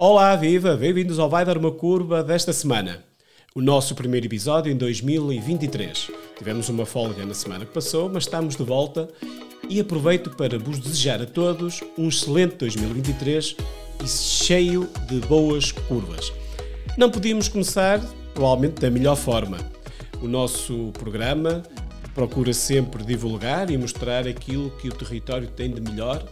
Olá, 0.00 0.36
viva! 0.36 0.76
Bem-vindos 0.76 1.18
ao 1.18 1.28
Vai 1.28 1.44
Dar 1.44 1.58
uma 1.58 1.72
Curva 1.72 2.22
desta 2.22 2.52
semana. 2.52 3.02
O 3.52 3.60
nosso 3.60 3.96
primeiro 3.96 4.26
episódio 4.26 4.72
em 4.72 4.76
2023. 4.76 6.12
Tivemos 6.38 6.68
uma 6.68 6.86
folga 6.86 7.26
na 7.26 7.34
semana 7.34 7.66
que 7.66 7.72
passou, 7.72 8.08
mas 8.08 8.22
estamos 8.22 8.54
de 8.54 8.62
volta 8.62 9.08
e 9.68 9.80
aproveito 9.80 10.30
para 10.36 10.56
vos 10.56 10.78
desejar 10.78 11.20
a 11.20 11.26
todos 11.26 11.82
um 11.98 12.06
excelente 12.06 12.54
2023 12.58 13.56
e 14.04 14.06
cheio 14.06 14.88
de 15.08 15.18
boas 15.26 15.72
curvas. 15.72 16.32
Não 16.96 17.10
podíamos 17.10 17.48
começar, 17.48 18.00
provavelmente, 18.34 18.80
da 18.80 18.90
melhor 18.92 19.16
forma. 19.16 19.58
O 20.22 20.28
nosso 20.28 20.92
programa 20.92 21.64
procura 22.14 22.52
sempre 22.52 23.02
divulgar 23.02 23.68
e 23.68 23.76
mostrar 23.76 24.28
aquilo 24.28 24.70
que 24.80 24.88
o 24.90 24.94
território 24.94 25.48
tem 25.48 25.72
de 25.72 25.80
melhor 25.80 26.24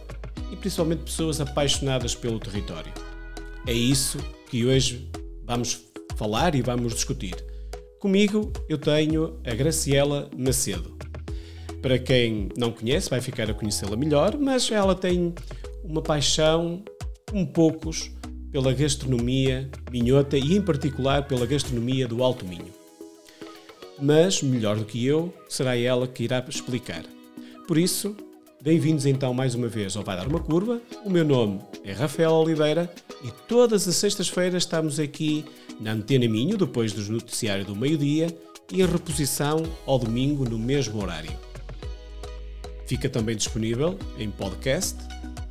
e 0.53 0.55
principalmente 0.55 1.03
pessoas 1.03 1.41
apaixonadas 1.41 2.15
pelo 2.15 2.39
território. 2.39 3.06
É 3.67 3.73
isso 3.73 4.17
que 4.49 4.65
hoje 4.65 5.11
vamos 5.43 5.83
falar 6.15 6.55
e 6.55 6.61
vamos 6.61 6.93
discutir. 6.93 7.35
Comigo 7.99 8.49
eu 8.69 8.77
tenho 8.77 9.41
a 9.45 9.53
Graciela 9.53 10.29
Macedo. 10.37 10.97
Para 11.81 11.99
quem 11.99 12.47
não 12.57 12.71
conhece, 12.71 13.09
vai 13.09 13.19
ficar 13.19 13.51
a 13.51 13.53
conhecê-la 13.53 13.97
melhor, 13.97 14.37
mas 14.37 14.71
ela 14.71 14.95
tem 14.95 15.35
uma 15.83 16.01
paixão, 16.01 16.81
um 17.33 17.45
poucos, 17.45 18.09
pela 18.53 18.71
gastronomia 18.71 19.69
minhota 19.91 20.37
e, 20.37 20.55
em 20.55 20.61
particular, 20.61 21.27
pela 21.27 21.45
gastronomia 21.45 22.07
do 22.07 22.23
Alto 22.23 22.45
Minho. 22.45 22.73
Mas, 24.01 24.41
melhor 24.41 24.77
do 24.77 24.85
que 24.85 25.05
eu, 25.05 25.33
será 25.49 25.75
ela 25.75 26.07
que 26.07 26.23
irá 26.23 26.41
explicar. 26.47 27.03
Por 27.67 27.77
isso, 27.77 28.15
Bem-vindos 28.67 29.05
então 29.05 29.33
mais 29.33 29.55
uma 29.55 29.69
vez 29.69 29.95
ao 29.95 30.03
Vai 30.03 30.17
Dar 30.17 30.27
Uma 30.27 30.41
Curva. 30.41 30.81
O 31.05 31.09
meu 31.09 31.23
nome 31.23 31.61
é 31.85 31.93
Rafael 31.93 32.33
Oliveira 32.33 32.93
e 33.23 33.31
todas 33.47 33.87
as 33.87 33.95
sextas-feiras 33.95 34.63
estamos 34.63 34.99
aqui 34.99 35.45
na 35.79 35.93
Antena 35.93 36.27
Minho, 36.27 36.57
depois 36.57 36.91
dos 36.91 37.07
noticiários 37.07 37.65
do 37.65 37.73
meio-dia 37.73 38.27
e 38.69 38.81
em 38.81 38.85
reposição 38.85 39.63
ao 39.85 39.97
domingo 39.97 40.43
no 40.43 40.59
mesmo 40.59 41.01
horário. 41.01 41.31
Fica 42.85 43.07
também 43.07 43.37
disponível 43.37 43.97
em 44.19 44.29
podcast 44.29 44.97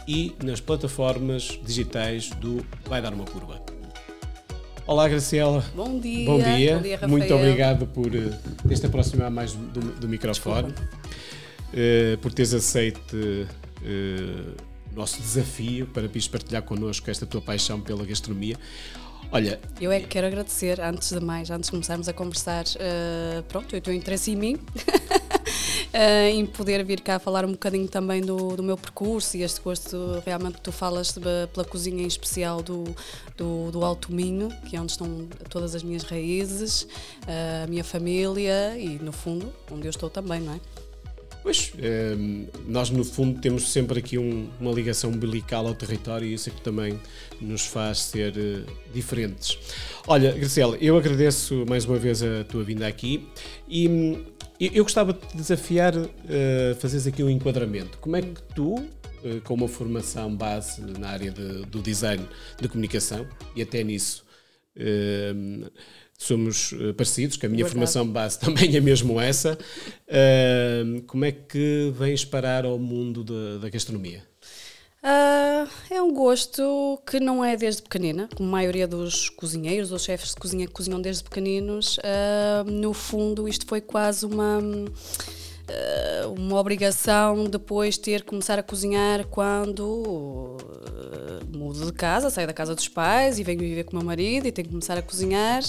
e 0.07 0.35
nas 0.45 0.61
plataformas 0.61 1.59
digitais 1.65 2.29
do 2.29 2.63
Vai 2.85 3.01
Dar 3.01 3.15
Uma 3.15 3.25
Curva. 3.25 3.63
Olá, 4.87 5.09
Graciela. 5.09 5.65
Bom 5.75 5.99
dia. 5.99 6.27
Bom 6.27 6.39
dia. 6.39 6.77
Bom 6.77 6.83
dia. 6.83 7.09
Muito 7.09 7.35
obrigado 7.35 7.87
por 7.87 8.09
uh, 8.09 8.31
teres 8.69 8.85
aproximar 8.85 9.31
mais 9.31 9.55
do, 9.55 9.81
do 9.81 10.07
microfone. 10.07 10.67
Desculpa 10.75 11.06
uh, 11.73 12.19
por 12.19 12.33
teres 12.33 12.55
aceito 12.55 13.17
uh, 13.17 14.63
o 14.93 14.97
nosso 14.97 15.21
desafio 15.21 15.87
para 15.87 16.07
vires 16.09 16.29
partilhar 16.29 16.63
connosco 16.63 17.11
esta 17.11 17.27
tua 17.27 17.41
paixão 17.41 17.81
pela 17.81 18.05
gastronomia. 18.05 18.57
Olha, 19.33 19.61
eu 19.81 19.91
é 19.91 20.01
que 20.01 20.07
quero 20.07 20.27
agradecer, 20.27 20.81
antes 20.81 21.11
de 21.11 21.21
mais, 21.21 21.51
antes 21.51 21.67
de 21.67 21.73
começarmos 21.73 22.09
a 22.09 22.13
conversar, 22.13 22.65
uh, 22.65 23.43
pronto, 23.45 23.77
o 23.77 23.81
teu 23.81 23.93
interesse 23.93 24.31
em 24.31 24.37
mim, 24.37 24.55
uh, 24.55 24.59
em 26.31 26.47
poder 26.47 26.85
vir 26.85 27.01
cá 27.01 27.19
falar 27.19 27.45
um 27.45 27.51
bocadinho 27.51 27.89
também 27.89 28.21
do, 28.21 28.57
do 28.57 28.63
meu 28.63 28.77
percurso 28.77 29.37
e 29.37 29.43
este 29.43 29.61
gosto 29.61 30.23
realmente 30.25 30.55
que 30.55 30.61
tu 30.63 30.71
falas 30.71 31.13
de, 31.13 31.47
pela 31.53 31.65
cozinha 31.65 32.05
em 32.05 32.07
especial 32.07 32.63
do, 32.63 32.85
do, 33.37 33.73
do, 33.73 33.85
Alto 33.85 34.13
Minho, 34.13 34.49
que 34.65 34.77
é 34.77 34.81
onde 34.81 34.93
estão 34.93 35.27
todas 35.51 35.75
as 35.75 35.83
minhas 35.83 36.05
raízes, 36.05 36.83
uh, 36.83 37.65
a 37.65 37.67
minha 37.67 37.83
família 37.83 38.79
e, 38.79 38.99
no 39.03 39.13
fundo, 39.13 39.53
onde 39.73 39.87
eu 39.87 39.91
estou 39.91 40.09
também, 40.09 40.41
não 40.41 40.55
é? 40.55 40.61
Pois, 41.47 41.73
ehm, 41.79 42.49
nós 42.67 42.91
no 42.91 43.05
fundo 43.05 43.41
temos 43.41 43.71
sempre 43.71 44.01
aqui 44.01 44.19
um, 44.19 44.51
uma 44.59 44.73
ligação 44.73 45.11
umbilical 45.11 45.65
ao 45.65 45.77
território 45.77 46.27
e 46.27 46.35
isso 46.35 46.49
é 46.49 46.53
que 46.53 46.61
também 46.61 46.99
nos 47.41 47.65
faz 47.65 48.01
ser 48.01 48.33
uh, 48.37 48.67
diferentes. 48.93 49.57
Olha, 50.09 50.33
Graciela, 50.33 50.77
eu 50.81 50.97
agradeço 50.99 51.65
mais 51.69 51.85
uma 51.85 51.99
vez 51.99 52.21
a 52.21 52.43
tua 52.43 52.65
vinda 52.65 52.85
aqui 52.89 53.29
e 53.69 53.87
um, 53.87 54.25
eu 54.59 54.83
gostava 54.83 55.13
de 55.13 55.21
te 55.21 55.37
desafiar 55.37 55.97
a 55.97 56.01
uh, 56.01 56.75
fazeres 56.81 57.07
aqui 57.07 57.23
um 57.23 57.31
enquadramento. 57.31 57.97
Como 57.99 58.17
é 58.17 58.23
que 58.23 58.43
tu, 58.53 58.75
uh, 58.75 59.41
com 59.45 59.55
uma 59.55 59.69
formação 59.69 60.35
base 60.35 60.81
na 60.99 61.11
área 61.11 61.31
de, 61.31 61.65
do 61.67 61.81
design 61.81 62.27
de 62.61 62.67
comunicação 62.67 63.25
e 63.55 63.63
até 63.63 63.85
nisso, 63.85 64.25
ehm, 64.75 65.63
somos 66.19 66.73
uh, 66.73 66.95
parecidos, 66.95 67.37
que 67.37 67.47
a 67.47 67.49
minha 67.49 67.65
Verdade. 67.65 67.73
formação 67.75 68.07
base 68.07 68.39
também 68.41 68.77
é 68.77 68.81
mesmo 68.81 69.21
essa. 69.21 69.59
Uh, 70.09 71.03
como 71.03 71.25
é 71.25 71.33
que 71.33 71.93
vens 71.97 72.25
parar 72.25 72.65
ao 72.65 72.79
mundo 72.79 73.23
da, 73.25 73.59
da 73.59 73.69
gastronomia? 73.69 74.23
Uh, 75.03 75.69
é 75.89 76.03
um 76.03 76.13
gosto 76.13 77.01
que 77.09 77.21
não 77.21 77.45
é 77.45 77.57
desde 77.57 77.83
pequenina, 77.83 78.29
como 78.35 78.49
a 78.49 78.53
maioria 78.53 78.89
dos 78.89 79.29
cozinheiros 79.29 79.93
ou 79.93 79.99
chefes 79.99 80.31
de 80.31 80.37
cozinha 80.37 80.67
que 80.67 80.73
cozinham 80.73 81.01
desde 81.01 81.23
pequeninos. 81.23 81.99
no 82.67 82.93
fundo, 82.93 83.49
isto 83.49 83.67
foi 83.67 83.81
quase 83.81 84.27
uma 84.27 84.61
uh, 85.71 86.33
uma 86.33 86.59
obrigação 86.59 87.45
depois 87.45 87.99
ter 87.99 88.23
que 88.23 88.29
começar 88.29 88.59
a 88.59 88.63
cozinhar 88.63 89.27
quando 89.27 89.83
uh, 89.83 91.57
mudo 91.57 91.87
de 91.87 91.93
casa, 91.93 92.31
saio 92.31 92.47
da 92.47 92.53
casa 92.53 92.75
dos 92.75 92.89
pais 92.89 93.39
e 93.39 93.45
venho 93.45 93.59
viver 93.59 93.85
com 93.85 93.93
o 93.93 93.99
meu 93.99 94.07
marido 94.07 94.47
e 94.47 94.53
tenho 94.53 94.67
que 94.67 94.73
começar 94.73 94.97
a 94.97 95.03
cozinhar 95.03 95.63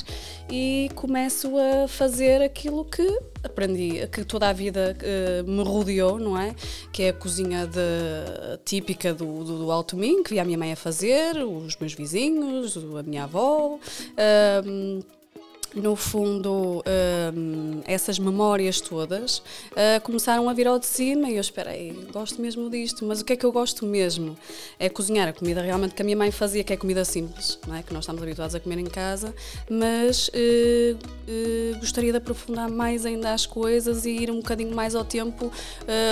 e 0.49 0.89
começo 0.95 1.51
a 1.57 1.87
fazer 1.87 2.41
aquilo 2.41 2.85
que 2.85 3.07
aprendi, 3.43 4.07
que 4.07 4.23
toda 4.23 4.49
a 4.49 4.53
vida 4.53 4.95
uh, 4.97 5.49
me 5.49 5.63
rodeou, 5.63 6.19
não 6.19 6.37
é? 6.37 6.53
Que 6.91 7.03
é 7.03 7.09
a 7.09 7.13
cozinha 7.13 7.65
de, 7.65 8.57
típica 8.65 9.13
do, 9.13 9.43
do, 9.43 9.59
do, 9.59 9.71
Alto 9.71 9.95
Minho, 9.95 10.23
que 10.23 10.31
via 10.31 10.41
a 10.41 10.45
minha 10.45 10.57
mãe 10.57 10.71
a 10.71 10.75
fazer, 10.75 11.37
os 11.37 11.75
meus 11.77 11.93
vizinhos, 11.93 12.77
a 12.77 13.03
minha 13.03 13.23
avó. 13.23 13.77
Uh, 13.77 15.16
no 15.75 15.95
fundo, 15.95 16.83
um, 17.35 17.81
essas 17.85 18.17
memórias 18.17 18.79
todas 18.79 19.37
uh, 19.37 20.01
começaram 20.03 20.49
a 20.49 20.53
vir 20.53 20.67
ao 20.67 20.79
de 20.79 20.85
cima 20.85 21.29
e 21.29 21.35
eu 21.35 21.41
esperei, 21.41 22.07
gosto 22.11 22.41
mesmo 22.41 22.69
disto, 22.69 23.05
mas 23.05 23.21
o 23.21 23.25
que 23.25 23.33
é 23.33 23.35
que 23.35 23.45
eu 23.45 23.51
gosto 23.51 23.85
mesmo? 23.85 24.37
É 24.79 24.89
cozinhar 24.89 25.27
a 25.27 25.33
comida 25.33 25.61
realmente 25.61 25.93
que 25.93 26.01
a 26.01 26.05
minha 26.05 26.17
mãe 26.17 26.31
fazia, 26.31 26.63
que 26.63 26.73
é 26.73 26.77
comida 26.77 27.03
simples, 27.03 27.59
não 27.67 27.75
é? 27.75 27.83
que 27.83 27.93
nós 27.93 28.03
estamos 28.03 28.21
habituados 28.21 28.55
a 28.55 28.59
comer 28.59 28.79
em 28.79 28.85
casa, 28.85 29.33
mas 29.69 30.29
uh, 30.29 30.31
uh, 30.95 31.79
gostaria 31.79 32.11
de 32.11 32.17
aprofundar 32.17 32.69
mais 32.69 33.05
ainda 33.05 33.33
as 33.33 33.45
coisas 33.45 34.05
e 34.05 34.11
ir 34.11 34.31
um 34.31 34.37
bocadinho 34.37 34.75
mais 34.75 34.95
ao 34.95 35.03
tempo 35.03 35.51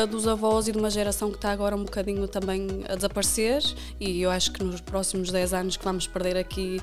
dos 0.10 0.28
avós 0.28 0.68
e 0.68 0.72
de 0.72 0.78
uma 0.78 0.90
geração 0.90 1.30
que 1.30 1.38
está 1.38 1.52
agora 1.52 1.76
um 1.76 1.84
bocadinho 1.84 2.28
também 2.28 2.84
a 2.88 2.96
desaparecer 2.96 3.62
e 4.00 4.22
eu 4.22 4.30
acho 4.30 4.52
que 4.52 4.64
nos 4.64 4.82
próximos 4.82 5.32
10 5.32 5.54
anos 5.54 5.78
que 5.78 5.84
vamos 5.84 6.08
perder 6.08 6.38
aqui 6.38 6.80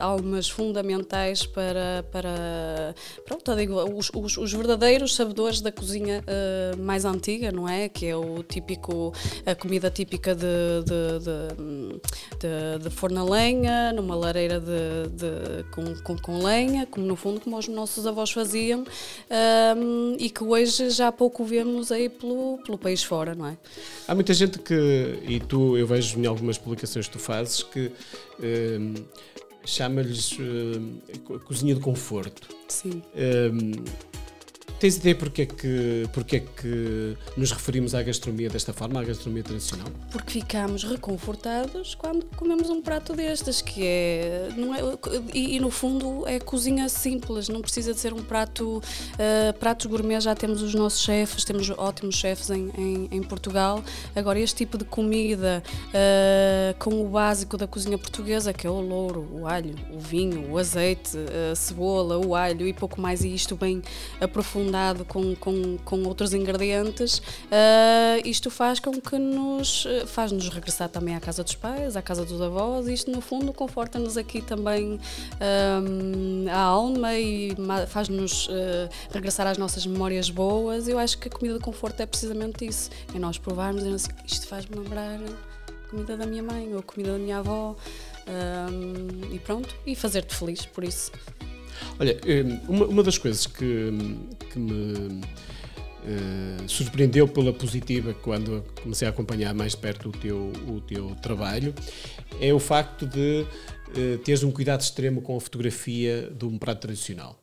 almas 0.00 0.48
fundamentais 0.48 1.46
para 1.46 1.61
para, 1.62 2.04
para 2.10 2.94
pronto, 3.24 3.54
digo, 3.54 3.76
os, 3.96 4.10
os, 4.14 4.36
os, 4.36 4.52
verdadeiros 4.52 5.14
sabedores 5.14 5.60
da 5.60 5.70
cozinha 5.70 6.22
uh, 6.22 6.82
mais 6.82 7.04
antiga, 7.04 7.52
não 7.52 7.68
é? 7.68 7.88
Que 7.88 8.06
é 8.06 8.16
o 8.16 8.42
típico, 8.42 9.12
a 9.46 9.54
comida 9.54 9.90
típica 9.90 10.34
de, 10.34 10.42
de, 10.84 11.18
de, 11.24 12.78
de, 12.78 12.84
de 12.84 12.90
forno 12.90 13.28
lenha, 13.30 13.92
numa 13.92 14.16
lareira 14.16 14.60
de, 14.60 15.64
com, 15.70 15.94
com, 16.02 16.16
com, 16.18 16.42
lenha, 16.42 16.86
como 16.86 17.06
no 17.06 17.14
fundo 17.14 17.40
como 17.40 17.56
os 17.56 17.68
nossos 17.68 18.06
avós 18.06 18.30
faziam 18.30 18.80
um, 18.80 18.84
ehm, 19.30 20.16
e 20.18 20.30
que 20.30 20.42
hoje 20.42 20.90
já 20.90 21.12
pouco 21.12 21.44
vemos 21.44 21.92
aí 21.92 22.08
pelo, 22.08 22.58
pelo 22.64 22.76
país 22.76 23.02
fora, 23.02 23.34
não 23.34 23.46
é? 23.46 23.56
Há 24.08 24.14
muita 24.14 24.34
gente 24.34 24.58
que, 24.58 25.20
e 25.26 25.38
tu, 25.40 25.76
eu 25.76 25.86
vejo 25.86 26.18
em 26.18 26.26
algumas 26.26 26.58
publicações 26.58 27.06
que 27.06 27.12
tu 27.12 27.18
fazes, 27.18 27.62
que 27.62 27.92
um, 28.40 28.44
ehm, 28.44 28.94
chama-lhes 29.64 30.32
uh, 30.32 31.38
cozinha 31.44 31.74
de 31.74 31.80
conforto. 31.80 32.48
Sim. 32.68 33.02
Um, 33.14 33.84
Tens 34.82 34.96
ideia 34.96 35.14
porque 35.14 35.42
é, 35.42 35.46
que, 35.46 36.08
porque 36.12 36.36
é 36.38 36.40
que 36.40 37.16
nos 37.36 37.52
referimos 37.52 37.94
à 37.94 38.02
gastronomia 38.02 38.50
desta 38.50 38.72
forma, 38.72 39.00
à 39.00 39.04
gastronomia 39.04 39.44
tradicional? 39.44 39.86
Porque 40.10 40.40
ficamos 40.40 40.82
reconfortados 40.82 41.94
quando 41.94 42.26
comemos 42.34 42.68
um 42.68 42.82
prato 42.82 43.12
destes, 43.12 43.62
que 43.62 43.86
é. 43.86 44.48
Não 44.56 44.74
é 44.74 44.80
e, 45.32 45.54
e 45.54 45.60
no 45.60 45.70
fundo 45.70 46.26
é 46.26 46.40
cozinha 46.40 46.88
simples, 46.88 47.48
não 47.48 47.60
precisa 47.60 47.94
de 47.94 48.00
ser 48.00 48.12
um 48.12 48.24
prato. 48.24 48.78
Uh, 48.78 49.56
pratos 49.60 49.86
gourmet 49.86 50.20
já 50.20 50.34
temos 50.34 50.60
os 50.60 50.74
nossos 50.74 51.00
chefes, 51.00 51.44
temos 51.44 51.70
ótimos 51.70 52.16
chefes 52.16 52.50
em, 52.50 52.72
em, 52.76 53.08
em 53.12 53.22
Portugal. 53.22 53.84
Agora, 54.16 54.40
este 54.40 54.56
tipo 54.56 54.76
de 54.76 54.84
comida 54.84 55.62
uh, 55.90 56.76
com 56.80 57.06
o 57.06 57.08
básico 57.08 57.56
da 57.56 57.68
cozinha 57.68 57.96
portuguesa, 57.96 58.52
que 58.52 58.66
é 58.66 58.70
o 58.70 58.80
louro, 58.80 59.28
o 59.30 59.46
alho, 59.46 59.76
o 59.92 60.00
vinho, 60.00 60.50
o 60.50 60.58
azeite, 60.58 61.16
a 61.52 61.54
cebola, 61.54 62.18
o 62.18 62.34
alho 62.34 62.66
e 62.66 62.72
pouco 62.72 63.00
mais, 63.00 63.22
e 63.22 63.32
isto 63.32 63.54
bem 63.54 63.80
aprofundado 64.20 64.71
com, 65.08 65.34
com, 65.36 65.78
com 65.78 66.02
outros 66.04 66.32
ingredientes, 66.32 67.18
uh, 67.18 68.22
isto 68.24 68.50
faz 68.50 68.80
com 68.80 68.92
que 68.92 69.18
nos 69.18 69.86
faz-nos 70.06 70.48
regressar 70.48 70.88
também 70.88 71.14
à 71.14 71.20
casa 71.20 71.42
dos 71.42 71.54
pais, 71.54 71.96
à 71.96 72.02
casa 72.02 72.24
dos 72.24 72.40
avós, 72.40 72.86
isto 72.88 73.10
no 73.10 73.20
fundo 73.20 73.52
conforta-nos 73.52 74.16
aqui 74.16 74.40
também 74.40 74.98
um, 75.40 76.50
a 76.50 76.58
alma 76.58 77.14
e 77.14 77.54
faz-nos 77.88 78.48
uh, 78.48 78.52
regressar 79.10 79.46
às 79.46 79.58
nossas 79.58 79.86
memórias 79.86 80.30
boas. 80.30 80.88
Eu 80.88 80.98
acho 80.98 81.18
que 81.18 81.28
a 81.28 81.30
comida 81.30 81.54
de 81.58 81.64
conforto 81.64 82.00
é 82.00 82.06
precisamente 82.06 82.66
isso, 82.66 82.90
é 83.14 83.18
nós 83.18 83.38
provarmos 83.38 83.84
e 83.84 83.88
assim, 83.88 84.10
isto 84.26 84.46
faz-me 84.46 84.76
lembrar 84.76 85.18
a 85.18 85.90
comida 85.90 86.16
da 86.16 86.26
minha 86.26 86.42
mãe 86.42 86.72
ou 86.72 86.80
a 86.80 86.82
comida 86.82 87.12
da 87.12 87.18
minha 87.18 87.38
avó. 87.38 87.76
Um, 88.24 89.34
e 89.34 89.38
pronto, 89.40 89.74
e 89.84 89.96
fazer-te 89.96 90.34
feliz 90.34 90.64
por 90.64 90.84
isso. 90.84 91.10
Olha, 91.98 92.18
hum, 92.68 92.86
uma, 92.86 93.02
das 93.02 93.18
coisas 93.18 93.46
que, 93.46 93.90
que 94.50 94.58
me 94.58 95.20
Uh, 96.02 96.68
surpreendeu 96.68 97.28
pela 97.28 97.52
positiva 97.52 98.12
quando 98.12 98.64
comecei 98.82 99.06
a 99.06 99.10
acompanhar 99.12 99.54
mais 99.54 99.70
de 99.70 99.78
perto 99.78 100.08
o 100.08 100.12
teu, 100.12 100.52
o 100.66 100.80
teu 100.80 101.14
trabalho 101.22 101.72
é 102.40 102.52
o 102.52 102.58
facto 102.58 103.06
de 103.06 103.46
uh, 103.96 104.18
teres 104.18 104.42
um 104.42 104.50
cuidado 104.50 104.80
extremo 104.80 105.22
com 105.22 105.36
a 105.36 105.40
fotografia 105.40 106.28
de 106.36 106.44
um 106.44 106.58
prato 106.58 106.80
tradicional. 106.80 107.40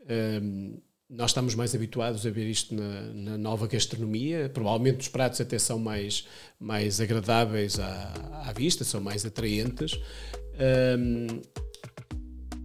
Uh, 0.00 0.80
nós 1.10 1.30
estamos 1.30 1.54
mais 1.54 1.74
habituados 1.74 2.24
a 2.24 2.30
ver 2.30 2.46
isto 2.46 2.74
na, 2.74 3.02
na, 3.12 3.36
nova 3.36 3.66
gastronomia. 3.66 4.48
Provavelmente 4.48 5.00
os 5.00 5.08
pratos 5.08 5.40
até 5.40 5.58
são 5.58 5.78
mais, 5.78 6.26
mais 6.58 7.00
agradáveis 7.00 7.80
à, 7.80 8.14
à 8.46 8.52
vista, 8.52 8.84
são 8.84 9.00
mais 9.00 9.26
atraentes. 9.26 10.00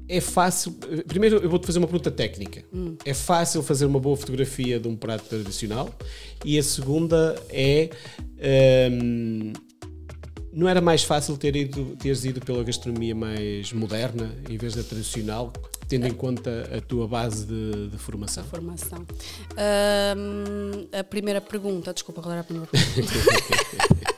É 0.07 0.21
fácil. 0.21 0.75
Primeiro, 1.07 1.37
eu 1.37 1.49
vou-te 1.49 1.65
fazer 1.65 1.79
uma 1.79 1.87
pergunta 1.87 2.11
técnica. 2.11 2.63
Hum. 2.73 2.95
É 3.03 3.13
fácil 3.13 3.63
fazer 3.63 3.85
uma 3.85 3.99
boa 3.99 4.15
fotografia 4.15 4.79
de 4.79 4.87
um 4.87 4.95
prato 4.95 5.25
tradicional? 5.25 5.93
E 6.43 6.57
a 6.57 6.63
segunda 6.63 7.35
é. 7.49 7.89
Um, 8.91 9.53
não 10.53 10.69
era 10.69 10.79
mais 10.79 11.03
fácil 11.03 11.35
ter 11.35 11.53
ido, 11.53 11.97
teres 11.97 12.23
ido 12.23 12.39
pela 12.39 12.63
gastronomia 12.63 13.13
mais 13.13 13.73
moderna 13.73 14.31
em 14.49 14.57
vez 14.57 14.73
da 14.73 14.83
tradicional, 14.83 15.51
tendo 15.85 16.07
em 16.07 16.13
conta 16.13 16.69
a 16.73 16.79
tua 16.79 17.05
base 17.09 17.45
de, 17.45 17.89
de 17.89 17.97
formação? 17.97 18.41
A 18.41 18.47
formação. 18.47 19.05
Um, 20.17 20.97
a 20.97 21.03
primeira 21.03 21.41
pergunta, 21.41 21.93
desculpa, 21.93 22.21
qual 22.21 22.31
era 22.31 22.39
a 22.39 22.43
primeira 22.45 22.69
pergunta? 22.71 23.11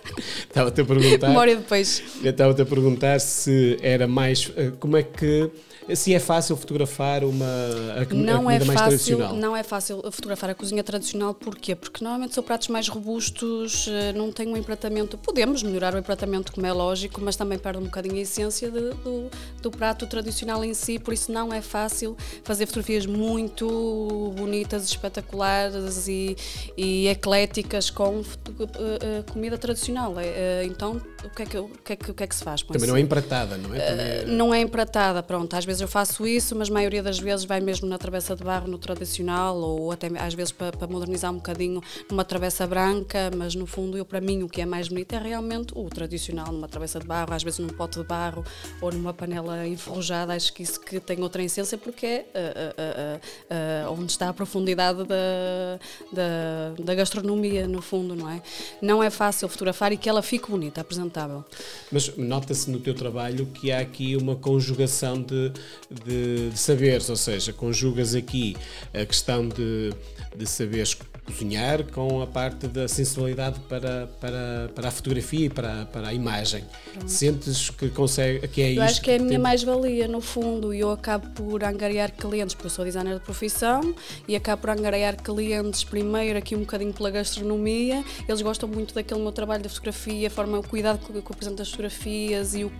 Estava-te 0.48 0.82
a 0.82 0.86
perguntar. 0.86 1.28
Memória 1.28 1.56
de 1.56 1.64
peixe. 1.64 2.04
Estava-te 2.24 2.62
a 2.62 2.66
perguntar 2.66 3.20
se 3.20 3.78
era 3.82 4.08
mais. 4.08 4.52
Eh, 4.56 4.72
como 4.80 4.98
é 4.98 5.04
que 5.04 5.52
se 5.96 6.14
é 6.14 6.20
fácil 6.20 6.56
fotografar 6.58 7.24
uma 7.24 7.46
a, 7.46 8.14
não 8.14 8.50
a 8.50 8.54
é 8.54 8.60
comida 8.60 8.64
é 8.64 8.68
mais 8.68 8.80
fácil, 8.80 8.90
tradicional. 8.90 9.36
Não 9.36 9.56
é 9.56 9.64
fácil 9.64 10.02
fotografar 10.12 10.50
a 10.50 10.56
cozinha 10.56 10.84
tradicional, 10.84 11.34
porquê? 11.34 11.76
Porque 11.76 12.04
normalmente 12.04 12.34
são 12.34 12.44
pratos 12.44 12.68
mais 12.68 12.88
robustos, 12.88 13.88
eh, 13.88 14.14
não 14.14 14.32
têm 14.32 14.48
um 14.48 14.58
empratamento. 14.58 15.18
Podemos 15.18 15.64
melhorar 15.64 15.94
o 15.94 15.98
empratamento, 15.98 16.52
como 16.52 16.66
é 16.66 16.74
lógico, 16.74 17.22
mas 17.22 17.36
também 17.36 17.58
perde 17.58 17.80
um 17.80 17.84
bocadinho 17.84 18.16
a 18.16 18.20
essência 18.20 18.70
de, 18.70 18.90
do, 18.96 19.30
do 19.62 19.72
prato 19.72 20.06
tradicional 20.08 20.64
em 20.64 20.74
si, 20.74 21.00
por 21.00 21.14
isso 21.14 21.32
não 21.32 21.54
é 21.54 21.62
fácil 21.62 22.18
fazer 22.44 22.66
fotografias 22.66 23.06
muito 23.06 24.34
bonitas, 24.36 24.86
espetaculares 24.86 26.08
e, 26.08 26.36
e 26.76 27.08
ecléticas 27.08 27.90
com 27.90 28.20
uh, 28.20 28.24
uh, 28.24 29.32
comida 29.32 29.58
tradicional. 29.58 30.14
Uh, 30.14 30.64
então, 30.66 31.02
o 31.24 31.30
que, 31.30 31.44
é 31.44 31.46
que, 31.46 31.58
o, 31.58 31.70
que 31.70 31.94
é 31.94 31.96
que, 31.96 32.12
o 32.12 32.14
que 32.14 32.24
é 32.24 32.28
que 32.28 32.36
se 32.36 32.44
faz? 32.44 32.62
Também 32.62 32.88
não 32.88 32.98
é 32.98 33.00
empratada, 33.00 33.58
não 33.58 33.74
é? 33.74 33.80
Também... 33.80 34.36
Não 34.36 34.54
é 34.54 34.62
empratada, 34.62 35.24
pronto. 35.24 35.54
Às 35.56 35.66
vezes 35.66 35.77
vezes 35.78 35.82
eu 35.82 35.88
faço 35.88 36.26
isso, 36.26 36.56
mas 36.56 36.70
a 36.70 36.74
maioria 36.74 37.04
das 37.04 37.20
vezes 37.20 37.46
vai 37.46 37.60
mesmo 37.60 37.88
na 37.88 37.98
travessa 37.98 38.36
de 38.36 38.44
barro 38.44 38.68
no 38.68 38.78
tradicional, 38.78 39.58
ou 39.58 39.92
até 39.92 40.08
às 40.20 40.34
vezes 40.34 40.52
para, 40.52 40.76
para 40.76 40.88
modernizar 40.88 41.32
um 41.32 41.36
bocadinho 41.36 41.82
numa 42.10 42.26
travessa 42.26 42.66
branca, 42.66 43.32
mas 43.36 43.54
no 43.54 43.66
fundo 43.66 43.98
eu 43.98 44.06
para 44.06 44.20
mim 44.20 44.44
o 44.44 44.50
que 44.50 44.62
é 44.62 44.66
mais 44.66 44.88
bonito 44.88 45.14
é 45.14 45.20
realmente 45.20 45.74
o 45.76 45.88
tradicional, 45.90 46.52
numa 46.52 46.68
travessa 46.68 47.00
de 47.00 47.06
barro, 47.06 47.34
às 47.34 47.44
vezes 47.44 47.60
num 47.60 47.68
pote 47.68 48.00
de 48.00 48.06
barro 48.06 48.44
ou 48.82 48.92
numa 48.92 49.14
panela 49.14 49.68
enferrujada, 49.68 50.34
acho 50.34 50.52
que 50.54 50.64
isso 50.64 50.80
que 50.80 51.00
tem 51.00 51.22
outra 51.22 51.44
essência 51.44 51.78
porque 51.78 52.06
é 52.06 52.26
uh, 52.34 53.88
uh, 53.88 53.92
uh, 53.92 54.00
onde 54.00 54.12
está 54.12 54.30
a 54.30 54.34
profundidade 54.34 55.04
da, 55.04 55.80
da, 56.12 56.84
da 56.84 56.96
gastronomia 56.96 57.68
no 57.68 57.82
fundo, 57.82 58.16
não 58.16 58.30
é? 58.30 58.42
Não 58.82 59.04
é 59.04 59.10
fácil 59.10 59.48
fotografar 59.48 59.92
e 59.92 59.98
que 59.98 60.10
ela 60.10 60.22
fique 60.22 60.50
bonita, 60.50 60.82
apresentável. 60.82 61.44
Mas 61.92 62.16
nota-se 62.18 62.70
no 62.70 62.80
teu 62.80 62.94
trabalho 62.94 63.46
que 63.48 63.72
há 63.72 63.80
aqui 63.80 64.16
uma 64.16 64.36
conjugação 64.36 65.22
de, 65.22 65.52
de, 65.90 66.50
de 66.50 66.58
saberes, 66.58 67.10
ou 67.10 67.16
seja, 67.16 67.54
conjugas 67.54 68.16
aqui 68.16 68.56
a 68.94 69.06
questão 69.06 69.48
de, 69.48 69.94
de 70.36 70.46
saberes 70.46 70.98
cozinhar 71.28 71.84
com 71.92 72.22
a 72.22 72.28
parte 72.28 72.68
da 72.68 72.88
sensibilidade 72.88 73.60
para, 73.68 74.08
para, 74.20 74.72
para 74.74 74.88
a 74.88 74.92
fotografia 74.92 75.48
e 75.48 75.50
para, 75.50 75.86
para 75.86 76.08
a 76.08 76.14
imagem. 76.14 76.64
Pronto. 76.94 77.10
Sentes 77.10 77.70
que 77.70 77.90
consegue 77.90 78.48
que 78.48 78.62
é 78.62 78.74
eu 78.74 78.82
acho 78.82 79.02
que 79.02 79.12
é 79.12 79.18
a 79.18 79.20
minha 79.20 79.38
mais-valia, 79.38 80.08
no 80.08 80.22
fundo, 80.22 80.74
e 80.74 80.80
eu 80.80 80.92
acabo 80.92 81.28
por 81.32 81.64
angariar 81.64 82.14
clientes, 82.14 82.56
porque 82.56 82.68
eu 82.68 82.72
sou 82.72 82.86
designer 82.86 83.16
de 83.16 83.20
profissão, 83.20 83.94
e 84.28 84.36
acabo 84.36 84.62
por 84.62 84.70
angariar 84.70 85.22
clientes 85.22 85.84
primeiro 85.84 86.40
aqui 86.40 86.56
um 86.56 86.62
bocadinho 86.62 86.94
pela 86.94 87.12
gastronomia. 87.12 88.04
Eles 88.28 88.42
gostam 88.42 88.70
muito 88.70 88.94
daquele 88.94 89.20
meu 89.20 89.34
trabalho 89.34 89.64
de 89.64 89.70
fotografia, 89.70 90.28
a 90.28 90.32
forma, 90.32 90.58
o 90.58 90.64
cuidado 90.64 91.00
que 91.06 91.12
eu 91.14 91.24
apresento 91.30 91.62
as 91.62 91.70
fotografias 91.70 92.56
e 92.56 92.64
o 92.64 92.72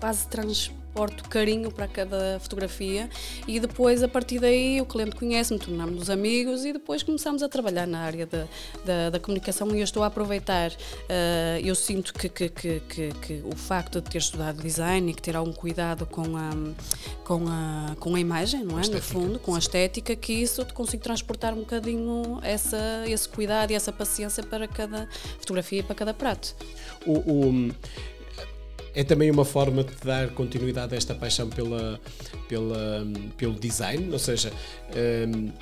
quase 0.00 0.26
trans 0.28 0.70
porto 0.98 1.28
carinho 1.28 1.70
para 1.70 1.86
cada 1.86 2.40
fotografia 2.40 3.08
e 3.46 3.60
depois 3.60 4.02
a 4.02 4.08
partir 4.08 4.40
daí 4.40 4.80
o 4.80 4.84
cliente 4.84 5.14
conhece-me, 5.14 5.56
tornamos-nos 5.56 6.10
amigos 6.10 6.64
e 6.64 6.72
depois 6.72 7.04
começamos 7.04 7.40
a 7.40 7.48
trabalhar 7.48 7.86
na 7.86 8.00
área 8.00 8.26
da, 8.26 8.48
da, 8.84 9.10
da 9.10 9.20
comunicação 9.20 9.72
e 9.76 9.78
eu 9.78 9.84
estou 9.84 10.02
a 10.02 10.08
aproveitar, 10.08 10.72
uh, 10.72 11.60
eu 11.62 11.76
sinto 11.76 12.12
que, 12.12 12.28
que, 12.28 12.48
que, 12.48 12.80
que, 12.80 13.42
o 13.44 13.54
facto 13.54 14.00
de 14.00 14.10
ter 14.10 14.18
estudado 14.18 14.60
design 14.60 15.12
e 15.12 15.14
que 15.14 15.22
ter 15.22 15.36
algum 15.36 15.52
cuidado 15.52 16.04
com 16.04 16.36
a, 16.36 16.50
com 17.22 17.46
a, 17.46 17.94
com 18.00 18.16
a 18.16 18.18
imagem, 18.18 18.64
não 18.64 18.80
é? 18.80 18.88
no 18.88 19.00
fundo, 19.00 19.38
com 19.38 19.54
a 19.54 19.58
estética, 19.60 20.16
que 20.16 20.32
isso 20.32 20.64
te 20.64 20.74
consigo 20.74 21.04
transportar 21.04 21.54
um 21.54 21.60
bocadinho 21.60 22.40
essa, 22.42 23.04
esse 23.06 23.28
cuidado 23.28 23.70
e 23.70 23.76
essa 23.76 23.92
paciência 23.92 24.42
para 24.42 24.66
cada 24.66 25.08
fotografia 25.38 25.78
e 25.78 25.82
para 25.84 25.94
cada 25.94 26.12
prato. 26.12 26.56
O, 27.06 27.12
o 27.12 27.70
é 28.98 29.04
também 29.04 29.30
uma 29.30 29.44
forma 29.44 29.84
de 29.84 29.94
dar 30.04 30.28
continuidade 30.30 30.92
a 30.92 30.96
esta 30.96 31.14
paixão 31.14 31.48
pela, 31.48 32.00
pela, 32.48 33.06
pelo 33.36 33.54
design, 33.54 34.12
ou 34.12 34.18
seja, 34.18 34.52
um, 35.32 35.52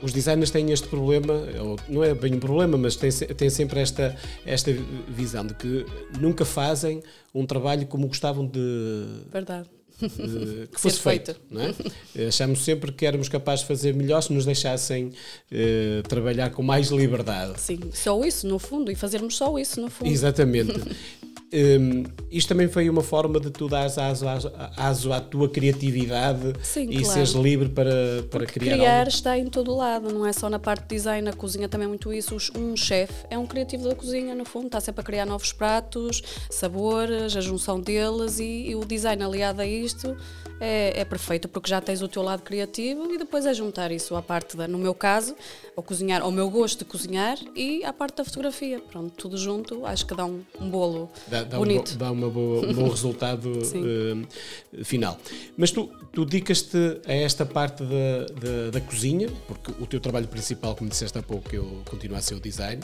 os 0.00 0.12
designers 0.12 0.52
têm 0.52 0.70
este 0.70 0.86
problema, 0.86 1.34
ou 1.60 1.76
não 1.88 2.04
é 2.04 2.14
bem 2.14 2.32
um 2.32 2.38
problema, 2.38 2.78
mas 2.78 2.94
têm, 2.94 3.10
têm 3.10 3.50
sempre 3.50 3.80
esta, 3.80 4.16
esta 4.46 4.72
visão 5.08 5.44
de 5.44 5.54
que 5.54 5.84
nunca 6.20 6.44
fazem 6.44 7.02
um 7.34 7.44
trabalho 7.44 7.88
como 7.88 8.06
gostavam 8.06 8.46
de. 8.46 9.04
Verdade. 9.32 9.68
De, 10.00 10.68
que 10.72 10.80
fosse 10.80 11.00
feito. 11.00 11.34
feito 11.52 11.92
é? 12.16 12.28
Achamos 12.28 12.64
sempre 12.64 12.92
que 12.92 13.04
éramos 13.04 13.28
capazes 13.28 13.62
de 13.62 13.66
fazer 13.66 13.94
melhor 13.94 14.22
se 14.22 14.32
nos 14.32 14.46
deixassem 14.46 15.06
uh, 15.08 16.02
trabalhar 16.08 16.50
com 16.50 16.62
mais 16.62 16.88
liberdade. 16.88 17.60
Sim, 17.60 17.80
só 17.92 18.24
isso, 18.24 18.46
no 18.46 18.60
fundo, 18.60 18.92
e 18.92 18.94
fazermos 18.94 19.36
só 19.36 19.58
isso, 19.58 19.80
no 19.80 19.90
fundo. 19.90 20.08
Exatamente. 20.08 20.80
Um, 21.52 22.04
isto 22.30 22.48
também 22.48 22.68
foi 22.68 22.88
uma 22.88 23.02
forma 23.02 23.40
de 23.40 23.50
tu 23.50 23.68
aso, 23.74 24.00
aso, 24.00 24.52
aso 24.76 25.12
à 25.12 25.20
tua 25.20 25.48
criatividade 25.48 26.52
Sim, 26.62 26.88
e 26.88 27.00
claro. 27.00 27.06
seres 27.06 27.30
livre 27.30 27.68
para, 27.68 28.22
para 28.30 28.46
criar. 28.46 28.76
Criar 28.76 28.98
algo. 28.98 29.08
está 29.08 29.36
em 29.36 29.46
todo 29.46 29.74
lado, 29.74 30.12
não 30.12 30.24
é 30.24 30.32
só 30.32 30.48
na 30.48 30.60
parte 30.60 30.82
de 30.82 30.94
design, 30.94 31.22
na 31.22 31.32
cozinha 31.32 31.68
também 31.68 31.86
é 31.86 31.88
muito 31.88 32.12
isso. 32.12 32.36
Um 32.56 32.76
chefe 32.76 33.26
é 33.28 33.36
um 33.36 33.46
criativo 33.46 33.88
da 33.88 33.94
cozinha, 33.96 34.34
no 34.34 34.44
fundo, 34.44 34.66
está 34.66 34.80
sempre 34.80 35.00
a 35.00 35.04
criar 35.04 35.26
novos 35.26 35.52
pratos, 35.52 36.22
sabores, 36.48 37.36
a 37.36 37.40
junção 37.40 37.80
deles 37.80 38.38
e, 38.38 38.68
e 38.68 38.76
o 38.76 38.84
design 38.84 39.22
aliado 39.22 39.60
a 39.60 39.66
isto 39.66 40.16
é, 40.60 41.00
é, 41.00 41.04
perfeito 41.04 41.48
porque 41.48 41.70
já 41.70 41.80
tens 41.80 42.02
o 42.02 42.08
teu 42.08 42.22
lado 42.22 42.42
criativo 42.42 43.10
e 43.12 43.16
depois 43.16 43.46
é 43.46 43.54
juntar 43.54 43.90
isso 43.90 44.14
à 44.14 44.20
parte 44.20 44.56
da, 44.56 44.68
no 44.68 44.78
meu 44.78 44.94
caso, 44.94 45.34
ao 45.74 45.82
cozinhar, 45.82 46.20
ao 46.20 46.30
meu 46.30 46.50
gosto 46.50 46.80
de 46.80 46.84
cozinhar 46.84 47.38
e 47.56 47.82
à 47.82 47.92
parte 47.92 48.16
da 48.16 48.24
fotografia. 48.24 48.78
Pronto, 48.78 49.10
tudo 49.16 49.38
junto, 49.38 49.86
acho 49.86 50.04
que 50.04 50.14
dá 50.14 50.26
um, 50.26 50.42
um 50.60 50.68
bolo 50.68 51.10
dá, 51.26 51.39
dá 51.44 51.58
bonito. 51.58 51.94
Um, 51.94 51.96
dá 51.96 52.10
uma 52.10 52.28
boa, 52.28 52.66
um 52.66 52.72
bom 52.72 52.88
resultado 52.90 53.50
uh, 53.50 54.84
final. 54.84 55.18
Mas 55.56 55.70
tu, 55.70 55.90
tu 56.12 56.24
dedicas-te 56.24 57.00
a 57.06 57.12
esta 57.12 57.44
parte 57.46 57.82
da, 57.82 58.26
da, 58.40 58.70
da 58.72 58.80
cozinha, 58.80 59.28
porque 59.46 59.72
o 59.80 59.86
teu 59.86 60.00
trabalho 60.00 60.28
principal, 60.28 60.74
como 60.74 60.90
disseste 60.90 61.18
há 61.18 61.22
pouco, 61.22 61.54
eu 61.54 61.82
continuo 61.88 62.16
a 62.16 62.20
ser 62.20 62.34
o 62.34 62.40
design. 62.40 62.80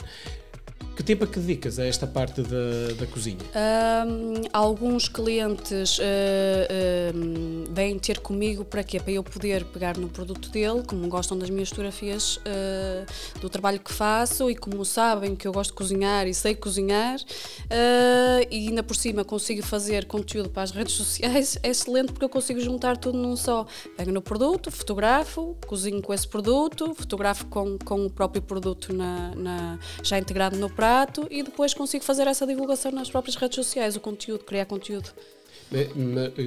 Que 0.97 1.03
tempo 1.03 1.25
é 1.25 1.27
que 1.27 1.39
dedicas 1.39 1.77
a 1.77 1.85
esta 1.85 2.07
parte 2.07 2.41
da, 2.41 2.93
da 2.97 3.05
cozinha? 3.05 3.37
Um, 4.07 4.41
alguns 4.51 5.07
clientes 5.07 5.99
uh, 5.99 7.71
vêm 7.71 7.99
ter 7.99 8.19
comigo 8.19 8.65
para 8.65 8.83
quê? 8.83 8.99
Para 8.99 9.11
eu 9.11 9.23
poder 9.23 9.63
pegar 9.65 9.95
no 9.95 10.09
produto 10.09 10.49
dele, 10.49 10.81
como 10.87 11.07
gostam 11.07 11.37
das 11.37 11.51
minhas 11.51 11.69
fotografias 11.69 12.37
uh, 12.37 13.39
do 13.39 13.47
trabalho 13.47 13.79
que 13.79 13.93
faço 13.93 14.49
e 14.49 14.55
como 14.55 14.83
sabem 14.83 15.35
que 15.35 15.47
eu 15.47 15.51
gosto 15.51 15.69
de 15.69 15.75
cozinhar 15.75 16.25
e 16.25 16.33
sei 16.33 16.55
cozinhar 16.55 17.19
e 18.49 18.67
ainda 18.67 18.81
por 18.81 18.95
cima 18.95 19.23
consigo 19.23 19.61
fazer 19.61 20.05
conteúdo 20.05 20.49
para 20.49 20.63
as 20.63 20.71
redes 20.77 20.95
sociais, 20.95 21.59
é 21.61 21.69
excelente 21.69 22.11
porque 22.11 22.25
eu 22.25 22.29
consigo 22.29 22.59
juntar 22.59 22.97
tudo 22.97 23.19
num 23.19 23.35
só. 23.35 23.67
Pego 23.95 24.11
no 24.11 24.21
produto, 24.21 24.71
fotografo, 24.71 25.55
cozinho 25.67 26.01
com 26.01 26.11
esse 26.11 26.27
produto, 26.27 26.95
fotografo 26.95 27.45
com, 27.45 27.77
com 27.77 28.07
o 28.07 28.09
próprio 28.09 28.41
produto 28.41 28.91
na, 28.91 29.35
na 29.35 29.79
já 30.01 30.17
integrado 30.17 30.57
no 30.57 30.66
prato 30.69 31.07
prato 31.07 31.27
e 31.29 31.43
depois 31.43 31.73
consigo 31.73 32.03
fazer 32.03 32.27
essa 32.27 32.45
divulgação 32.45 32.91
nas 32.91 33.09
próprias 33.09 33.35
redes 33.35 33.55
sociais, 33.55 33.95
o 33.95 33.99
conteúdo, 33.99 34.43
criar 34.43 34.65
conteúdo. 34.65 35.09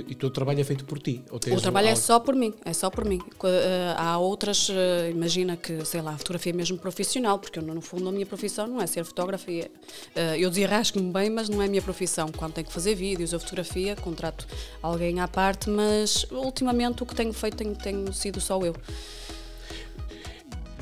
E 0.08 0.12
o 0.12 0.14
teu 0.14 0.30
trabalho 0.30 0.60
é 0.60 0.64
feito 0.64 0.84
por 0.86 0.98
ti? 0.98 1.22
o 1.30 1.38
trabalho 1.38 1.88
um... 1.88 1.90
é 1.90 1.94
só 1.94 2.18
por 2.18 2.34
mim, 2.34 2.54
é 2.64 2.72
só 2.72 2.88
por 2.88 3.04
mim. 3.04 3.20
Eh, 3.44 3.94
há 3.98 4.16
outras, 4.16 4.70
eh, 4.70 5.10
imagina 5.10 5.58
que, 5.58 5.84
sei 5.84 6.00
lá, 6.00 6.16
fotografia 6.16 6.54
mesmo 6.54 6.78
profissional, 6.78 7.38
porque 7.38 7.58
eu, 7.58 7.62
no 7.62 7.82
fundo 7.82 8.08
a 8.08 8.12
minha 8.12 8.24
profissão 8.24 8.66
não 8.66 8.80
é 8.80 8.86
ser 8.86 9.04
fotógrafa. 9.04 9.50
É, 9.50 10.38
eu 10.38 10.48
desarrasco-me 10.48 11.12
bem, 11.12 11.28
mas 11.28 11.50
não 11.50 11.60
é 11.60 11.66
a 11.66 11.68
minha 11.68 11.82
profissão. 11.82 12.32
Quando 12.34 12.54
tenho 12.54 12.66
que 12.66 12.72
fazer 12.72 12.94
vídeos 12.94 13.34
ou 13.34 13.40
fotografia, 13.40 13.94
contrato 13.94 14.46
alguém 14.82 15.20
à 15.20 15.28
parte, 15.28 15.68
mas 15.68 16.24
ultimamente 16.30 17.02
o 17.02 17.06
que 17.06 17.14
tenho 17.14 17.32
feito 17.34 17.58
tem, 17.58 17.74
tenho 17.74 18.12
sido 18.14 18.40
só 18.40 18.58
eu. 18.60 18.74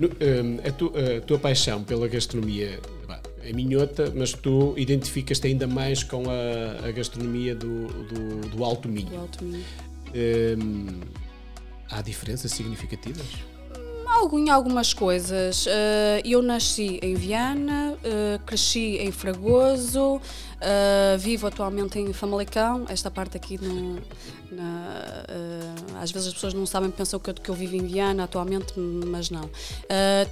A, 0.00 1.18
a 1.18 1.20
tua 1.22 1.38
paixão 1.40 1.82
pela 1.82 2.06
gastronomia 2.06 2.78
é 3.42 3.52
minhota, 3.52 4.12
mas 4.14 4.32
tu 4.32 4.74
identificas-te 4.76 5.46
ainda 5.46 5.66
mais 5.66 6.02
com 6.02 6.24
a, 6.28 6.86
a 6.86 6.92
gastronomia 6.92 7.54
do, 7.54 7.86
do, 7.86 8.48
do, 8.48 8.64
Alto 8.64 8.88
Minho. 8.88 9.10
Do 9.10 9.16
Alto 9.16 9.44
Minho. 9.44 9.64
Um, 10.14 11.00
há 11.90 12.00
diferenças 12.02 12.52
significativas? 12.52 13.26
Em 14.32 14.50
algumas 14.50 14.92
coisas. 14.92 15.66
Uh, 15.66 16.20
eu 16.24 16.42
nasci 16.42 16.98
em 17.02 17.14
Viana, 17.14 17.94
uh, 17.94 18.38
cresci 18.44 18.98
em 18.98 19.12
Fragoso, 19.12 20.16
uh, 20.16 21.18
vivo 21.18 21.46
atualmente 21.46 21.98
em 21.98 22.12
Famalicão. 22.12 22.84
Esta 22.88 23.10
parte 23.10 23.36
aqui, 23.36 23.56
no, 23.62 23.94
na, 24.50 25.24
às 26.02 26.10
vezes 26.10 26.28
as 26.28 26.34
pessoas 26.34 26.52
não 26.52 26.66
sabem, 26.66 26.90
pensam 26.90 27.18
que 27.20 27.30
eu, 27.30 27.34
que 27.34 27.48
eu 27.48 27.54
vivo 27.54 27.76
em 27.76 27.86
Viana 27.86 28.24
atualmente, 28.24 28.74
mas 28.76 29.30
não. 29.30 29.48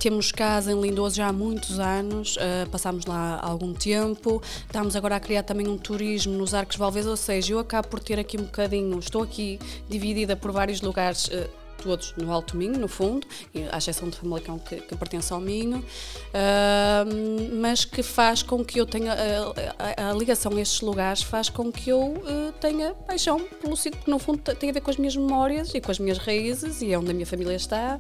temos 0.01 0.33
casa 0.33 0.73
em 0.73 0.81
Lindoso 0.81 1.17
já 1.17 1.29
há 1.29 1.33
muitos 1.33 1.79
anos, 1.79 2.37
passámos 2.71 3.07
lá 3.07 3.39
algum 3.43 3.73
tempo. 3.73 4.43
Estamos 4.67 4.97
agora 4.97 5.17
a 5.17 5.21
criar 5.21 5.43
também 5.43 5.69
um 5.69 5.79
turismo 5.79 6.33
nos 6.33 6.55
Arcos 6.55 6.77
Valvez, 6.77 7.07
ou 7.07 7.17
seja, 7.17 7.53
eu 7.53 7.59
acabo 7.59 7.89
por 7.89 8.01
ter 8.01 8.19
aqui 8.19 8.39
um 8.39 8.45
bocadinho, 8.45 8.99
estou 8.99 9.23
aqui 9.23 9.59
dividida 9.89 10.35
por 10.35 10.51
vários 10.51 10.81
lugares 10.81 11.31
todos 11.77 12.15
no 12.17 12.31
Alto 12.33 12.57
Minho, 12.57 12.79
no 12.79 12.89
fundo, 12.89 13.27
à 13.71 13.79
exceção 13.79 14.09
de 14.09 14.17
Famalicão 14.17 14.59
que, 14.59 14.77
que 14.77 14.97
pertence 14.97 15.33
ao 15.33 15.41
Minho, 15.41 15.79
uh, 15.79 17.57
mas 17.61 17.85
que 17.85 18.03
faz 18.03 18.43
com 18.43 18.65
que 18.65 18.81
eu 18.81 18.87
tenha 18.87 19.13
a, 19.13 20.05
a, 20.05 20.11
a, 20.11 20.15
ligação 20.15 20.57
a 20.57 20.61
estes 20.61 20.81
lugares 20.81 21.23
faz 21.23 21.49
com 21.49 21.71
que 21.71 21.91
eu 21.91 22.01
uh, 22.01 22.53
tenha 22.61 22.95
paixão 22.95 23.41
pelo 23.61 23.77
sítio, 23.77 24.01
que 24.01 24.11
no 24.11 24.19
fundo 24.19 24.39
tem 24.55 24.71
a 24.71 24.73
ver 24.73 24.81
com 24.81 24.91
as 24.91 24.97
minhas 24.97 25.17
memórias 25.17 25.75
e 25.75 25.81
com 25.81 25.91
as 25.91 25.99
minhas 25.99 26.19
raízes 26.19 26.83
e 26.83 26.93
é 26.93 26.99
onde 26.99 27.11
a 27.11 27.15
minha 27.15 27.27
família 27.27 27.57
está. 27.57 27.99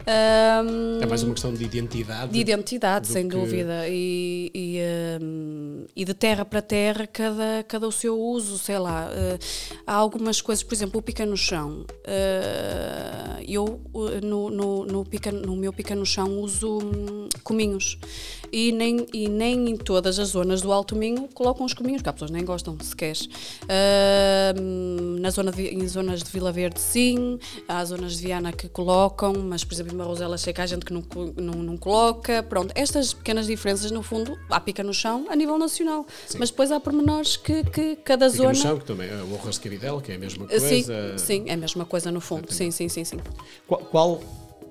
Uh, 0.00 1.02
é 1.02 1.06
mais 1.06 1.22
uma 1.22 1.32
questão 1.32 1.52
de 1.52 1.64
identidade. 1.64 2.32
De 2.32 2.38
identidade, 2.38 3.06
sem 3.06 3.28
que... 3.28 3.36
dúvida. 3.36 3.88
E, 3.88 4.50
e, 4.54 4.78
e, 5.96 6.04
de 6.04 6.14
terra 6.14 6.44
para 6.44 6.62
terra, 6.62 7.06
cada, 7.06 7.64
cada 7.66 7.86
o 7.86 7.92
seu 7.92 8.18
uso, 8.18 8.58
sei 8.58 8.78
lá. 8.78 9.08
há 9.86 9.94
algumas 9.94 10.40
coisas, 10.40 10.62
por 10.62 10.74
exemplo, 10.74 10.98
o 11.00 11.02
pica 11.02 11.24
no 11.26 11.36
chão. 11.36 11.84
Uh, 12.06 13.09
eu 13.46 13.80
no, 14.22 14.50
no, 14.50 14.84
no, 14.84 15.04
pica, 15.04 15.32
no 15.32 15.56
meu 15.56 15.72
pica 15.72 15.94
no 15.94 16.06
chão 16.06 16.38
uso 16.40 16.78
hum, 16.78 17.28
cominhos 17.42 17.98
e 18.52 18.72
nem, 18.72 19.06
e 19.12 19.28
nem 19.28 19.70
em 19.70 19.76
todas 19.76 20.18
as 20.18 20.28
zonas 20.28 20.60
do 20.60 20.72
Alto 20.72 20.96
Minho 20.96 21.28
colocam 21.34 21.64
os 21.64 21.74
cominhos, 21.74 22.00
porque 22.00 22.10
há 22.10 22.12
pessoas 22.12 22.30
nem 22.30 22.44
gostam 22.44 22.76
sequer. 22.80 23.16
Uh, 23.64 25.18
na 25.20 25.30
zona 25.30 25.52
de, 25.52 25.68
em 25.68 25.86
zonas 25.86 26.22
de 26.22 26.30
Vila 26.30 26.52
Verde, 26.52 26.80
sim, 26.80 27.38
há 27.68 27.84
zonas 27.84 28.16
de 28.16 28.26
Viana 28.26 28.52
que 28.52 28.68
colocam, 28.68 29.32
mas 29.34 29.64
por 29.64 29.74
exemplo 29.74 29.92
em 29.92 29.96
Marrosela 29.96 30.38
sei 30.38 30.52
que 30.52 30.60
há 30.60 30.66
gente 30.66 30.84
que 30.84 30.92
não, 30.92 31.02
não, 31.36 31.54
não 31.62 31.76
coloca. 31.76 32.42
Pronto, 32.42 32.72
estas 32.74 33.12
pequenas 33.12 33.46
diferenças, 33.46 33.90
no 33.90 34.02
fundo, 34.02 34.38
há 34.48 34.60
pica 34.60 34.82
no 34.82 34.94
chão 34.94 35.26
a 35.28 35.36
nível 35.36 35.58
nacional, 35.58 36.06
sim. 36.26 36.38
mas 36.38 36.50
depois 36.50 36.72
há 36.72 36.80
pormenores 36.80 37.36
que, 37.36 37.64
que 37.64 37.96
cada 37.96 38.26
pica 38.26 38.36
zona. 38.36 38.48
no 38.50 38.54
chão, 38.54 38.78
que 38.78 38.84
também 38.84 39.08
é 39.08 39.22
o 39.22 39.34
arroz 39.34 39.56
de 39.56 39.60
cabidela, 39.60 40.00
que 40.00 40.12
é 40.12 40.16
a 40.16 40.18
mesma 40.18 40.46
coisa. 40.46 40.68
Sim, 40.68 40.84
sim, 41.18 41.44
é 41.46 41.54
a 41.54 41.56
mesma 41.56 41.84
coisa 41.84 42.10
no 42.10 42.20
fundo. 42.20 42.52
Sim, 42.52 42.70
sim, 42.70 42.88
sim, 42.88 43.04
sim. 43.04 43.18
Qual, 43.66 43.80
qual 43.80 44.20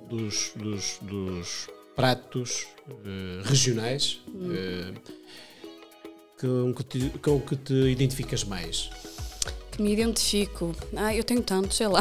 dos, 0.10 0.52
dos, 0.56 0.98
dos 1.02 1.70
pratos 2.00 2.66
uh, 2.88 3.44
regionais 3.44 4.22
uh, 4.30 4.94
com, 6.40 6.74
que 6.74 6.84
te, 6.86 7.10
com 7.20 7.42
que 7.42 7.58
te 7.58 7.74
identificas 7.74 8.46
mais? 8.46 8.90
Que 9.70 9.82
me 9.82 9.92
identifico. 9.92 10.74
Ah, 10.96 11.14
eu 11.14 11.26
tenho 11.26 11.42
tantos, 11.42 11.76
sei 11.76 11.90
lá. 11.90 12.00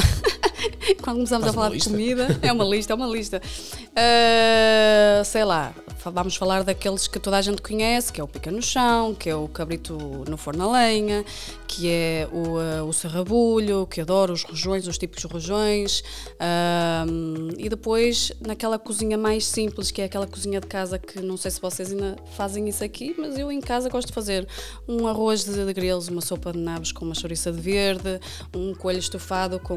Quando 1.03 1.17
começamos 1.17 1.47
Faz 1.47 1.49
a 1.49 1.53
falar 1.53 1.77
de 1.77 1.83
comida, 1.83 2.39
é 2.41 2.53
uma 2.53 2.65
lista, 2.65 2.93
é 2.93 2.97
uma 2.97 3.09
lista. 3.09 3.43
Uh, 3.43 5.25
sei 5.25 5.45
lá, 5.45 5.75
vamos 6.05 6.37
falar 6.37 6.63
daqueles 6.63 7.09
que 7.09 7.19
toda 7.19 7.37
a 7.37 7.43
gente 7.43 7.61
conhece, 7.61 8.13
que 8.13 8.21
é 8.21 8.25
o 8.25 8.29
pica 8.29 8.53
no 8.53 8.63
chão, 8.63 9.17
que 9.17 9.29
é 9.29 9.35
o 9.35 9.49
cabrito 9.49 9.97
no 10.29 10.37
forno 10.37 10.69
a 10.69 10.73
lenha, 10.75 11.25
que 11.69 11.89
é 11.89 12.27
o, 12.33 12.57
uh, 12.57 12.89
o 12.89 12.93
serrabulho, 12.93 13.87
que 13.87 14.01
adoro 14.01 14.33
os 14.33 14.43
rojões, 14.43 14.87
os 14.87 14.97
típicos 14.97 15.25
rojões. 15.25 16.01
Uh, 16.01 17.55
e 17.59 17.69
depois 17.69 18.33
naquela 18.41 18.79
cozinha 18.79 19.19
mais 19.19 19.47
simples, 19.47 19.91
que 19.91 20.01
é 20.01 20.07
aquela 20.07 20.27
cozinha 20.27 20.61
de 20.61 20.67
casa 20.67 20.99
que 20.99 21.21
não 21.21 21.37
sei 21.37 21.51
se 21.51 21.61
vocês 21.61 21.93
ainda 21.93 22.17
fazem 22.35 22.67
isso 22.69 22.83
aqui, 22.83 23.15
mas 23.19 23.39
eu 23.39 23.53
em 23.53 23.61
casa 23.61 23.91
gosto 23.91 24.09
de 24.09 24.15
fazer 24.15 24.49
um 24.89 25.07
arroz 25.07 25.45
de, 25.45 25.67
de 25.67 25.73
grelos, 25.75 26.09
uma 26.09 26.23
sopa 26.23 26.53
de 26.53 26.59
nabos 26.59 26.91
com 26.91 27.05
uma 27.05 27.15
chouriça 27.15 27.53
de 27.53 27.61
verde, 27.61 28.19
um 28.57 28.75
coelho 28.75 28.99
estufado 28.99 29.61
com, 29.61 29.77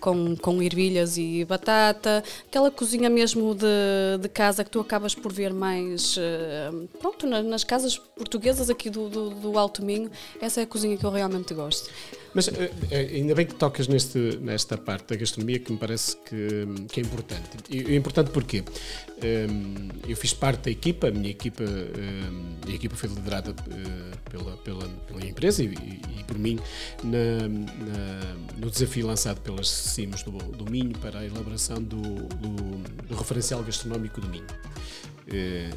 com, 0.00 0.34
com 0.36 0.62
ervilhas 0.62 1.18
e 1.18 1.44
batata, 1.44 2.24
aquela 2.48 2.70
cozinha 2.70 3.10
mesmo 3.10 3.54
de, 3.54 4.18
de 4.20 4.28
casa 4.28 4.64
que 4.64 4.70
tu 4.70 4.80
acabas 4.80 5.14
por 5.14 5.30
ver 5.30 5.52
mais. 5.52 6.16
Uh, 6.16 6.88
pronto, 6.98 7.26
nas 7.26 7.62
casas 7.62 7.98
portuguesas 7.98 8.70
aqui 8.70 8.88
do, 8.88 9.10
do, 9.10 9.30
do 9.30 9.58
Alto 9.58 9.84
Minho, 9.84 10.10
essa 10.40 10.60
é 10.60 10.64
a 10.64 10.66
cozinha 10.66 10.96
que 10.96 11.04
eu 11.04 11.10
realmente 11.10 11.25
gosto. 11.54 11.90
Mas 12.34 12.48
eh, 12.48 12.70
eh, 12.90 13.10
ainda 13.14 13.34
bem 13.34 13.46
que 13.46 13.54
tocas 13.54 13.88
neste, 13.88 14.18
nesta 14.42 14.76
parte 14.76 15.08
da 15.08 15.16
gastronomia 15.16 15.58
que 15.58 15.72
me 15.72 15.78
parece 15.78 16.16
que, 16.18 16.66
que 16.88 17.00
é 17.00 17.02
importante. 17.02 17.48
E, 17.70 17.94
é 17.94 17.96
importante 17.96 18.30
porque 18.30 18.62
um, 18.62 19.88
eu 20.06 20.14
fiz 20.16 20.34
parte 20.34 20.64
da 20.64 20.70
equipa, 20.70 21.08
a 21.08 21.10
minha 21.10 21.30
equipa, 21.30 21.64
um, 21.64 22.70
a 22.70 22.74
equipa 22.74 22.94
foi 22.94 23.08
liderada 23.08 23.52
uh, 23.52 24.30
pela, 24.30 24.56
pela, 24.58 24.86
pela 24.86 25.24
empresa 25.24 25.62
e, 25.62 25.68
e, 25.68 26.24
por 26.24 26.38
mim 26.38 26.58
na, 27.02 27.48
na, 27.48 28.34
no 28.58 28.70
desafio 28.70 29.06
lançado 29.06 29.40
pelas 29.40 29.68
CIMOS 29.68 30.22
do, 30.22 30.32
do 30.32 30.70
Minho 30.70 30.96
para 30.98 31.20
a 31.20 31.24
elaboração 31.24 31.82
do, 31.82 31.96
do, 31.96 33.06
do 33.08 33.14
referencial 33.14 33.62
gastronómico 33.62 34.20
do 34.20 34.28
Minho. 34.28 34.46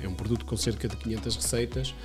É 0.04 0.08
um 0.08 0.14
produto 0.14 0.46
com 0.46 0.56
cerca 0.56 0.88
de 0.88 0.96
500 0.98 1.36
receitas 1.36 1.96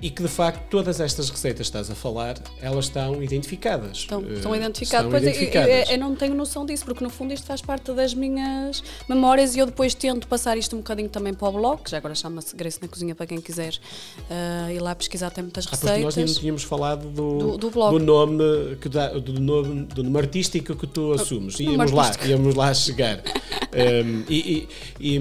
e 0.00 0.10
que 0.10 0.22
de 0.22 0.28
facto 0.28 0.68
todas 0.70 1.00
estas 1.00 1.28
receitas 1.28 1.68
que 1.68 1.76
estás 1.76 1.90
a 1.90 1.94
falar, 1.94 2.36
elas 2.60 2.84
estão 2.84 3.22
identificadas. 3.22 3.98
Estão, 3.98 4.20
uh, 4.20 4.32
estão 4.32 4.54
identificadas. 4.54 5.06
Estão 5.06 5.20
identificadas. 5.20 5.68
Eu, 5.68 5.76
eu, 5.76 5.86
eu, 5.92 5.98
não 5.98 6.14
tenho 6.14 6.34
noção 6.34 6.64
disso, 6.64 6.84
porque 6.84 7.02
no 7.02 7.10
fundo 7.10 7.32
isto 7.32 7.46
faz 7.46 7.60
parte 7.60 7.92
das 7.92 8.14
minhas 8.14 8.82
memórias 9.08 9.56
e 9.56 9.58
eu 9.58 9.66
depois 9.66 9.94
tento 9.94 10.28
passar 10.28 10.56
isto 10.56 10.76
um 10.76 10.78
bocadinho 10.78 11.08
também 11.08 11.34
para 11.34 11.48
o 11.48 11.52
blog, 11.52 11.82
que 11.82 11.90
já 11.90 11.98
agora 11.98 12.14
chama-se 12.14 12.54
Grace 12.54 12.78
na 12.80 12.88
Cozinha 12.88 13.14
para 13.14 13.26
quem 13.26 13.40
quiser 13.40 13.74
uh, 13.74 14.70
ir 14.70 14.80
lá 14.80 14.94
pesquisar, 14.94 15.30
tem 15.30 15.42
muitas 15.42 15.66
ah, 15.66 15.70
receitas. 15.70 16.02
Nós 16.02 16.18
ainda 16.18 16.32
tínhamos 16.32 16.62
falado 16.62 17.08
do, 17.08 17.38
do, 17.38 17.58
do, 17.58 17.70
blog. 17.70 17.98
do 17.98 18.04
nome 18.04 18.76
que 18.80 18.88
dá, 18.88 19.08
do 19.08 19.40
nome, 19.40 19.84
do 19.86 20.04
nome 20.04 20.18
artístico 20.18 20.76
que 20.76 20.86
tu 20.86 21.12
assumes. 21.12 21.58
Íamos 21.58 21.90
lá, 21.90 22.12
íamos 22.24 22.54
lá 22.54 22.72
chegar. 22.72 23.20
um, 23.72 24.24
e, 24.28 24.68
e, 25.00 25.16
e, 25.16 25.20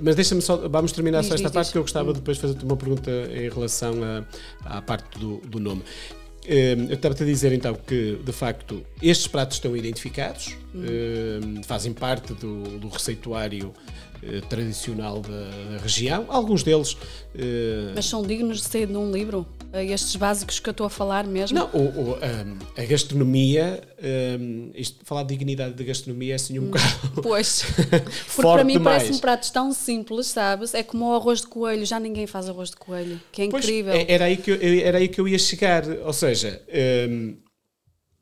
mas 0.00 0.14
deixa-me 0.14 0.40
só, 0.40 0.68
vamos 0.68 0.92
terminar 0.92 1.20
diz, 1.20 1.28
só 1.28 1.34
esta 1.34 1.48
diz, 1.48 1.52
parte 1.52 1.66
diz. 1.66 1.72
que 1.72 1.78
eu 1.78 1.82
gostava 1.82 2.10
hum. 2.10 2.14
depois 2.14 2.36
de 2.36 2.42
fazer-te 2.42 2.64
uma 2.64 2.76
pergunta 2.76 3.10
em 3.32 3.48
relação 3.48 3.94
à, 4.64 4.78
à 4.78 4.82
parte 4.82 5.18
do, 5.18 5.38
do 5.38 5.58
nome. 5.58 5.82
Um, 6.46 6.88
eu 6.88 6.94
estava-te 6.94 7.22
a 7.22 7.26
dizer 7.26 7.52
então 7.52 7.74
que 7.74 8.18
de 8.22 8.32
facto 8.32 8.84
estes 9.02 9.26
pratos 9.26 9.56
estão 9.56 9.74
identificados, 9.76 10.56
hum. 10.74 11.58
um, 11.58 11.62
fazem 11.62 11.92
parte 11.92 12.34
do, 12.34 12.78
do 12.78 12.88
receituário 12.88 13.72
tradicional 14.48 15.20
da, 15.20 15.30
da, 15.30 15.78
região, 15.82 16.26
alguns 16.28 16.62
deles. 16.62 16.92
Uh, 16.92 17.92
Mas 17.94 18.06
são 18.06 18.22
dignos 18.22 18.58
de 18.58 18.64
ser 18.64 18.88
num 18.88 19.10
livro? 19.10 19.46
estes 19.82 20.14
básicos 20.14 20.60
que 20.60 20.68
eu 20.68 20.72
estou 20.72 20.86
a 20.86 20.90
falar 20.90 21.26
mesmo? 21.26 21.58
Não, 21.58 21.68
o, 21.72 22.10
o, 22.10 22.18
a 22.76 22.84
gastronomia, 22.84 23.82
um, 24.38 24.70
isto, 24.74 25.04
falar 25.04 25.24
de 25.24 25.30
dignidade 25.30 25.74
da 25.74 25.82
gastronomia 25.82 26.34
é 26.34 26.36
assim 26.36 26.58
um 26.58 26.62
hum, 26.62 26.66
bocado. 26.66 27.22
Pois, 27.22 27.64
porque 28.36 28.42
para 28.42 28.62
mim 28.62 28.80
parece-me 28.80 29.18
pratos 29.18 29.50
tão 29.50 29.72
simples, 29.72 30.28
sabes? 30.28 30.74
É 30.74 30.82
como 30.82 31.06
o 31.06 31.14
arroz 31.14 31.40
de 31.40 31.48
coelho, 31.48 31.84
já 31.84 31.98
ninguém 31.98 32.26
faz 32.26 32.48
arroz 32.48 32.70
de 32.70 32.76
coelho, 32.76 33.20
que 33.32 33.42
é 33.42 33.48
pois, 33.48 33.64
incrível. 33.64 33.94
É, 33.94 34.06
era 34.08 34.26
aí 34.26 34.36
que, 34.36 34.50
eu, 34.50 34.58
era 34.84 34.98
aí 34.98 35.08
que 35.08 35.20
eu 35.20 35.26
ia 35.26 35.38
chegar, 35.38 35.84
ou 36.04 36.12
seja. 36.12 36.62
Um, 37.10 37.36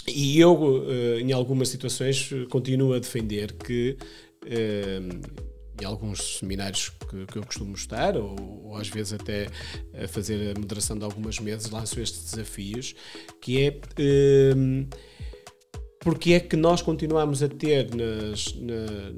e 0.07 0.41
eu, 0.41 0.85
eh, 0.89 1.21
em 1.21 1.33
algumas 1.33 1.69
situações, 1.69 2.29
continuo 2.51 2.93
a 2.93 2.99
defender 2.99 3.53
que 3.53 3.97
em 5.83 5.85
alguns 5.85 6.39
seminários 6.39 6.91
que, 7.11 7.27
que 7.27 7.39
eu 7.39 7.45
costumo 7.45 7.75
estar, 7.75 8.17
ou, 8.17 8.65
ou, 8.65 8.77
às 8.77 8.89
vezes 8.89 9.13
até 9.13 9.49
a 10.03 10.09
fazer 10.09 10.57
a 10.57 10.59
moderação 10.59 10.97
de 10.97 11.05
algumas 11.05 11.39
mesas, 11.39 11.71
lanço 11.71 12.01
estes 12.01 12.31
desafios, 12.31 12.95
que 13.41 13.65
é 13.67 13.81
um, 14.57 14.87
porque 16.01 16.33
é 16.33 16.41
que 16.41 16.57
nós 16.57 16.83
continuamos 16.83 17.43
a 17.43 17.49
ter 17.49 17.95
nas, 17.95 18.55
na, 18.55 19.13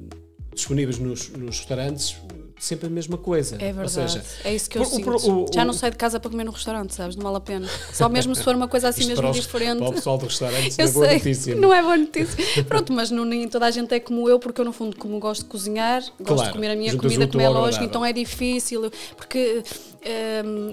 disponíveis 0.53 0.99
nos, 0.99 1.29
nos, 1.29 1.59
restaurantes 1.59 2.15
sempre 2.59 2.87
a 2.87 2.89
mesma 2.89 3.17
coisa. 3.17 3.55
É 3.55 3.71
verdade. 3.73 3.81
Ou 3.81 3.89
seja, 3.89 4.23
é 4.43 4.53
isso 4.55 4.69
que 4.69 4.77
eu 4.77 4.85
sinto. 4.85 5.03
por- 5.03 5.15
o- 5.15 5.45
Já 5.53 5.61
o- 5.63 5.65
não 5.65 5.73
saio 5.73 5.91
de 5.91 5.97
casa 5.97 6.19
para 6.19 6.31
comer 6.31 6.43
no 6.45 6.51
restaurante, 6.51 6.93
sabes? 6.93 7.15
Não 7.15 7.23
vale 7.23 7.37
a 7.37 7.39
pena. 7.41 7.67
Só 7.93 8.07
mesmo 8.09 8.33
se 8.35 8.43
for 8.43 8.55
uma 8.55 8.67
coisa 8.67 8.89
assim 8.89 9.05
mesmo 9.05 9.31
diferente. 9.31 9.77
Para 9.79 9.89
o 9.89 9.93
pessoal 9.93 10.17
do 10.17 10.25
restaurante, 10.25 10.75
Eu 10.79 10.87
é 10.87 10.91
boa 10.91 11.05
sei, 11.07 11.17
notícia. 11.17 11.55
não 11.55 11.73
é 11.73 11.81
boa 11.81 11.97
notícia. 11.97 12.63
Pronto, 12.63 12.93
mas 12.93 13.11
não, 13.11 13.25
nem 13.25 13.47
toda 13.47 13.65
a 13.65 13.71
gente 13.71 13.93
é 13.93 13.99
como 13.99 14.27
eu, 14.29 14.39
porque 14.39 14.61
eu, 14.61 14.65
no 14.65 14.71
fundo, 14.73 14.95
como 14.97 15.19
gosto 15.19 15.41
de 15.43 15.47
cozinhar, 15.49 16.01
gosto 16.01 16.23
Claro, 16.35 16.43
de 16.43 16.51
comer 16.53 16.71
a 16.71 16.75
minha 16.75 16.95
comida 16.97 17.25
o 17.25 17.27
como 17.27 17.41
é 17.43 17.49
lógico, 17.49 17.83
então 17.83 18.03
é 18.05 18.13
difícil. 18.13 18.91
Porque 19.17 19.63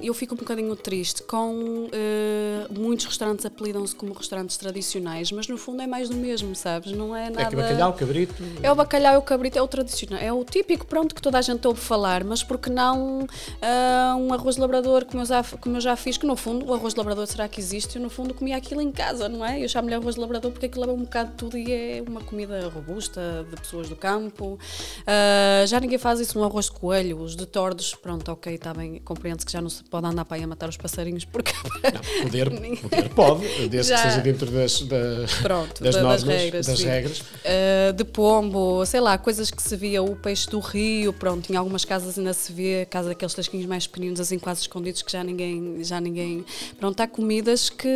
eu 0.03 0.13
fico 0.15 0.35
um 0.35 0.39
bocadinho 0.39 0.75
triste 0.77 1.23
com 1.23 1.89
eh, 1.93 2.67
muitos 2.71 3.07
restaurantes 3.07 3.47
apelidam-se 3.47 3.95
como 3.95 4.13
restaurantes 4.13 4.57
tradicionais, 4.57 5.33
mas 5.33 5.49
no 5.49 5.57
fundo 5.57 5.83
é 5.83 5.87
mais 5.87 6.09
do 6.09 6.17
mesmo, 6.17 6.55
sabes? 6.55 6.93
Não 6.93 7.17
é 7.17 7.31
nada. 7.31 7.43
É 7.43 7.47
que 7.47 7.57
bacalhau, 7.57 7.93
cabrito. 7.95 8.35
É 8.63 8.71
o 8.71 8.75
bacalhau 8.75 9.15
e 9.15 9.17
o 9.17 9.23
cabrito, 9.23 9.59
é 9.59 9.63
o 9.63 9.69
tradicional, 9.69 10.21
é 10.21 10.33
o 10.33 10.45
típico, 10.45 10.87
pronto, 10.87 11.15
que 11.15 11.23
toda 11.23 11.39
a 11.39 11.43
gente 11.43 11.67
ouve 11.67 11.81
falar, 11.81 12.25
mas 12.25 12.43
porque 12.43 12.69
não 12.69 13.27
ah, 13.61 14.17
um 14.19 14.33
arroz 14.33 14.57
labrador 14.57 15.05
como 15.05 15.23
eu, 15.23 15.27
já, 15.27 15.43
como 15.43 15.77
eu 15.77 15.81
já 15.81 15.97
fiz, 15.97 16.17
que 16.17 16.27
no 16.27 16.37
fundo 16.37 16.67
o 16.67 16.75
arroz 16.75 16.95
labrador 16.95 17.27
será 17.27 17.49
que 17.49 17.61
existe? 17.61 17.97
Eu 17.97 18.03
no 18.03 18.11
fundo 18.11 18.35
comia 18.35 18.57
aquilo 18.57 18.81
em 18.81 18.93
casa, 18.93 19.29
não 19.29 19.45
é? 19.45 19.63
Eu 19.63 19.69
chamo-lhe 19.69 19.95
arroz 19.95 20.17
de 20.17 20.21
labrador 20.21 20.51
porque 20.51 20.67
aquilo 20.67 20.85
é 20.85 20.93
um 20.93 21.03
bocado 21.03 21.31
de 21.31 21.37
tudo 21.37 21.57
e 21.57 21.73
é 21.73 22.05
uma 22.07 22.21
comida 22.21 22.69
robusta, 22.69 23.47
de 23.49 23.57
pessoas 23.57 23.89
do 23.89 23.97
campo. 23.97 24.59
Ah, 25.07 25.65
já 25.67 25.81
ninguém 25.81 25.99
faz 25.99 26.21
isso, 26.21 26.39
um 26.39 26.45
arroz 26.45 26.67
de 26.67 26.73
coelho, 26.73 27.19
os 27.21 27.35
de 27.35 27.47
tordos, 27.47 27.95
pronto, 27.95 28.31
ok, 28.31 28.55
está 28.55 28.75
bem, 28.75 29.01
compreende-se 29.23 29.47
que 29.47 29.53
já 29.53 29.61
não 29.61 29.71
se 29.71 29.85
pode 29.85 30.05
andar 30.05 30.25
para 30.25 30.37
aí 30.37 30.43
a 30.43 30.47
matar 30.49 30.69
os 30.69 30.77
passarinhos 30.77 31.25
porque... 31.25 31.53
Não, 31.85 32.23
poder, 32.25 32.51
poder 32.83 33.09
pode, 33.11 33.69
desde 33.69 33.91
Já. 33.91 33.97
que 33.97 34.03
seja 34.03 34.21
dentro 34.21 34.51
das, 34.51 34.83
da- 34.83 34.97
Pronto, 35.41 35.83
das 35.85 35.95
da- 35.95 36.03
normas, 36.03 36.25
das 36.25 36.35
regras. 36.43 36.67
das 36.67 36.81
regras. 36.83 37.21
Uh, 37.21 37.93
de 37.95 38.05
pombo, 38.05 38.85
sei 38.85 39.01
lá, 39.01 39.17
coisas 39.17 39.51
que 39.51 39.63
se 39.63 39.77
via, 39.77 40.03
o 40.03 40.17
peixe 40.17 40.51
do 40.51 40.59
rio, 40.59 41.13
pronto, 41.13 41.53
em 41.53 41.57
algumas 41.57 41.85
casas 41.85 42.19
ainda 42.19 42.33
se 42.35 42.53
vê, 42.53 42.85
casa 42.91 43.11
daqueles 43.11 43.33
tasquinhos 43.33 43.67
mais 43.67 43.87
pequeninos, 43.87 44.19
assim 44.19 44.39
quase 44.41 44.63
escondidos, 44.63 45.03
que 45.03 45.13
já 45.13 45.23
ninguém, 45.23 45.85
já 45.85 46.01
ninguém, 46.01 46.45
pronto, 46.79 47.01
há 47.01 47.07
comidas 47.07 47.71
que, 47.71 47.89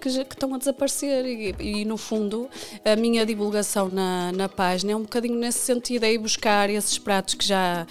que, 0.00 0.24
que 0.24 0.34
estão 0.34 0.54
a 0.54 0.58
desaparecer 0.58 1.26
e, 1.26 1.54
e, 1.60 1.84
no 1.84 1.98
fundo 1.98 2.48
a 2.84 2.96
minha 2.96 3.26
divulgação 3.26 3.90
na, 3.90 4.32
na 4.32 4.48
página 4.48 4.92
é 4.92 4.96
um 4.96 5.02
bocadinho 5.02 5.38
nesse 5.38 5.58
sentido, 5.58 6.04
é 6.04 6.12
ir 6.12 6.18
buscar 6.18 6.70
esses 6.70 6.96
pratos 6.98 7.34
que 7.34 7.46
já 7.46 7.86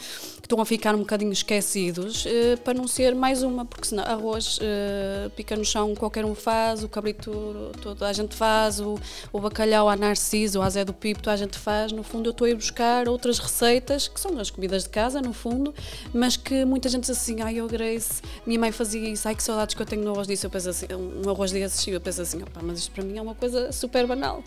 estão 0.50 0.60
a 0.60 0.66
ficar 0.66 0.96
um 0.96 1.00
bocadinho 1.00 1.32
esquecidos 1.32 2.26
eh, 2.26 2.56
para 2.56 2.74
não 2.74 2.88
ser 2.88 3.14
mais 3.14 3.44
uma, 3.44 3.66
porque 3.66 3.86
senão 3.86 4.04
arroz 4.04 4.58
eh, 4.60 5.30
pica 5.36 5.56
no 5.56 5.64
chão 5.64 5.94
qualquer 5.94 6.26
um 6.26 6.34
faz, 6.34 6.84
o 6.84 6.90
cabrito 6.90 7.72
toda 7.84 8.08
a 8.08 8.14
gente 8.14 8.36
faz, 8.36 8.80
o, 8.80 9.00
o 9.32 9.40
bacalhau 9.40 9.88
à 9.88 9.96
narciso, 9.96 10.60
à 10.60 10.68
Zé 10.68 10.84
do 10.84 10.92
Pipo, 10.92 11.22
toda 11.22 11.36
a 11.36 11.38
gente 11.38 11.56
faz. 11.56 11.92
No 11.92 12.02
fundo, 12.02 12.30
eu 12.30 12.32
estou 12.32 12.46
a 12.46 12.50
ir 12.50 12.56
buscar 12.56 13.08
outras 13.08 13.38
receitas 13.38 14.08
que 14.08 14.20
são 14.20 14.40
as 14.40 14.50
comidas 14.50 14.84
de 14.84 14.90
casa, 14.90 15.22
no 15.22 15.34
fundo, 15.34 15.72
mas 16.12 16.36
que 16.36 16.66
muita 16.66 16.90
gente 16.90 17.02
diz 17.02 17.12
assim: 17.12 17.42
ai, 17.42 17.58
eu 17.58 17.68
Grace, 17.68 18.20
minha 18.44 18.60
mãe 18.60 18.72
fazia 18.72 19.08
isso, 19.08 19.28
ai 19.28 19.36
que 19.36 19.44
saudades 19.44 19.76
que 19.76 19.82
eu 19.84 19.86
tenho 19.86 20.02
no 20.02 20.10
arroz 20.10 20.28
disso. 20.28 20.48
Eu 20.48 20.50
penso 20.50 20.70
assim, 20.70 20.88
um 20.92 21.30
arroz 21.30 21.52
desses, 21.52 21.88
eu 21.88 22.02
penso 22.02 22.24
assim: 22.24 22.42
opá, 22.42 22.60
mas 22.64 22.80
isto 22.80 22.92
para 22.92 23.04
mim 23.04 23.20
é 23.20 23.22
uma 23.22 23.36
coisa 23.36 23.72
super 23.72 24.08
banal. 24.08 24.44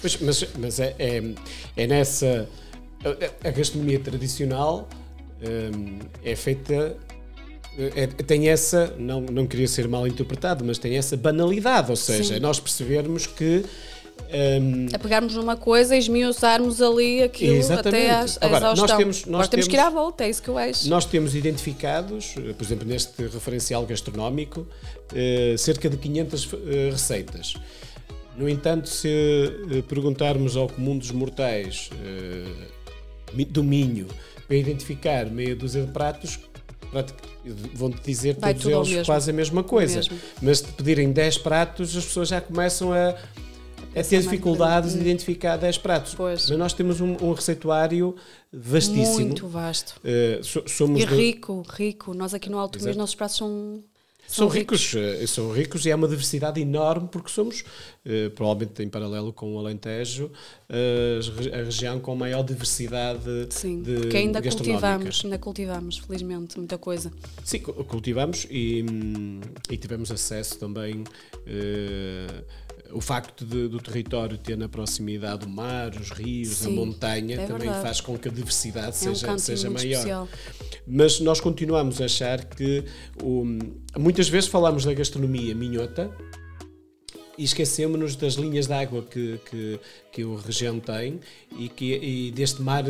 Pois, 0.00 0.18
mas 0.22 0.42
mas 0.58 0.80
é, 0.80 0.96
é, 0.98 1.22
é 1.76 1.86
nessa. 1.86 2.48
A, 3.04 3.48
a 3.48 3.50
gastronomia 3.50 4.00
tradicional 4.00 4.88
é 6.24 6.36
feita. 6.36 6.96
é- 7.76 8.06
tem 8.06 8.48
essa, 8.48 8.94
não, 8.98 9.20
não 9.20 9.46
queria 9.46 9.66
ser 9.66 9.88
mal 9.88 10.06
interpretado, 10.06 10.64
mas 10.64 10.78
tem 10.78 10.96
essa 10.96 11.16
banalidade, 11.16 11.90
ou 11.90 11.96
seja, 11.96 12.34
Sim. 12.34 12.40
nós 12.40 12.60
percebermos 12.60 13.26
que 13.26 13.64
hum, 14.60 14.86
É 14.92 14.96
pegarmos 14.98 15.34
numa 15.34 15.56
coisa 15.56 15.96
e 15.96 15.98
esmiuçarmos 15.98 16.80
ali 16.80 17.20
aquilo 17.22 17.56
Exatamente. 17.56 17.88
até 18.06 18.10
às, 18.10 18.36
à 18.40 18.46
Agora, 18.46 18.60
nós 18.66 18.72
exaustão. 18.78 18.96
temos- 18.98 19.24
nós 19.26 19.34
Agora 19.34 19.48
temos 19.48 19.66
que 19.68 19.74
ir 19.74 19.78
temos- 19.78 19.92
à 19.92 19.94
volta, 19.94 20.24
é 20.24 20.30
isso 20.30 20.40
que 20.42 20.48
eu 20.48 20.56
acho. 20.56 20.88
Nós 20.88 21.04
temos 21.04 21.34
identificados, 21.34 22.34
eh, 22.38 22.52
por 22.52 22.64
exemplo, 22.64 22.86
neste 22.86 23.22
referencial 23.26 23.84
gastronómico, 23.86 24.66
eh, 25.12 25.56
cerca 25.58 25.90
de 25.90 25.96
500 25.96 26.48
eh, 26.52 26.90
receitas. 26.92 27.54
No 28.36 28.48
entanto, 28.48 28.88
se 28.88 29.08
eh, 29.08 29.82
perguntarmos 29.88 30.56
ao 30.56 30.68
comum 30.68 30.96
dos 30.96 31.10
mortais 31.10 31.90
eh, 32.04 33.44
do 33.50 33.64
Minho 33.64 34.06
para 34.46 34.56
identificar 34.56 35.26
meia 35.26 35.54
dúzia 35.56 35.84
de 35.84 35.92
pratos, 35.92 36.38
vão-te 37.74 38.00
dizer 38.04 38.36
Vai 38.38 38.54
todos 38.54 38.66
eles 38.66 38.88
mesmo. 38.88 39.04
quase 39.06 39.30
a 39.30 39.32
mesma 39.32 39.62
coisa. 39.64 40.00
Mas 40.40 40.58
se 40.58 40.64
te 40.66 40.72
pedirem 40.72 41.12
10 41.12 41.38
pratos, 41.38 41.96
as 41.96 42.04
pessoas 42.04 42.28
já 42.28 42.40
começam 42.40 42.92
a, 42.92 43.10
a 43.10 44.02
ter 44.02 44.20
dificuldades 44.22 44.92
de 44.94 45.00
identificar 45.00 45.56
10 45.56 45.78
pratos. 45.78 46.14
Pois. 46.14 46.48
Mas 46.48 46.58
nós 46.58 46.72
temos 46.72 47.00
um, 47.00 47.16
um 47.20 47.32
receituário 47.32 48.14
vastíssimo. 48.52 49.26
Muito 49.26 49.48
vasto. 49.48 50.00
So- 50.42 50.64
somos 50.68 51.00
E 51.00 51.04
rico, 51.04 51.64
rico. 51.68 52.14
Nós 52.14 52.32
aqui 52.34 52.48
no 52.50 52.58
Alto 52.58 52.78
Exato. 52.78 52.96
nossos 52.96 53.14
pratos 53.14 53.36
são, 53.36 53.82
São 54.26 54.48
ricos, 54.48 54.94
eh, 54.96 55.26
são 55.26 55.52
ricos 55.52 55.86
e 55.86 55.92
há 55.92 55.96
uma 55.96 56.08
diversidade 56.08 56.60
enorme 56.60 57.08
porque 57.10 57.30
somos, 57.30 57.62
eh, 58.04 58.30
provavelmente 58.30 58.82
em 58.82 58.88
paralelo 58.88 59.32
com 59.32 59.54
o 59.54 59.58
Alentejo, 59.58 60.30
eh, 60.68 61.20
a 61.52 61.56
região 61.64 62.00
com 62.00 62.16
maior 62.16 62.42
diversidade 62.42 63.22
Sim, 63.50 63.82
de 63.82 63.94
porque 63.94 64.16
ainda 64.16 64.42
cultivamos, 64.42 65.22
ainda 65.24 65.38
cultivamos, 65.38 65.98
felizmente, 65.98 66.58
muita 66.58 66.76
coisa. 66.78 67.12
Sim, 67.44 67.60
cu- 67.60 67.84
cultivamos 67.84 68.46
e, 68.50 68.84
hum, 68.90 69.40
e 69.70 69.76
tivemos 69.76 70.10
acesso 70.10 70.58
também. 70.58 71.04
eh, 71.46 72.26
o 72.92 73.00
facto 73.00 73.44
de- 73.44 73.68
do 73.68 73.78
território 73.80 74.36
ter 74.38 74.56
na 74.56 74.68
proximidade 74.68 75.46
o 75.46 75.48
mar, 75.48 75.90
os 75.96 76.10
rios, 76.10 76.52
a 76.62 76.66
Sim, 76.66 76.74
montanha, 76.76 77.34
é 77.34 77.46
também 77.46 77.62
verdade. 77.62 77.82
faz 77.82 78.00
com 78.00 78.16
que 78.18 78.28
a 78.28 78.30
diversidade 78.30 78.86
É 78.86 78.88
um 78.90 79.14
seja, 79.14 79.26
cantinho 79.26 79.38
seja 79.40 79.70
maior. 79.70 79.90
especial. 79.92 80.28
Mas 80.86 81.20
nós 81.20 81.40
continuamos 81.40 82.00
a 82.00 82.04
achar 82.04 82.44
que 82.44 82.84
o- 83.22 83.44
muitas 83.98 84.28
vezes 84.28 84.48
falamos 84.48 84.84
da 84.84 84.92
gastronomia 84.94 85.54
minhota 85.54 86.10
e 87.36 87.42
esquecemos-nos 87.44 88.14
das 88.16 88.34
linhas 88.34 88.66
de 88.66 88.72
água 88.74 89.02
que, 89.02 89.40
que, 89.50 89.80
que 90.12 90.22
a 90.22 90.38
região 90.40 90.78
tem 90.78 91.18
e, 91.58 91.68
que, 91.68 91.94
e 91.96 92.30
deste 92.30 92.62
mar 92.62 92.84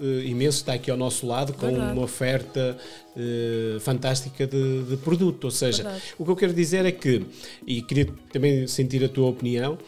eh, 0.00 0.24
imenso 0.24 0.58
está 0.58 0.72
aqui 0.72 0.90
ao 0.90 0.96
nosso 0.96 1.26
lado 1.26 1.52
com 1.52 1.66
Verdade. 1.66 1.92
uma 1.92 2.02
oferta 2.02 2.76
eh, 3.16 3.78
fantástica 3.80 4.46
de, 4.46 4.84
de 4.84 4.96
produto. 4.96 5.44
Ou 5.44 5.50
seja, 5.50 5.82
Verdade. 5.82 6.02
o 6.18 6.24
que 6.24 6.30
eu 6.30 6.36
quero 6.36 6.52
dizer 6.54 6.86
é 6.86 6.92
que, 6.92 7.24
e 7.66 7.82
queria 7.82 8.08
também 8.32 8.66
sentir 8.66 9.04
a 9.04 9.08
tua 9.08 9.28
opinião, 9.28 9.78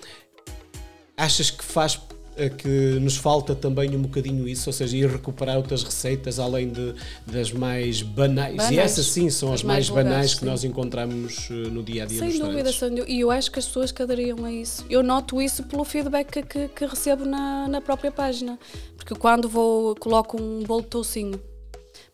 achas 1.17 1.51
que 1.51 1.65
faz 1.65 2.01
que 2.49 2.99
nos 3.01 3.17
falta 3.17 3.55
também 3.55 3.95
um 3.97 4.03
bocadinho 4.03 4.49
isso, 4.49 4.69
ou 4.69 4.73
seja, 4.73 4.97
ir 4.97 5.09
recuperar 5.09 5.57
outras 5.57 5.83
receitas 5.83 6.39
além 6.39 6.71
de, 6.71 6.95
das 7.27 7.53
mais 7.53 8.03
banais. 8.03 8.55
E 8.55 8.57
Banais. 8.57 8.79
essas 8.79 9.07
sim 9.07 9.29
são 9.31 9.49
as, 9.53 9.61
As 9.61 9.63
mais, 9.63 9.91
mais 9.91 10.05
banais 10.05 10.35
que 10.35 10.41
sim. 10.41 10.47
nós 10.47 10.65
encontramos 10.65 11.49
eh, 11.51 11.69
no 11.69 11.83
dia 11.83 12.05
a 12.05 12.07
dia 12.07 12.19
Sem 12.19 12.39
dúvida, 12.39 12.73
sem 12.73 12.89
dúvida. 12.91 13.11
E 13.11 13.21
eu 13.21 13.31
acho 13.31 13.51
que 13.51 13.59
as 13.59 13.67
pessoas 13.67 13.93
cadariam 13.93 14.45
a 14.45 14.53
isso. 14.53 14.85
Eu 14.89 15.03
noto 15.03 15.41
isso 15.43 15.63
pelo 15.65 15.85
feedback 15.85 16.31
que, 16.31 16.43
que, 16.43 16.69
que 16.69 16.87
recebo 16.87 17.25
na, 17.25 17.69
na 17.69 17.81
própria 17.81 18.11
página. 18.11 18.59
Porque 18.97 19.15
quando 19.15 19.49
vou, 19.49 19.95
coloco 19.97 20.41
um 20.41 20.63
bolo 20.63 20.83
de 20.83 20.89
toucinho. 20.89 21.41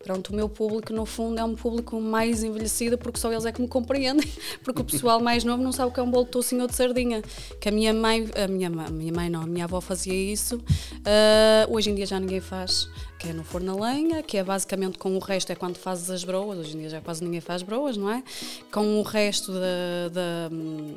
Pronto, 0.00 0.32
o 0.32 0.36
meu 0.36 0.48
público, 0.48 0.92
no 0.92 1.04
fundo, 1.04 1.40
é 1.40 1.44
um 1.44 1.56
público 1.56 2.00
mais 2.00 2.44
envelhecido, 2.44 2.96
porque 2.96 3.18
só 3.18 3.32
eles 3.32 3.44
é 3.44 3.50
que 3.50 3.60
me 3.60 3.66
compreendem. 3.66 4.30
Porque 4.62 4.80
o 4.80 4.84
pessoal 4.84 5.20
mais 5.20 5.42
novo 5.42 5.60
não 5.60 5.72
sabe 5.72 5.90
o 5.90 5.92
que 5.92 5.98
é 5.98 6.02
um 6.02 6.10
bolo 6.10 6.24
de 6.24 6.30
toucinho 6.30 6.62
ou 6.62 6.68
de 6.68 6.74
sardinha. 6.76 7.20
Que 7.60 7.68
a 7.68 7.72
minha 7.72 7.92
mãe, 7.92 8.28
a 8.36 8.46
minha, 8.46 8.68
a 8.68 8.90
minha 8.90 9.12
mãe 9.12 9.28
não, 9.28 9.42
a 9.42 9.46
minha 9.46 9.64
avó 9.64 9.80
fazia 9.80 10.14
isso. 10.14 10.62
Ah, 11.04 11.66
hoje 11.68 11.90
em 11.90 11.96
dia 11.96 12.06
já 12.06 12.20
ninguém 12.20 12.40
faz, 12.40 12.88
que 13.18 13.28
é 13.28 13.32
no 13.32 13.42
forno 13.42 13.72
a 13.82 13.90
lenha, 13.90 14.22
que 14.22 14.36
é 14.36 14.44
basicamente 14.44 14.96
com 14.96 15.16
o 15.16 15.18
resto, 15.18 15.50
é 15.50 15.56
quando 15.56 15.76
fazes 15.76 16.08
as 16.08 16.22
broas. 16.22 16.58
Hoje 16.58 16.76
em 16.76 16.80
dia 16.80 16.88
já 16.90 17.00
quase 17.00 17.24
ninguém 17.24 17.40
faz 17.40 17.62
broas, 17.62 17.96
não 17.96 18.08
é? 18.10 18.22
Com 18.72 19.00
o 19.00 19.02
resto 19.02 19.50
da, 19.52 20.48
hum, 20.52 20.94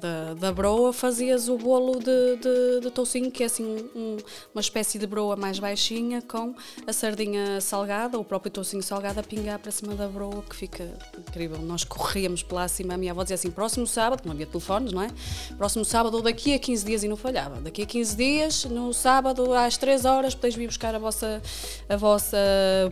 da, 0.00 0.34
da 0.34 0.52
broa 0.52 0.92
fazias 0.92 1.48
o 1.48 1.56
bolo 1.58 1.98
de, 1.98 2.36
de, 2.36 2.80
de 2.82 2.90
toucinho, 2.90 3.30
que 3.30 3.42
é 3.42 3.46
assim 3.46 3.64
um- 3.94 4.16
uma 4.54 4.60
espécie 4.60 4.98
de 4.98 5.06
broa 5.06 5.34
mais 5.36 5.58
baixinha, 5.58 6.22
com 6.22 6.54
a 6.86 6.92
sardinha 6.92 7.60
salgada, 7.60 8.18
o 8.18 8.24
próprio 8.24 8.50
toucinho 8.52 8.82
salgado 8.82 9.18
a 9.18 9.22
pingar 9.22 9.58
para 9.58 9.72
cima 9.72 9.94
da 9.94 10.06
broa, 10.06 10.42
que 10.48 10.54
fica 10.54 10.88
incrível. 11.18 11.58
Nós 11.58 11.82
corríamos 11.82 12.42
para 12.42 12.58
lá 12.58 12.68
cima, 12.68 12.94
a 12.94 12.96
minha 12.96 13.10
avó 13.12 13.22
dizia 13.22 13.34
assim, 13.34 13.50
próximo 13.50 13.86
sábado, 13.86 14.22
não 14.24 14.32
havia 14.32 14.46
telefones, 14.46 14.92
não 14.92 15.02
é? 15.02 15.08
Próximo 15.56 15.84
sábado 15.84 16.14
ou 16.18 16.22
daqui 16.22 16.54
a 16.54 16.58
15 16.58 16.84
dias, 16.84 17.02
e 17.02 17.08
não 17.08 17.16
falhava. 17.16 17.60
Daqui 17.60 17.82
a 17.82 17.86
15 17.86 18.16
dias, 18.16 18.64
no 18.64 18.92
sábado, 18.94 19.52
às 19.52 19.76
3 19.76 20.04
horas, 20.04 20.34
podeis 20.34 20.54
vir 20.54 20.66
buscar 20.68 20.94
a 20.94 20.98
vossa, 20.98 21.42
a 21.88 21.96
vossa 21.96 22.36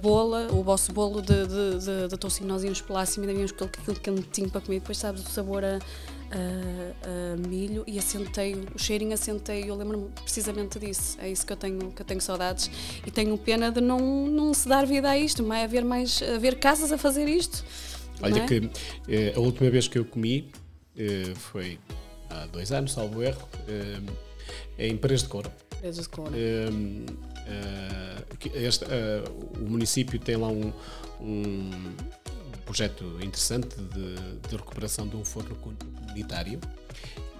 bola, 0.02 0.48
o 0.52 0.62
vosso 0.62 0.92
bolo 0.92 1.20
de, 1.22 1.46
de, 1.46 1.78
de, 1.84 2.08
de 2.08 2.16
toucinho, 2.16 2.48
nós 2.48 2.62
íamos 2.64 2.80
para 2.80 2.94
lá 2.96 3.06
cima 3.06 3.26
e 3.26 3.28
ainda 3.28 3.34
víamos 3.38 3.52
com 3.52 3.64
aquele 3.64 3.98
cantinho 3.98 4.50
para 4.50 4.60
comer, 4.60 4.80
depois 4.80 4.98
sabes 4.98 5.22
o 5.26 5.30
sabor 5.30 5.64
a, 5.64 5.76
a- 5.76 5.80
a 7.34 7.36
milho 7.48 7.84
e 7.86 7.98
a 7.98 8.02
centeio, 8.02 8.64
o 8.74 8.78
cheirinho 8.78 9.12
a 9.14 9.16
centeio, 9.16 9.66
eu 9.66 9.74
lembro-me 9.76 10.08
precisamente 10.22 10.78
disso, 10.78 11.16
é 11.20 11.28
isso 11.30 11.46
que 11.46 11.52
eu 11.52 11.56
tenho, 11.56 11.90
que 11.92 12.02
eu 12.02 12.06
tenho 12.06 12.20
saudades 12.20 12.70
e 13.06 13.10
tenho 13.10 13.36
pena 13.38 13.70
de 13.70 13.80
não, 13.80 13.98
não 14.26 14.52
se 14.54 14.68
dar 14.68 14.86
vida 14.86 15.08
a 15.10 15.18
isto, 15.18 15.42
não 15.42 15.54
é? 15.54 15.64
haver 15.64 15.84
mais, 15.84 16.22
haver 16.22 16.58
casas 16.58 16.90
a 16.92 16.98
fazer 16.98 17.28
isto. 17.28 17.64
Olha 18.22 18.40
é? 18.40 18.46
que 18.46 18.70
eh, 19.08 19.32
a 19.36 19.40
última 19.40 19.68
vez 19.70 19.86
que 19.88 19.98
eu 19.98 20.04
comi 20.04 20.50
eh, 20.96 21.32
foi 21.34 21.78
há 22.30 22.46
dois 22.46 22.72
anos, 22.72 22.92
salvo 22.92 23.22
erro, 23.22 23.46
eh, 23.68 24.00
em 24.78 24.96
Paredes 24.96 25.22
de 25.22 25.28
Couro. 25.28 25.50
Presas 25.80 26.04
de 26.04 26.08
couro. 26.08 26.32
Eh, 27.46 28.24
este, 28.54 28.84
uh, 28.84 29.60
o 29.60 29.70
município 29.70 30.18
tem 30.18 30.36
lá 30.36 30.48
um, 30.48 30.72
um 31.20 31.70
projeto 32.64 33.04
interessante 33.22 33.76
de, 33.76 34.48
de, 34.48 34.56
recuperação 34.56 35.06
de 35.06 35.16
um 35.16 35.24
forno 35.24 35.54
comunitário 35.56 36.60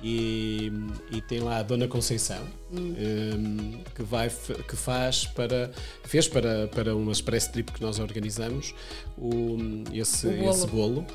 e, 0.03 0.71
e 1.11 1.21
tem 1.21 1.41
lá 1.41 1.59
a 1.59 1.63
Dona 1.63 1.89
Conceição 1.89 2.43
hum. 2.73 2.95
um, 2.99 3.85
que 3.95 4.03
vai 4.03 4.31
que 4.31 4.77
faz 4.77 5.27
para 5.27 5.71
fez 6.05 6.29
para 6.29 6.69
para 6.69 6.95
uma 6.95 7.11
express 7.11 7.49
trip 7.49 7.73
que 7.73 7.83
nós 7.83 7.99
organizamos 7.99 8.75
o, 9.19 9.57
esse, 9.93 10.29
o 10.29 10.31
bolo. 10.31 10.51
esse 10.51 10.67
bolo 10.69 11.07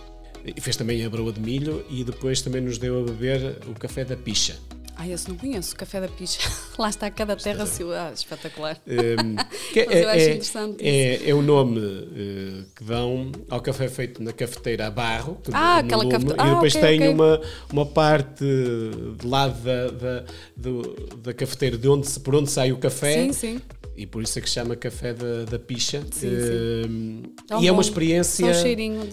e 0.44 0.60
fez 0.60 0.76
também 0.76 1.06
a 1.06 1.10
broa 1.10 1.32
de 1.32 1.40
milho 1.40 1.86
e 1.90 2.04
depois 2.04 2.42
também 2.42 2.62
nos 2.62 2.78
deu 2.78 3.02
a 3.02 3.04
beber 3.06 3.60
o 3.68 3.74
café 3.74 4.04
da 4.04 4.18
picha 4.18 4.60
ah, 5.02 5.08
esse 5.08 5.28
não 5.28 5.36
conheço, 5.36 5.76
Café 5.76 6.00
da 6.00 6.08
Picha. 6.08 6.40
Lá 6.78 6.90
está 6.90 7.10
cada 7.10 7.36
terra 7.36 7.66
seu. 7.66 7.92
Ah, 7.92 8.12
espetacular. 8.14 8.80
Um, 8.86 9.36
é, 9.76 10.04
eu 10.04 10.10
acho 10.10 10.20
é, 10.20 10.30
interessante. 10.30 10.84
É, 10.84 11.30
é, 11.30 11.34
o 11.34 11.42
nome 11.42 11.80
uh, 11.80 12.66
que 12.76 12.84
dão 12.84 13.32
ao 13.50 13.60
café 13.62 13.88
feito 13.88 14.22
na 14.22 14.32
cafeteira 14.32 14.88
a 14.88 14.92
barro. 14.92 15.42
Ah, 15.52 15.78
aquela 15.80 16.08
cafeteira. 16.08 16.44
E 16.44 16.54
depois 16.54 16.76
ah, 16.76 16.80
okay, 16.80 16.90
tem 16.90 17.00
okay. 17.00 17.14
Uma, 17.14 17.42
uma 17.72 17.86
parte 17.86 18.46
de 18.46 19.28
lado 19.28 19.60
da, 19.62 19.88
da, 19.88 20.26
do, 20.56 21.18
da 21.18 21.34
cafeteira 21.34 21.78
de 21.78 21.88
onde, 21.88 22.08
por 22.20 22.36
onde 22.36 22.52
sai 22.52 22.72
o 22.72 22.78
café. 22.78 23.24
Sim, 23.24 23.34
sim 23.34 23.62
e 23.96 24.06
por 24.08 24.24
isso 24.24 24.40
é 24.40 24.42
que 24.42 24.50
se 24.50 24.56
chama 24.56 24.76
café 24.76 25.14
da, 25.14 25.46
da 25.46 25.60
picha 25.60 26.02
sim, 26.12 26.30
sim. 26.30 27.24
Uh, 27.54 27.62
e 27.62 27.68
é 27.68 27.72
uma 27.72 27.82
experiência 27.82 28.48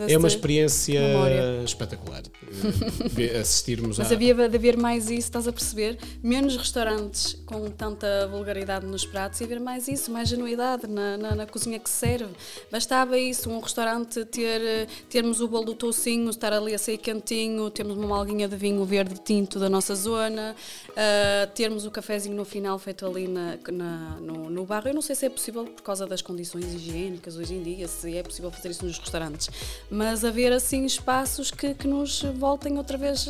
é 0.09 0.16
uma 0.16 0.29
experiência 0.29 1.01
memória. 1.01 1.62
espetacular 1.64 2.22
uh, 2.22 3.40
assistirmos 3.40 3.98
mas 3.98 4.11
a... 4.11 4.14
havia 4.14 4.35
de 4.35 4.57
haver 4.57 4.77
mais 4.77 5.11
isso 5.11 5.29
estás 5.29 5.48
a 5.48 5.53
perceber 5.53 5.78
menos 6.23 6.57
restaurantes 6.57 7.35
com 7.47 7.71
tanta 7.71 8.27
vulgaridade 8.29 8.87
nos 8.87 9.05
pratos 9.05 9.41
e 9.41 9.45
haver 9.45 9.61
mais 9.61 9.88
isso 9.88 10.11
mais 10.11 10.29
genuidade 10.29 10.87
na, 10.87 11.17
na, 11.17 11.35
na, 11.35 11.47
cozinha 11.47 11.79
que 11.79 11.88
se 11.88 11.97
serve 11.97 12.35
bastava 12.71 13.19
isso 13.19 13.51
um 13.51 13.61
restaurante 13.61 14.25
ter 14.25 14.88
termos 15.09 15.41
o 15.41 15.49
bolo 15.49 15.67
do 15.67 15.75
toucinho 15.75 16.31
estar 16.31 16.53
ali 16.53 16.75
a 16.75 16.79
sair 16.79 16.99
quentinho 16.99 17.71
termos 17.71 17.97
uma 17.97 18.07
malguinha 18.07 18.49
de 18.49 18.57
vinho 18.57 18.85
verde 18.85 19.21
tinto 19.25 19.59
da 19.59 19.69
nossa 19.69 19.95
zona 19.95 20.55
uh, 20.91 21.51
termos 21.55 21.85
o 21.85 21.91
cafezinho 21.91 22.37
no 22.37 22.45
final 22.45 22.79
feito 22.79 23.07
ali 23.07 23.29
na, 23.29 23.59
na 23.73 24.19
no, 24.21 24.51
no 24.51 24.64
barro. 24.64 24.88
Eu 24.88 24.95
não 24.95 25.03
sei 25.03 25.14
se 25.14 25.27
é 25.27 25.31
possível 25.31 25.64
por 25.64 25.83
causa 25.83 26.07
das 26.07 26.23
condições 26.23 26.73
higiênicas 26.73 27.37
hoje 27.37 27.55
em 27.55 27.62
dia, 27.62 27.88
se 27.88 28.17
é 28.17 28.23
possível 28.23 28.51
fazer 28.51 28.71
isso 28.71 28.85
nos 28.85 28.99
restaurantes, 28.99 29.51
mas 29.91 30.25
haver 30.25 30.53
assim 30.53 30.85
espaços 30.85 31.51
que, 31.51 31.75
que 31.75 31.87
nos 31.87 32.23
voltem 32.23 32.79
outra 32.79 32.97
vez, 32.97 33.29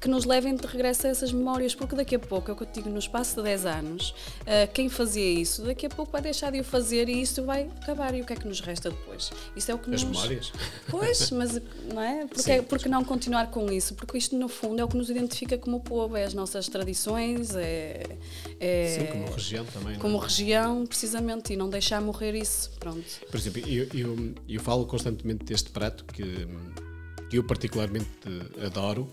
que 0.00 0.08
nos 0.08 0.24
levem 0.24 0.54
de 0.54 0.66
regresso 0.66 1.06
a 1.06 1.10
essas 1.10 1.32
memórias, 1.32 1.74
porque 1.88 1.96
daqui 1.96 2.16
a 2.16 2.18
pouco, 2.18 2.50
é 2.50 2.52
o 2.52 2.56
que 2.56 2.64
eu 2.64 2.68
digo, 2.70 2.90
no 2.90 2.98
espaço 2.98 3.36
de 3.36 3.42
10 3.44 3.64
anos, 3.64 4.10
uh, 4.42 4.70
quem 4.74 4.90
fazia 4.90 5.40
isso, 5.40 5.62
daqui 5.62 5.86
a 5.86 5.88
pouco 5.88 6.12
vai 6.12 6.20
deixar 6.20 6.52
de 6.52 6.60
o 6.60 6.64
fazer 6.64 7.08
e 7.08 7.22
isso 7.22 7.42
vai 7.44 7.70
acabar. 7.80 8.14
E 8.14 8.20
o 8.20 8.26
que 8.26 8.34
é 8.34 8.36
que 8.36 8.46
nos 8.46 8.60
resta 8.60 8.90
depois? 8.90 9.30
Isso 9.56 9.70
é 9.70 9.74
o 9.74 9.78
que 9.78 9.94
As 9.94 10.02
nos... 10.02 10.12
memórias. 10.12 10.52
Pois, 10.90 11.30
mas 11.30 11.58
não 11.92 12.02
é? 12.02 12.26
Porque, 12.26 12.50
é, 12.50 12.62
porque 12.62 12.88
não 12.90 13.02
continuar 13.02 13.50
com 13.50 13.72
isso? 13.72 13.94
Porque 13.94 14.18
isto, 14.18 14.36
no 14.36 14.48
fundo, 14.48 14.80
é 14.80 14.84
o 14.84 14.88
que 14.88 14.98
nos 14.98 15.08
identifica 15.08 15.56
como 15.56 15.80
povo, 15.80 16.14
é 16.14 16.24
as 16.24 16.34
nossas 16.34 16.68
tradições, 16.68 17.56
é. 17.56 18.02
é 18.60 18.98
Sim, 18.98 19.06
como 19.06 19.32
região 19.32 19.64
também. 19.64 19.94
É? 19.94 19.98
Como 19.98 20.18
região 20.18 20.84
precisamente, 20.84 21.54
e 21.54 21.56
não 21.56 21.70
deixar 21.70 22.02
morrer 22.02 22.34
isso. 22.34 22.70
Pronto. 22.78 23.02
Por 23.30 23.36
exemplo, 23.36 23.62
eu, 23.66 23.88
eu, 23.94 24.34
eu 24.46 24.60
falo 24.60 24.84
constantemente 24.84 25.44
deste 25.46 25.70
prato 25.70 26.04
que, 26.04 26.46
que 27.30 27.38
eu 27.38 27.44
particularmente 27.44 28.10
adoro. 28.62 29.10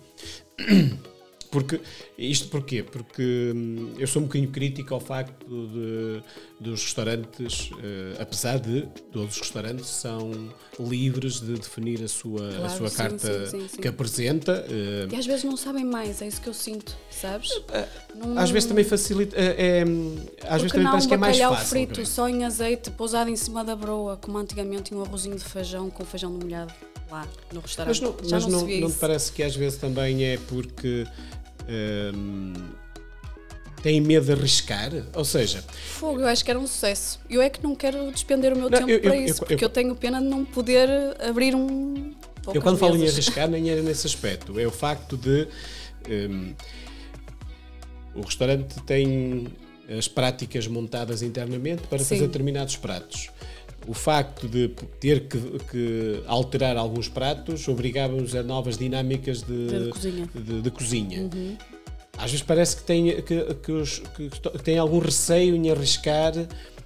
Porque, 1.56 1.80
isto 2.18 2.50
porquê? 2.50 2.84
Porque 2.84 3.54
hum, 3.56 3.94
eu 3.98 4.06
sou 4.06 4.22
um 4.22 4.26
bocadinho 4.26 4.52
crítico 4.52 4.94
ao 4.94 5.00
facto 5.00 5.46
de, 5.48 6.22
dos 6.60 6.84
restaurantes, 6.84 7.72
uh, 7.72 8.22
apesar 8.22 8.60
de 8.60 8.82
todos 9.10 9.36
os 9.36 9.40
restaurantes 9.40 9.86
são 9.86 10.54
livres 10.78 11.40
de 11.40 11.54
definir 11.54 12.04
a 12.04 12.10
sua, 12.10 12.40
claro, 12.40 12.66
a 12.66 12.70
sua 12.70 12.90
sim, 12.90 12.98
carta 12.98 13.46
sim, 13.46 13.68
sim, 13.70 13.78
que 13.78 13.88
apresenta. 13.88 14.66
Uh, 14.68 15.14
e 15.14 15.16
às 15.16 15.26
vezes 15.26 15.46
não 15.46 15.56
sabem 15.56 15.86
mais, 15.86 16.22
é 16.22 16.28
isso 16.28 16.42
que 16.42 16.50
eu 16.50 16.54
sinto, 16.54 16.94
sabes? 17.10 17.52
Uh, 17.52 17.64
não, 18.16 18.38
às 18.38 18.50
vezes 18.50 18.68
também 18.68 18.84
facilita, 18.84 19.34
é, 19.38 19.86
às 20.44 20.62
vezes 20.62 20.72
também 20.74 20.84
não, 20.84 20.92
parece 20.92 21.08
que 21.08 21.14
é 21.14 21.18
mais 21.18 21.38
fácil. 21.38 21.68
frito, 21.68 22.06
só 22.06 22.28
em 22.28 22.44
azeite, 22.44 22.92
pousado 22.92 23.30
em 23.30 23.36
cima 23.38 23.64
da 23.64 23.78
broa, 23.78 24.18
como 24.18 24.38
antigamente 24.38 24.94
um 24.94 25.02
arrozinho 25.02 25.38
de 25.38 25.46
feijão 25.46 25.90
com 25.90 26.04
feijão 26.04 26.32
molhado 26.32 26.74
lá 27.10 27.26
no 27.54 27.62
restaurante. 27.62 28.02
Mas 28.02 28.02
não, 28.02 28.18
mas 28.30 28.46
não, 28.46 28.62
não, 28.62 28.68
não 28.68 28.92
te 28.92 28.98
parece 28.98 29.32
que 29.32 29.42
às 29.42 29.56
vezes 29.56 29.78
também 29.78 30.26
é 30.26 30.38
porque 30.38 31.06
um, 31.68 32.54
têm 33.82 34.02
medo 34.02 34.26
de 34.26 34.32
arriscar? 34.34 34.92
Ou 35.14 35.26
seja. 35.26 35.62
Fogo, 35.62 36.22
eu 36.22 36.28
acho 36.28 36.44
que 36.44 36.52
era 36.52 36.60
um 36.60 36.68
sucesso. 36.68 37.20
Eu 37.30 37.42
é 37.42 37.50
que 37.50 37.64
não 37.64 37.76
quero 37.76 38.12
despender 38.12 38.54
o 38.54 38.56
meu 38.56 38.70
não, 38.70 38.78
tempo 38.80 38.92
eu, 38.92 39.02
para 39.02 39.16
eu, 39.16 39.26
isso, 39.26 39.44
eu, 39.44 39.48
porque 39.48 39.66
eu, 39.66 39.70
tenho 39.70 39.96
pena 39.96 40.20
de 40.20 40.28
não 40.28 40.44
poder 40.44 40.90
abrir 41.22 41.56
um. 41.56 42.14
Eu, 42.54 42.62
quando 42.62 42.78
falo 42.78 42.96
em 42.96 43.08
arriscar, 43.08 43.48
nem 43.50 43.70
era 43.70 43.82
nesse 43.82 44.06
aspecto. 44.06 44.60
É 44.60 44.66
o 44.66 44.72
facto 44.72 45.18
de. 45.18 45.48
Um, 46.10 46.54
o 48.14 48.22
restaurante 48.22 48.80
tem 48.84 49.48
as 49.98 50.08
práticas 50.08 50.68
montadas 50.68 51.22
internamente 51.22 51.84
para 51.84 52.00
Sim. 52.00 52.06
fazer 52.06 52.28
determinados 52.28 52.78
pratos 52.78 53.30
o 53.88 53.94
facto 53.94 54.48
de 54.48 54.70
ter 55.00 55.28
que, 55.28 55.38
que 55.72 56.24
alterar 56.28 56.78
alguns 56.78 57.08
pratos 57.08 57.68
obrigava-nos 57.68 58.36
a 58.36 58.44
novas 58.44 58.78
dinâmicas 58.78 59.42
de, 59.42 59.68
de 59.68 59.90
cozinha. 59.90 60.30
De, 60.34 60.62
de 60.62 60.72
cozinha. 60.72 61.22
Uhum. 61.22 61.58
Às 62.18 62.32
vezes 62.32 62.42
parece 62.42 62.78
que 62.78 62.84
tem, 62.84 63.22
que, 63.22 63.54
que, 63.56 63.72
os, 63.72 64.00
que 64.00 64.30
tem 64.64 64.78
algum 64.78 65.00
receio 65.00 65.56
em 65.56 65.70
arriscar 65.70 66.34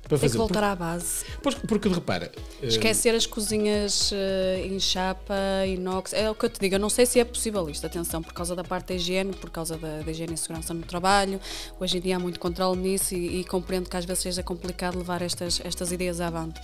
para 0.09 0.17
fazer. 0.17 0.31
Tem 0.31 0.31
que 0.31 0.37
voltar 0.37 0.63
à 0.63 0.75
base. 0.75 1.23
Porque, 1.41 1.67
porque 1.67 1.87
repara. 1.87 2.31
Eh, 2.61 2.67
Esquecer 2.67 3.13
uh, 3.13 3.17
as 3.17 3.27
cozinhas 3.27 4.11
uh, 4.11 4.65
em 4.65 4.79
chapa, 4.79 5.35
inox. 5.67 6.13
É 6.13 6.29
o 6.29 6.35
que 6.35 6.45
eu 6.45 6.49
te 6.49 6.59
digo. 6.59 6.75
Eu 6.75 6.79
não 6.79 6.89
sei 6.89 7.05
se 7.05 7.19
é 7.19 7.23
possível 7.23 7.69
isto, 7.69 7.85
atenção, 7.85 8.21
por 8.21 8.33
causa 8.33 8.55
da 8.55 8.63
parte 8.63 8.87
da 8.87 8.95
higiene, 8.95 9.31
por 9.33 9.51
causa 9.51 9.77
da, 9.77 10.01
da 10.01 10.11
higiene 10.11 10.33
e 10.33 10.37
segurança 10.37 10.73
no 10.73 10.81
trabalho. 10.81 11.39
Hoje 11.79 11.99
em 11.99 12.01
dia 12.01 12.15
há 12.15 12.19
muito 12.19 12.39
controle 12.39 12.77
nisso 12.77 13.13
e, 13.13 13.41
e 13.41 13.43
compreendo 13.45 13.87
que 13.87 13.95
às 13.95 14.03
vezes 14.03 14.23
seja 14.23 14.41
complicado 14.41 14.97
levar 14.97 15.21
estas, 15.21 15.61
estas 15.63 15.91
ideias 15.91 16.19
avante 16.19 16.59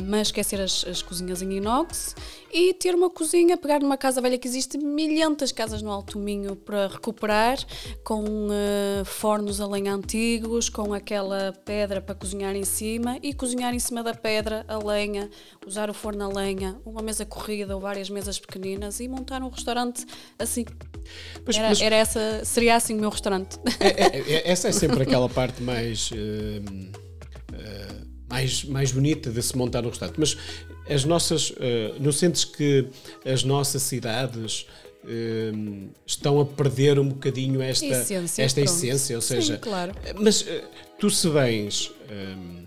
mas 0.00 0.28
esquecer 0.28 0.60
as, 0.60 0.84
as, 0.86 1.02
cozinhas 1.02 1.42
em 1.42 1.54
inox 1.54 2.14
e 2.52 2.72
ter 2.72 2.94
uma 2.94 3.10
cozinha, 3.10 3.56
pegar 3.56 3.80
numa 3.80 3.96
casa 3.96 4.20
velha 4.20 4.38
que 4.38 4.46
existe 4.46 4.78
milhentas 4.78 5.50
casas 5.50 5.82
no 5.82 5.90
Alto 5.90 6.20
Minho 6.20 6.54
para 6.54 6.86
recuperar, 6.86 7.58
com 8.04 8.22
uh, 8.22 9.04
fornos 9.04 9.60
a 9.60 9.66
lenha 9.66 9.92
antigos, 9.92 10.68
com 10.68 10.94
aquela 10.94 11.52
pedra 11.64 12.00
para 12.00 12.14
cozinhar 12.14 12.54
em 12.54 12.64
cima 12.64 12.87
e 13.22 13.32
cozinhar 13.34 13.74
em 13.74 13.78
cima 13.78 14.02
da 14.02 14.14
pedra 14.14 14.64
a 14.68 14.78
lenha, 14.78 15.30
usar 15.66 15.90
o 15.90 15.94
forno 15.94 16.24
a 16.24 16.28
lenha, 16.28 16.76
uma 16.84 17.02
mesa 17.02 17.24
corrida 17.24 17.74
ou 17.74 17.80
várias 17.80 18.08
mesas 18.08 18.38
pequeninas 18.38 19.00
e 19.00 19.08
montar 19.08 19.42
um 19.42 19.48
restaurante 19.48 20.06
assim. 20.38 20.64
Mas, 21.46 21.56
era, 21.56 21.68
mas, 21.68 21.80
era, 21.80 21.96
essa, 21.96 22.44
seria 22.44 22.76
assim 22.76 22.94
o 22.94 23.00
meu 23.00 23.10
restaurante. 23.10 23.58
É, 23.80 23.86
é, 23.86 24.32
é, 24.32 24.50
essa 24.50 24.68
é 24.68 24.72
sempre 24.72 25.02
aquela 25.02 25.28
parte 25.28 25.62
mais. 25.62 26.10
Uh, 26.10 26.14
uh, 27.52 28.08
mais, 28.28 28.64
mais 28.64 28.92
bonita 28.92 29.30
de 29.30 29.42
se 29.42 29.56
montar 29.56 29.84
um 29.84 29.88
restaurante. 29.88 30.18
Mas 30.18 30.36
as 30.88 31.04
nossas. 31.04 31.50
Uh, 31.50 31.54
não 32.00 32.12
sentes 32.12 32.44
que 32.44 32.86
as 33.24 33.44
nossas 33.44 33.82
cidades. 33.82 34.66
Uh, 35.04 35.88
estão 36.04 36.40
a 36.40 36.44
perder 36.44 36.98
um 36.98 37.08
bocadinho 37.08 37.62
esta 37.62 37.86
essência, 37.86 38.42
esta 38.42 38.60
essência 38.60 39.16
ou 39.16 39.22
seja, 39.22 39.54
Sim, 39.54 39.60
claro. 39.60 39.94
mas 40.20 40.42
uh, 40.42 40.46
tu 40.98 41.08
se 41.08 41.30
vens 41.30 41.90
um, 42.10 42.66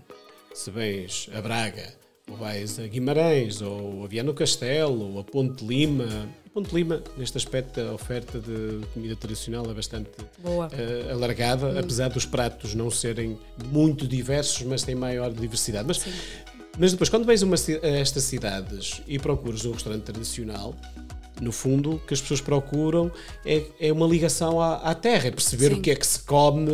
se 0.54 0.70
vens 0.70 1.28
a 1.34 1.40
Braga 1.40 1.92
ou 2.30 2.36
vais 2.36 2.78
a 2.78 2.86
Guimarães 2.86 3.60
ou 3.60 4.04
a 4.04 4.06
Viana 4.06 4.30
do 4.30 4.34
Castelo 4.34 5.12
ou 5.12 5.20
a 5.20 5.24
Ponte 5.24 5.64
Lima 5.64 6.28
Ponte 6.52 6.74
Lima, 6.74 7.02
neste 7.16 7.38
aspecto, 7.38 7.80
a 7.80 7.94
oferta 7.94 8.38
de 8.38 8.86
comida 8.92 9.16
tradicional 9.16 9.64
é 9.70 9.72
bastante 9.72 10.10
uh, 10.44 11.10
alargada, 11.10 11.68
hum. 11.68 11.78
apesar 11.78 12.10
dos 12.10 12.26
pratos 12.26 12.74
não 12.74 12.90
serem 12.90 13.38
muito 13.72 14.06
diversos, 14.06 14.62
mas 14.62 14.82
têm 14.82 14.94
maior 14.94 15.32
diversidade. 15.32 15.88
Mas, 15.88 16.04
mas 16.78 16.92
depois, 16.92 17.08
quando 17.08 17.24
vais 17.24 17.42
a 17.42 17.88
estas 17.88 18.24
cidades 18.24 19.00
e 19.06 19.18
procuras 19.18 19.64
um 19.64 19.72
restaurante 19.72 20.02
tradicional, 20.02 20.74
no 21.40 21.52
fundo, 21.52 21.94
o 21.94 21.98
que 21.98 22.12
as 22.12 22.20
pessoas 22.20 22.42
procuram 22.42 23.10
é, 23.46 23.64
é 23.80 23.90
uma 23.90 24.06
ligação 24.06 24.60
à, 24.60 24.74
à 24.76 24.94
terra, 24.94 25.28
é 25.28 25.30
perceber 25.30 25.70
Sim. 25.70 25.78
o 25.78 25.80
que 25.80 25.90
é 25.90 25.96
que 25.96 26.06
se 26.06 26.20
come 26.20 26.70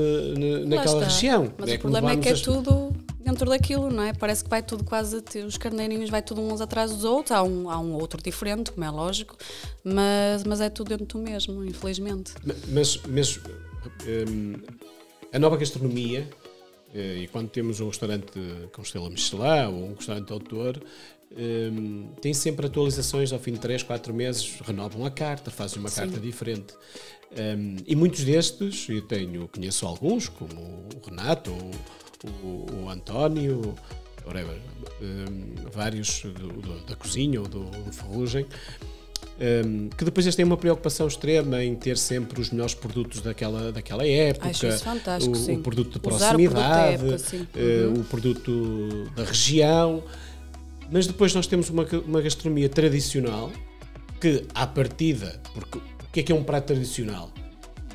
naquela 0.67 1.05
região. 1.05 1.53
Mas 1.57 1.71
é 1.71 1.75
o 1.77 1.79
problema 1.79 2.11
é 2.11 2.17
que 2.17 2.29
é 2.29 2.35
tudo 2.35 2.88
dentro 3.19 3.49
daquilo, 3.49 3.91
não 3.91 4.03
é? 4.03 4.13
Parece 4.13 4.45
que 4.45 4.51
vai 4.51 4.63
tudo 4.63 4.85
quase, 4.85 5.23
os 5.47 5.59
carneirinhos 5.59 6.11
vai 6.11 6.23
tudo 6.23 6.41
uns 6.41 6.61
atrás 6.61 6.93
dos 6.93 7.05
outros, 7.05 7.33
há 7.33 7.43
um, 7.43 7.71
há 7.71 7.79
um 7.79 7.95
outro 7.95 8.23
diferente, 8.23 8.73
como 8.73 8.85
é 8.85 8.91
lógico, 8.91 9.37
mas, 9.85 10.45
mas 10.45 10.61
é 10.61 10.71
tudo 10.71 10.89
dentro 10.89 11.07
do 11.07 11.19
mesmo, 11.19 11.65
infelizmente. 11.65 12.33
Mas, 12.69 13.01
mas 13.07 13.39
um, 14.07 14.55
a 15.33 15.39
nova 15.39 15.57
gastronomia, 15.57 16.29
eh, 16.95 17.19
e 17.23 17.29
quando 17.29 17.51
temos 17.51 17.81
um 17.81 17.89
restaurante 17.89 18.33
com 18.73 18.83
estrela 18.83 19.11
Michelin 19.11 19.67
ou 19.67 19.91
um 19.91 19.95
restaurante 19.95 20.33
autor, 20.33 20.83
um, 21.37 22.09
tem 22.23 22.33
sempre 22.33 22.67
atualizações 22.67 23.33
ao 23.33 23.39
fim 23.39 23.53
de 23.53 23.61
3, 23.61 23.83
4 23.83 24.15
meses, 24.15 24.59
renovam 24.65 25.05
a 25.05 25.11
carta, 25.11 25.51
fazem 25.51 25.79
uma 25.79 25.91
Sim. 25.91 26.03
carta 26.03 26.19
diferente. 26.19 26.75
Um, 27.33 27.77
e 27.87 27.95
muitos 27.95 28.25
destes, 28.25 28.89
eu 28.89 29.03
tenho, 29.03 29.47
conheço 29.49 29.87
alguns, 29.87 30.29
como 30.29 30.55
o 30.55 31.07
Renato 31.07 31.51
ou 31.51 31.71
o, 32.25 32.67
o 32.85 32.89
António, 32.91 33.75
whatever, 34.27 34.57
um, 35.01 35.55
vários 35.73 36.23
do, 36.23 36.49
do, 36.49 36.81
da 36.87 36.97
cozinha 36.97 37.41
ou 37.41 37.47
do, 37.49 37.65
do 37.65 37.93
ferrugem, 37.93 38.47
um, 39.67 39.89
que 39.91 40.05
depois 40.05 40.27
eles 40.27 40.35
têm 40.35 40.45
uma 40.45 40.57
preocupação 40.57 41.07
extrema 41.07 41.63
em 41.63 41.75
ter 41.75 41.97
sempre 41.97 42.41
os 42.41 42.51
melhores 42.51 42.75
produtos 42.75 43.21
daquela, 43.21 43.71
daquela 43.71 44.07
época, 44.07 44.49
Acho 44.49 44.67
isso 44.67 44.85
fantástico, 44.85 45.33
o, 45.33 45.39
sim. 45.39 45.57
o 45.57 45.63
produto 45.63 45.99
de 46.01 46.09
Usar 46.09 46.35
o 46.35 46.39
produto 46.39 46.53
proximidade, 46.55 47.15
época, 47.15 47.49
eh, 47.57 47.87
Uhum. 47.87 48.01
o 48.01 48.05
produto 48.05 49.11
da 49.15 49.25
região, 49.25 50.03
mas 50.91 51.07
depois 51.07 51.35
nós 51.35 51.47
temos 51.47 51.71
uma, 51.71 51.85
uma 52.07 52.21
gastronomia 52.21 52.69
tradicional 52.69 53.51
que, 54.21 54.45
à 54.55 54.67
partida, 54.67 55.41
porque 55.55 55.79
o 55.79 56.11
que 56.13 56.21
é 56.21 56.23
que 56.25 56.33
é 56.33 56.35
um 56.35 56.43
prato 56.43 56.67
tradicional? 56.67 57.31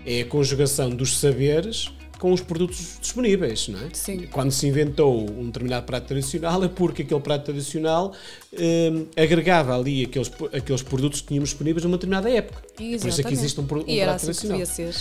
É 0.06 0.22
a 0.22 0.26
conjugação 0.26 0.90
dos 0.90 1.18
saberes 1.18 1.92
com 2.24 2.32
os 2.32 2.40
produtos 2.40 3.00
disponíveis, 3.02 3.68
não 3.68 3.80
é? 3.80 3.90
Sim. 3.92 4.28
Quando 4.32 4.50
se 4.50 4.66
inventou 4.66 5.30
um 5.30 5.48
determinado 5.48 5.86
prato 5.86 6.08
tradicional 6.08 6.64
é 6.64 6.70
porque 6.70 7.02
aquele 7.02 7.20
prato 7.20 7.44
tradicional 7.44 8.14
hum, 8.54 9.06
agregava 9.18 9.76
ali 9.78 10.06
aqueles, 10.06 10.32
aqueles 10.54 10.82
produtos 10.82 11.20
que 11.20 11.28
tínhamos 11.28 11.50
disponíveis 11.50 11.84
numa 11.84 11.98
determinada 11.98 12.30
época. 12.30 12.62
Por 12.78 12.82
isso 12.82 12.96
é 12.96 13.00
que 13.02 13.08
Exatamente. 13.08 13.34
existe 13.34 13.60
um, 13.60 13.64
um 13.64 13.68
prato 13.68 13.82
assim 13.82 14.48
tradicional. 14.48 14.66
ser. 14.66 14.96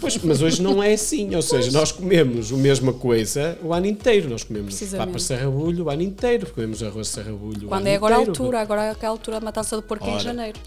Pois, 0.00 0.16
mas 0.24 0.40
hoje 0.40 0.62
não 0.62 0.82
é 0.82 0.94
assim, 0.94 1.34
ou 1.34 1.42
seja, 1.42 1.70
nós 1.70 1.92
comemos 1.92 2.50
a 2.50 2.56
mesma 2.56 2.94
coisa 2.94 3.58
o 3.62 3.74
ano 3.74 3.84
inteiro. 3.84 4.30
Nós 4.30 4.42
comemos 4.42 4.80
papas 4.96 5.24
sarrabulho 5.24 5.84
o 5.84 5.90
ano 5.90 6.00
inteiro, 6.00 6.46
comemos 6.46 6.82
arroz 6.82 7.08
sarrabulho 7.08 7.66
o 7.66 7.68
Quando 7.68 7.82
ano 7.82 7.88
é 7.88 7.94
agora 7.96 8.16
a 8.16 8.22
inteiro. 8.22 8.42
altura, 8.42 8.60
agora 8.62 8.84
é 8.84 8.90
aquela 8.92 9.12
altura 9.12 9.38
da 9.38 9.44
matança 9.44 9.76
do 9.76 9.82
porco 9.82 10.06
Ora. 10.06 10.16
em 10.16 10.20
janeiro. 10.20 10.58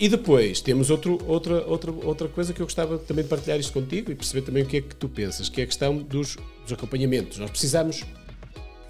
E 0.00 0.08
depois 0.08 0.60
temos 0.60 0.90
outro, 0.90 1.18
outra, 1.26 1.64
outra, 1.66 1.90
outra 1.90 2.28
coisa 2.28 2.52
que 2.52 2.60
eu 2.60 2.66
gostava 2.66 2.98
também 2.98 3.24
de 3.24 3.30
partilhar 3.30 3.58
isto 3.58 3.72
contigo 3.72 4.12
e 4.12 4.14
perceber 4.14 4.42
também 4.42 4.62
o 4.62 4.66
que 4.66 4.76
é 4.76 4.80
que 4.80 4.94
tu 4.94 5.08
pensas, 5.08 5.48
que 5.48 5.60
é 5.60 5.64
a 5.64 5.66
questão 5.66 5.98
dos, 5.98 6.36
dos 6.62 6.72
acompanhamentos. 6.72 7.38
Nós 7.38 7.50
precisamos. 7.50 8.04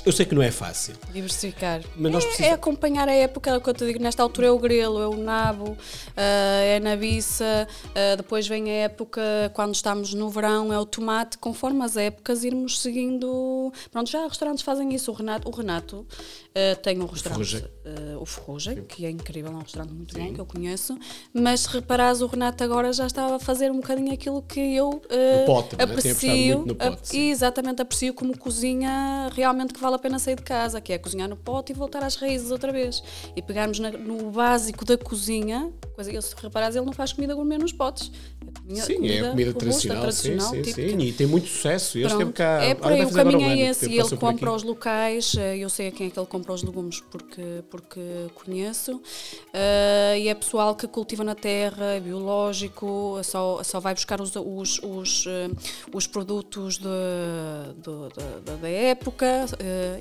Eu 0.06 0.12
sei 0.12 0.24
que 0.24 0.34
não 0.34 0.40
é 0.42 0.50
fácil, 0.50 0.94
Diversificar. 1.12 1.82
Mas 1.94 2.12
nós 2.12 2.24
é, 2.24 2.26
precisamos- 2.28 2.52
é 2.52 2.54
acompanhar 2.54 3.08
a 3.08 3.12
época, 3.12 3.50
é 3.50 3.56
o 3.56 3.60
que 3.60 3.68
eu 3.68 3.74
te 3.74 3.84
digo, 3.84 3.98
nesta 4.02 4.22
altura 4.22 4.46
é 4.46 4.50
o 4.50 4.58
grelo, 4.58 5.00
é 5.02 5.06
o 5.06 5.16
nabo, 5.16 5.76
ah, 6.16 6.62
é 6.62 6.76
a 6.76 6.80
nabiça, 6.80 7.68
ah, 7.94 8.16
depois 8.16 8.46
vem 8.48 8.70
a 8.70 8.74
época, 8.84 9.20
quando 9.54 9.74
estamos 9.74 10.14
no 10.14 10.30
verão, 10.30 10.72
é 10.72 10.78
o 10.78 10.86
tomate, 10.86 11.36
conforme 11.36 11.84
as 11.84 11.96
épocas 11.96 12.42
irmos 12.42 12.80
seguindo. 12.80 13.70
Pronto, 13.90 14.08
já 14.10 14.26
restaurantes 14.26 14.62
fazem 14.62 14.94
isso. 14.94 15.10
O 15.10 15.14
Renato, 15.14 15.46
o 15.48 15.52
Renato 15.52 16.06
ah, 16.54 16.76
tem 16.76 17.00
um 17.02 17.06
restaurante, 17.06 17.46
Ferrugem. 17.50 17.70
ah, 17.84 18.18
o 18.18 18.24
Ferrugem, 18.24 18.82
que 18.84 19.04
é 19.04 19.10
incrível, 19.10 19.52
é 19.52 19.56
um 19.56 19.58
restaurante 19.62 19.92
muito 19.92 20.18
bom, 20.18 20.32
que 20.32 20.40
eu 20.40 20.46
conheço, 20.46 20.96
mas 21.34 21.60
se 21.60 21.68
reparares, 21.68 22.22
o 22.22 22.26
Renato 22.26 22.64
agora 22.64 22.92
já 22.94 23.06
estava 23.06 23.36
a 23.36 23.38
fazer 23.38 23.70
um 23.70 23.76
bocadinho 23.76 24.12
aquilo 24.14 24.40
que 24.42 24.74
eu 24.74 25.02
No 25.40 25.44
pote, 25.44 25.76
é? 25.78 25.82
Aprecio. 25.82 26.56
muito 26.58 26.68
no 26.68 26.74
pote, 26.76 27.08
sim. 27.08 27.28
Exatamente, 27.30 27.82
aprecio 27.82 28.14
como 28.14 28.36
cozinha 28.38 29.28
realmente 29.34 29.74
que 29.74 29.80
vale 29.88 29.96
a 29.96 29.98
pena 29.98 30.18
sair 30.18 30.36
de 30.36 30.42
casa, 30.42 30.80
que 30.80 30.92
é 30.92 30.98
cozinhar 30.98 31.28
no 31.28 31.36
pote 31.36 31.72
e 31.72 31.74
voltar 31.74 32.02
às 32.04 32.14
raízes 32.16 32.50
outra 32.50 32.70
vez. 32.70 33.02
E 33.34 33.40
pegarmos 33.40 33.78
na- 33.78 33.90
no 33.90 34.30
básico 34.30 34.84
da 34.84 34.98
cozinha, 34.98 35.72
coisa 35.94 36.10
que 36.10 36.20
se 36.20 36.34
reparares, 36.40 36.76
ele 36.76 36.84
não 36.84 36.92
faz 36.92 37.12
comida 37.12 37.34
gourmet 37.34 37.58
nos 37.58 37.72
potes. 37.72 38.12
É 38.40 38.60
comida, 38.60 38.82
Sim, 38.84 39.08
é 39.08 39.20
a 39.20 39.30
comida 39.30 39.50
robusta, 39.50 39.58
tradicional, 39.58 40.02
tradicional, 40.02 40.50
sim, 40.50 40.64
sim, 40.64 40.72
sim, 40.72 40.98
e 41.00 41.12
tem 41.12 41.26
muito 41.26 41.48
sucesso. 41.48 41.98
Este 41.98 42.14
Pronto, 42.16 42.32
cá. 42.34 42.62
é 42.62 42.74
por 42.74 42.92
aí, 42.92 43.02
o 43.04 43.10
caminho 43.12 43.40
é 43.48 43.58
esse 43.58 43.88
e 43.90 43.98
ele 43.98 44.16
compra 44.16 44.52
os 44.52 44.62
locais, 44.62 45.34
eh, 45.38 45.56
eu 45.58 45.70
sei 45.70 45.88
a 45.88 45.90
quem 45.92 46.08
é 46.08 46.10
que 46.10 46.18
ele 46.18 46.26
compra 46.26 46.52
os 46.52 46.62
legumes 46.62 47.00
porque, 47.10 47.64
porque 47.70 48.00
conheço, 48.34 49.00
eh, 49.54 50.18
e 50.20 50.28
é 50.28 50.34
pessoal 50.34 50.74
que 50.74 50.86
cultiva 50.86 51.24
na 51.24 51.34
terra, 51.34 51.94
é 51.94 52.00
biológico, 52.00 53.18
só, 53.24 53.62
só 53.62 53.80
vai 53.80 53.94
buscar 53.94 54.20
os, 54.20 54.34
os, 54.36 54.80
os, 54.82 55.24
eh, 55.26 55.48
os 55.92 56.06
produtos 56.06 56.76
de, 56.78 56.84
do- 57.82 58.08
da, 58.44 58.56
da- 58.56 58.68
época, 58.68 59.46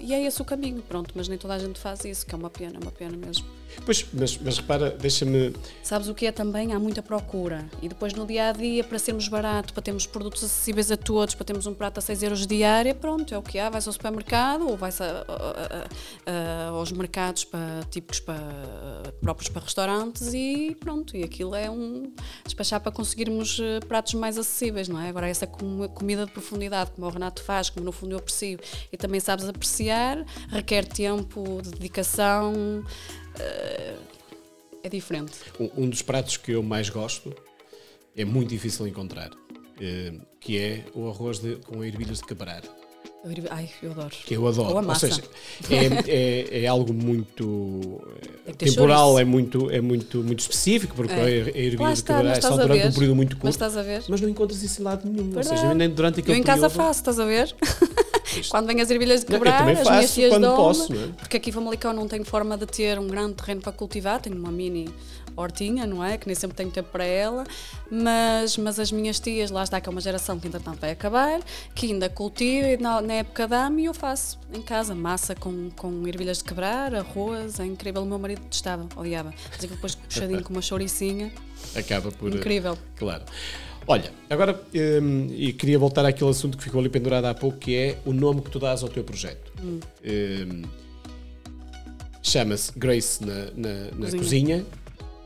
e 0.02 0.14
é 0.14 0.26
esse 0.26 0.42
o 0.42 0.46
caminho, 0.46 0.82
pronto, 0.82 1.14
mas 1.16 1.28
nem 1.28 1.38
toda 1.38 1.54
a 1.54 1.60
gente 1.60 1.80
faz 1.80 2.04
isso, 2.06 2.26
que 2.26 2.34
é 2.34 2.38
uma 2.38 2.50
pena, 2.50 2.80
uma 2.82 2.92
pena 2.92 3.16
mesmo. 3.18 3.46
Pois, 3.86 4.06
mas, 4.14 4.38
mas 4.38 4.58
repara, 4.58 4.90
deixa-me. 4.90 5.54
Sabes 5.82 6.10
o 6.10 6.14
que 6.14 6.26
é 6.26 6.32
também? 6.32 6.74
Há 6.74 6.80
muita 6.80 7.02
procura. 7.02 7.70
E 7.82 7.88
depois 7.88 8.14
no 8.14 8.26
dia 8.26 8.50
a 8.50 8.52
dia, 8.52 8.84
para 8.84 9.00
sermos 9.00 9.28
barato, 9.30 9.74
para 9.74 9.82
termos 9.82 10.06
produtos 10.06 10.44
acessíveis 10.44 10.92
a 10.92 10.98
todos, 10.98 11.36
para 11.36 11.46
termos 11.46 11.66
um 11.68 11.74
prato 11.74 11.98
a 12.00 12.02
6 12.02 12.24
euros 12.24 12.46
diária, 12.46 12.94
pronto, 12.94 13.34
é 13.34 13.38
o 13.38 13.42
que 13.42 13.58
há. 13.58 13.70
Vais 13.70 13.88
ao 13.88 13.94
supermercado 13.94 14.68
ou 14.70 14.76
vais 14.76 15.00
a- 15.00 15.26
aos 16.72 16.92
mercados 16.92 17.46
para, 17.46 17.82
típicos 17.90 18.20
para, 18.20 18.42
próprios 19.22 19.50
para 19.50 19.62
restaurantes 19.64 20.34
e 20.34 20.76
pronto. 20.80 21.16
E 21.16 21.24
aquilo 21.24 21.56
é 21.56 21.70
um 21.70 22.12
despachar 22.46 22.82
para 22.82 22.92
conseguirmos 22.92 23.60
eh, 23.62 23.80
pratos 23.88 24.14
mais 24.16 24.38
acessíveis, 24.38 24.88
não 24.90 25.00
é? 25.00 25.10
Agora, 25.10 25.28
essa 25.30 25.48
com- 25.48 25.88
comida 25.90 26.26
de 26.26 26.32
profundidade, 26.32 26.92
como 26.92 27.08
o 27.08 27.10
Renato 27.10 27.42
faz, 27.42 27.70
como 27.70 27.86
no 27.86 27.92
fundo 27.92 28.14
eu 28.14 28.20
aprecio, 28.20 28.60
e 28.92 28.98
também 28.98 29.20
sabes 29.20 29.48
apreciar, 29.48 30.26
requer 30.50 30.86
tempo, 30.86 31.62
de 31.64 31.72
dedicação. 31.72 32.84
Eh, 33.40 33.96
é 34.84 34.90
diferente. 34.90 35.34
Um, 35.60 35.84
um 35.86 35.90
dos 35.90 36.02
pratos 36.02 36.38
que 36.38 36.52
eu 36.52 36.64
mais 36.64 36.90
gosto 36.90 37.34
é 38.16 38.24
muito 38.26 38.50
difícil 38.50 38.88
encontrar, 38.88 39.32
eh, 39.82 40.14
que 40.40 40.58
é 40.58 40.84
o 40.94 41.10
arroz 41.10 41.40
de- 41.40 41.56
com 41.58 41.84
ervilhas 41.84 42.20
de 42.20 42.26
ir- 43.32 43.48
Ai, 43.50 43.70
eu 43.84 43.92
adoro. 43.92 44.10
que 44.26 44.34
eu 44.36 44.48
adoro. 44.48 44.70
Ou 44.70 44.78
a 44.78 44.82
massa. 44.82 45.08
seja, 45.08 45.24
é, 45.70 46.56
é, 46.60 46.64
é 46.64 46.68
algo 46.68 46.94
muito 46.94 48.00
que 48.46 48.54
ter 48.54 48.70
temporal, 48.70 49.20
é 49.20 49.26
muito, 49.26 49.70
é 49.70 49.82
muito, 49.82 50.24
muito 50.24 50.40
específico, 50.40 50.96
porque 50.96 51.14
É. 51.14 51.22
a 51.24 51.28
ervilha 51.30 51.88
de 51.88 51.94
está, 51.94 52.14
cabrar 52.16 52.36
mas 52.36 52.38
é 52.38 52.42
só 52.48 52.56
durante 52.56 52.82
ver. 52.84 52.88
um 52.90 52.94
período 52.94 53.16
muito 53.16 53.32
Mas 53.36 53.42
curto, 53.42 53.54
estás 53.54 53.76
a 53.78 53.82
ver? 53.82 54.04
mas 54.08 54.22
não 54.22 54.30
encontras 54.30 54.64
isso 54.64 54.80
em 54.82 54.84
lado 54.86 55.10
nenhum. 55.10 55.26
Ou 55.28 55.34
Verdade. 55.34 55.60
seja, 55.60 55.74
nem 55.74 55.90
durante 55.90 56.20
aquele 56.22 56.38
Eu 56.38 56.40
em 56.42 56.44
casa 56.44 56.70
período. 56.70 56.78
faço, 56.88 57.00
estás 57.02 57.20
a 57.20 57.26
ver? 57.26 57.54
quando 58.50 58.68
vem 58.68 58.82
as 58.82 58.90
ervilhas 58.90 59.22
de 59.22 59.30
Não, 59.30 59.38
eu 59.38 59.44
quebrar, 59.44 59.60
também 59.60 59.74
as 59.74 59.88
minhas 59.88 60.02
faço 60.02 60.14
tias 60.14 60.30
quando 60.32 60.42
dão 60.42 60.56
posso, 60.56 60.94
não 60.94 61.04
é? 61.04 61.08
Porque 61.18 61.38
aqui 61.38 61.50
em 61.50 61.54
Famalicão 61.54 61.94
não 61.94 62.08
tenho 62.08 62.26
forma 62.26 62.58
de 62.58 62.66
ter 62.66 63.00
um 63.00 63.08
grande 63.08 63.34
terreno 63.36 63.62
para 63.62 63.72
cultivar, 63.72 64.22
tenho 64.22 64.38
uma 64.38 64.52
mini 64.52 64.90
hortinha, 65.36 65.86
não 65.86 66.04
é? 66.04 66.18
Que 66.18 66.26
nem 66.26 66.36
sempre 66.36 66.58
tenho 66.58 66.72
tempo 66.72 66.90
para 66.92 67.06
ela, 67.06 67.44
mas, 67.92 68.58
mas 68.58 68.80
as 68.80 68.92
minhas 68.92 69.20
tias, 69.20 69.52
lá 69.52 69.64
está 69.64 69.80
que 69.80 69.88
é 69.88 69.92
uma 69.92 70.02
geração 70.02 70.40
que 70.40 70.48
entretanto 70.48 70.80
vai 70.80 70.92
acabar, 70.92 71.40
que 71.76 71.86
ainda 71.86 72.10
cultiva 72.10 72.70
e 72.70 72.78
na, 72.78 73.02
na 73.02 73.14
época 73.14 73.48
dá-me 73.48 73.84
e 73.84 73.86
eu 73.86 73.94
faço 73.94 74.40
em 74.52 74.62
casa, 74.62 74.96
massa 74.96 75.36
com, 75.36 75.70
com 75.76 76.08
ervilhas 76.08 76.40
de 76.40 76.44
quebrar, 76.44 76.94
arroz, 76.96 77.60
é 77.60 77.66
incrível. 77.66 78.02
O 78.02 78.06
meu 78.06 78.18
marido 78.18 78.42
testava, 78.50 78.88
odiava. 78.96 79.34
Mas 79.52 79.60
depois 79.60 79.94
puxadinho 79.94 80.44
com 80.44 80.54
uma 80.54 80.62
chouricinha, 80.62 81.32
Acaba 81.76 82.12
por. 82.12 82.34
incrível. 82.34 82.78
Claro. 82.96 83.24
Olha, 83.88 84.12
agora, 84.30 84.60
hum, 85.02 85.28
e 85.32 85.54
queria 85.54 85.80
voltar 85.80 86.06
àquele 86.06 86.30
assunto 86.30 86.58
que 86.58 86.64
ficou 86.64 86.80
ali 86.82 86.90
pendurado 86.90 87.26
há 87.26 87.34
pouco, 87.34 87.58
que 87.58 87.76
é 87.76 87.98
o 88.06 88.12
nome 88.12 88.42
que 88.42 88.50
tu 88.50 88.60
dás 88.60 88.84
ao 88.84 88.90
teu 88.90 89.04
projeto. 89.04 89.52
Hum. 89.64 89.80
Hum, 90.06 90.62
Chama-se 92.22 92.72
Grace 92.78 93.24
na, 93.26 93.46
na, 93.56 93.74
na 93.86 93.92
Cozinha. 94.12 94.18
cozinha. 94.18 94.66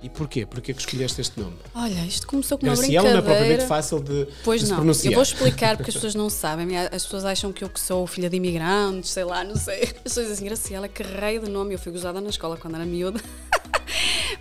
E 0.03 0.09
porquê? 0.09 0.45
Porquê 0.47 0.73
que 0.73 0.79
escolheste 0.79 1.21
este 1.21 1.39
nome? 1.39 1.53
Olha, 1.75 2.05
isto 2.05 2.25
começou 2.25 2.57
com 2.57 2.65
uma 2.65 2.75
Graciela 2.75 3.09
não 3.09 3.17
é 3.17 3.21
brincadeira. 3.21 3.39
propriamente 3.45 3.67
fácil 3.67 3.99
de, 3.99 4.27
Pois 4.43 4.61
de 4.61 4.69
não, 4.69 4.77
pronunciar. 4.77 5.11
eu 5.11 5.15
vou 5.15 5.21
explicar 5.23 5.77
porque 5.77 5.89
as 5.91 5.95
pessoas 5.95 6.15
não 6.15 6.27
sabem. 6.29 6.75
As 6.77 7.03
pessoas 7.03 7.23
acham 7.25 7.51
que 7.51 7.63
eu 7.63 7.69
que 7.69 7.79
sou 7.79 8.05
filha 8.07 8.27
de 8.29 8.35
imigrantes, 8.35 9.11
sei 9.11 9.23
lá, 9.23 9.43
não 9.43 9.55
sei. 9.55 9.83
As 9.83 9.91
pessoas 9.93 10.27
dizem 10.27 10.33
assim, 10.33 10.45
Graciela, 10.45 10.87
que 10.87 11.03
raio 11.03 11.41
de 11.41 11.49
nome. 11.51 11.73
Eu 11.75 11.79
fui 11.79 11.91
gozada 11.91 12.19
na 12.21 12.29
escola 12.29 12.57
quando 12.57 12.75
era 12.75 12.85
miúda. 12.85 13.19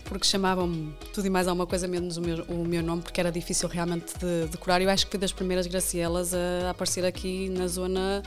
Porque 0.05 0.27
chamavam-me 0.27 0.93
tudo 1.15 1.27
e 1.27 1.31
mais 1.31 1.47
alguma 1.47 1.67
coisa 1.67 1.87
menos 1.87 2.17
o 2.17 2.21
meu, 2.21 2.45
o 2.49 2.65
meu 2.67 2.83
nome, 2.83 3.03
porque 3.03 3.21
era 3.21 3.31
difícil 3.31 3.69
realmente 3.69 4.13
de 4.19 4.47
decorar. 4.51 4.81
Eu 4.83 4.91
acho 4.91 5.05
que 5.07 5.11
fui 5.13 5.21
das 5.21 5.33
primeiras 5.33 5.67
Gracielas 5.67 6.35
a 6.35 6.71
aparecer 6.71 7.05
aqui 7.05 7.49
na 7.49 7.67
zona, 7.69 8.23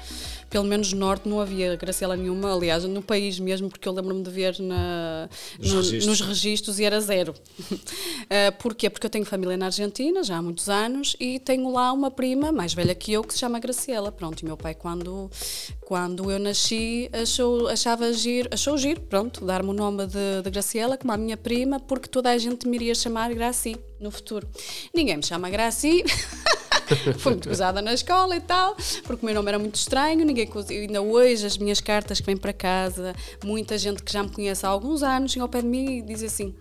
pelo 0.49 0.63
menos 0.63 0.93
norte, 0.93 1.27
não 1.27 1.41
havia 1.41 1.75
Graciela 1.75 2.15
nenhuma. 2.15 2.53
Aliás, 2.53 2.83
no 2.85 3.01
país 3.01 3.37
mesmo, 3.39 3.69
porque 3.69 3.87
eu 3.87 3.91
lembro-me 3.93 4.23
de 4.23 4.29
ver 4.29 4.57
na, 4.59 5.27
Nos 5.59 5.69
no- 5.71 5.75
registros. 5.81 6.05
nos 6.05 6.21
registros 6.21 6.79
e 6.79 6.83
era 6.85 6.99
zero. 7.01 7.33
Uh, 7.71 8.51
porquê? 8.59 8.89
Porque 8.89 9.05
eu 9.05 9.09
tenho 9.09 9.25
família 9.25 9.57
na 9.57 9.65
Argentina 9.65 10.23
já 10.23 10.37
há 10.37 10.41
muitos 10.41 10.69
anos 10.69 11.15
e 11.19 11.39
tenho 11.39 11.69
lá 11.71 11.91
uma 11.91 12.09
prima 12.11 12.51
mais 12.51 12.73
velha 12.73 12.95
que 12.95 13.11
eu 13.11 13.23
que 13.23 13.33
se 13.33 13.39
chama 13.39 13.59
Graciela. 13.59 14.11
Pronto, 14.11 14.41
e 14.41 14.45
meu 14.45 14.55
pai, 14.55 14.73
quando, 14.73 15.29
quando 15.81 16.31
eu 16.31 16.39
nasci, 16.39 17.09
achou, 17.11 17.67
achava 17.67 18.11
giro, 18.13 18.47
achou 18.51 18.77
giro, 18.77 19.01
pronto, 19.01 19.43
dar-me 19.43 19.69
o 19.69 19.73
nome 19.73 20.05
de, 20.07 20.41
de 20.43 20.49
Graciela 20.49 20.97
como 20.97 21.11
a 21.11 21.17
minha 21.23 21.37
prima, 21.37 21.79
porque 21.79 22.07
toda 22.07 22.29
a 22.29 22.37
gente 22.37 22.67
me 22.67 22.77
iria 22.77 22.93
chamar 22.93 23.33
Graci 23.33 23.75
no 23.99 24.11
futuro. 24.11 24.47
Ninguém 24.93 25.17
me 25.17 25.23
chama 25.23 25.49
Graci. 25.49 26.03
Fui 27.17 27.31
muito 27.31 27.47
gozada 27.47 27.81
na 27.81 27.93
escola 27.93 28.35
e 28.35 28.41
tal, 28.41 28.75
porque 29.03 29.23
o 29.23 29.25
meu 29.25 29.33
nome 29.33 29.47
era 29.49 29.57
muito 29.57 29.75
estranho, 29.75 30.25
ninguém 30.25 30.49
ainda 30.69 31.01
hoje 31.01 31.45
as 31.45 31.57
minhas 31.57 31.79
cartas 31.79 32.19
que 32.19 32.25
vêm 32.25 32.35
para 32.35 32.51
casa, 32.51 33.15
muita 33.43 33.77
gente 33.77 34.03
que 34.03 34.11
já 34.11 34.21
me 34.21 34.29
conhece 34.29 34.65
há 34.65 34.69
alguns 34.69 35.01
anos, 35.01 35.31
chega 35.31 35.43
ao 35.43 35.49
pé 35.49 35.61
de 35.61 35.67
mim 35.67 35.99
e 35.99 36.01
diz 36.01 36.21
assim: 36.21 36.53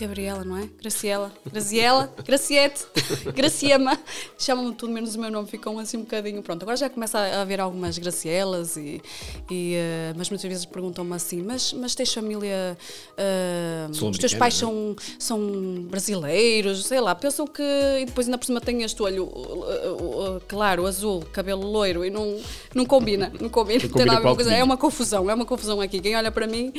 Gabriela, 0.00 0.42
não 0.44 0.56
é? 0.56 0.68
Graciela, 0.80 1.30
Graziela, 1.44 2.12
Graciete, 2.24 2.86
Graciema. 3.36 3.98
Chamam-me 4.38 4.74
tudo 4.74 4.92
menos 4.92 5.14
o 5.14 5.20
meu 5.20 5.30
nome, 5.30 5.46
ficam 5.46 5.78
assim 5.78 5.98
um 5.98 6.00
bocadinho. 6.00 6.42
Pronto, 6.42 6.62
agora 6.62 6.76
já 6.76 6.88
começa 6.88 7.18
a 7.18 7.42
haver 7.42 7.60
algumas 7.60 7.98
Gracielas, 7.98 8.78
e, 8.78 9.02
e 9.50 9.76
uh, 9.76 10.14
mas 10.16 10.30
muitas 10.30 10.48
vezes 10.48 10.64
perguntam-me 10.64 11.14
assim: 11.14 11.42
mas, 11.42 11.74
mas 11.74 11.94
tens 11.94 12.12
família. 12.14 12.78
Uh, 13.12 14.08
os 14.08 14.18
teus 14.18 14.32
pais 14.32 14.54
são, 14.54 14.96
são 15.18 15.38
brasileiros, 15.82 16.86
sei 16.86 17.00
lá, 17.00 17.14
pensam 17.14 17.46
que. 17.46 17.62
E 17.62 18.06
depois 18.06 18.26
ainda 18.26 18.38
por 18.38 18.46
cima 18.46 18.60
tem 18.60 18.82
este 18.82 19.02
olho 19.02 19.24
uh, 19.24 20.40
claro, 20.48 20.86
azul, 20.86 21.22
cabelo 21.32 21.70
loiro, 21.70 22.04
e 22.04 22.10
não, 22.10 22.40
não 22.74 22.86
combina, 22.86 23.30
não 23.38 23.50
combina. 23.50 23.82
Não 23.82 24.22
combina 24.22 24.54
é 24.54 24.64
uma 24.64 24.78
confusão, 24.78 25.28
é 25.28 25.34
uma 25.34 25.44
confusão 25.44 25.80
aqui. 25.80 26.00
Quem 26.00 26.16
olha 26.16 26.30
para 26.30 26.46
mim. 26.46 26.72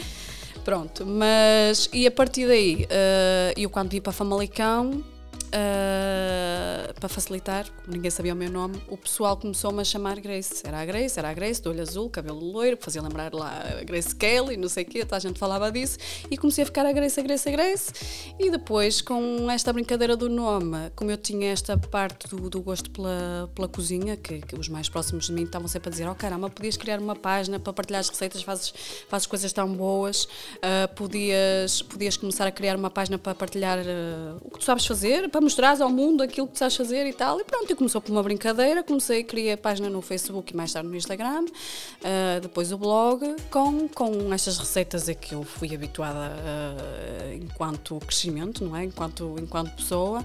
Pronto, 0.64 1.06
mas 1.06 1.90
e 1.92 2.06
a 2.06 2.12
partir 2.12 2.48
daí, 2.48 2.86
uh, 2.86 3.60
eu 3.60 3.70
quando 3.70 3.90
vim 3.90 4.00
para 4.02 4.12
Famalicão, 4.12 5.04
uh, 5.52 6.94
para 7.00 7.10
facilitar, 7.10 7.66
ninguém 7.88 8.10
sabia 8.10 8.34
o 8.34 8.36
meu 8.36 8.50
nome, 8.50 8.82
o 8.88 8.98
pessoal 8.98 9.38
começou-me 9.38 9.82
a 9.82 9.84
chamar 9.84 10.20
Grace. 10.20 10.62
Era 10.66 10.82
a 10.82 10.86
Grace, 10.86 11.18
era 11.18 11.30
a 11.30 11.34
Grace, 11.34 11.62
do 11.62 11.70
olho 11.70 11.82
azul, 11.82 12.10
cabelo 12.10 12.40
loiro, 12.40 12.78
que 12.78 12.84
fazia 12.84 13.02
lembrar 13.02 13.34
lá 13.34 13.64
a 13.80 13.84
Grace 13.84 14.16
Kelly, 14.16 14.58
não 14.58 14.70
sei 14.70 14.84
o 14.84 14.86
quê, 14.88 15.00
toda 15.00 15.18
a 15.18 15.20
gente 15.20 15.38
falava 15.38 15.72
disso. 15.72 15.98
E 16.30 16.38
comecei 16.38 16.64
a 16.64 16.66
ficar 16.66 16.86
a 16.86 16.92
Grace, 16.92 17.20
a 17.20 17.24
Grace, 17.24 17.50
a 17.50 17.52
Grace. 17.52 17.92
E 18.40 18.50
depois, 18.50 19.02
com 19.02 19.50
esta 19.50 19.74
brincadeira 19.74 20.16
do 20.16 20.30
nome, 20.30 20.92
como 20.96 21.12
eu 21.12 21.18
tinha 21.18 21.52
esta 21.52 21.78
parte 21.78 22.28
do, 22.28 22.50
do 22.50 22.62
gosto 22.62 22.90
pela, 22.90 23.50
pela 23.54 23.68
cozinha, 23.68 24.16
que, 24.16 24.40
que, 24.42 24.56
os 24.56 24.70
mais 24.70 24.88
próximos 24.90 25.26
de 25.26 25.34
mim 25.34 25.44
estavam 25.44 25.68
sempre 25.68 25.90
a 25.90 25.92
dizer: 25.92 26.08
Oh 26.08 26.16
caramba, 26.16 26.50
podias 26.50 26.78
criar 26.78 27.00
uma 27.00 27.16
página 27.16 27.60
para 27.60 27.74
partilhar 27.74 28.00
as 28.00 28.10
receitas, 28.10 28.42
fazes, 28.44 28.74
fazes 29.10 29.28
coisas 29.28 29.52
tão 29.52 29.74
boas, 29.74 30.26
uh, 30.26 30.94
podias, 30.96 31.82
podias 31.82 32.16
começar 32.16 32.48
a 32.48 32.52
criar 32.52 32.76
uma 32.76 32.90
página 32.90 33.18
para 33.18 33.34
partilhar 33.36 33.80
uh, 33.80 34.38
o 34.42 34.52
que 34.52 34.60
tu 34.60 34.66
sabes 34.66 34.86
fazer, 34.86 35.30
para 35.30 35.41
mostrar 35.42 35.80
ao 35.82 35.90
mundo 35.90 36.22
aquilo 36.22 36.48
que 36.48 36.54
tu 36.54 36.60
sabes 36.60 36.76
fazer 36.76 37.06
e 37.08 37.14
tal. 37.14 37.40
E 37.40 37.44
pronto, 37.44 37.72
e 37.72 37.76
começou 37.76 38.02
por 38.02 38.12
uma 38.12 38.24
brincadeira. 38.24 38.84
Comecei, 38.84 39.24
criei 39.24 39.54
a 39.54 39.58
página 39.58 39.90
no 39.90 40.02
Facebook 40.02 40.54
e 40.54 40.56
mais 40.56 40.72
tarde 40.74 40.90
no 40.90 40.96
Instagram, 40.96 41.46
uh, 41.46 42.42
depois 42.42 42.72
o 42.72 42.78
blog, 42.78 43.36
com, 43.50 43.88
com 43.88 44.34
estas 44.34 44.58
receitas 44.58 45.10
a 45.10 45.14
que 45.14 45.34
eu 45.34 45.44
fui 45.44 45.74
habituada 45.74 46.32
uh, 46.32 47.34
enquanto 47.34 48.00
crescimento, 48.00 48.64
não 48.64 48.76
é? 48.76 48.86
Enquanto, 48.86 49.36
enquanto 49.40 49.76
pessoa. 49.76 50.20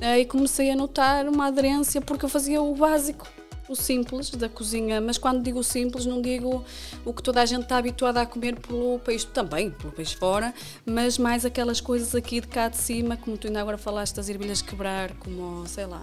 Uh, 0.00 0.18
e 0.18 0.24
comecei 0.24 0.70
a 0.70 0.76
notar 0.76 1.26
uma 1.28 1.46
aderência 1.46 2.00
porque 2.00 2.24
eu 2.24 2.28
fazia 2.28 2.60
o 2.62 2.74
básico 2.74 3.26
o 3.68 3.74
simples 3.74 4.30
da 4.30 4.48
cozinha, 4.48 5.00
mas 5.00 5.18
quando 5.18 5.42
digo 5.42 5.62
simples 5.62 6.04
não 6.06 6.20
digo 6.20 6.64
o 7.04 7.12
que 7.12 7.22
toda 7.22 7.40
a 7.40 7.46
gente 7.46 7.62
está 7.62 7.78
habituada 7.78 8.20
a 8.20 8.26
comer 8.26 8.58
pelo 8.60 8.98
país 8.98 9.24
também, 9.24 9.70
pelo 9.70 9.92
país 9.92 10.12
fora, 10.12 10.52
mas 10.84 11.18
mais 11.18 11.44
aquelas 11.44 11.80
coisas 11.80 12.14
aqui 12.14 12.40
de 12.40 12.46
cá 12.46 12.68
de 12.68 12.76
cima, 12.76 13.16
como 13.16 13.36
tu 13.36 13.46
ainda 13.46 13.60
agora 13.60 13.78
falaste 13.78 14.16
das 14.16 14.28
ervilhas 14.28 14.60
quebrar, 14.60 15.14
como 15.14 15.66
sei 15.66 15.86
lá, 15.86 16.02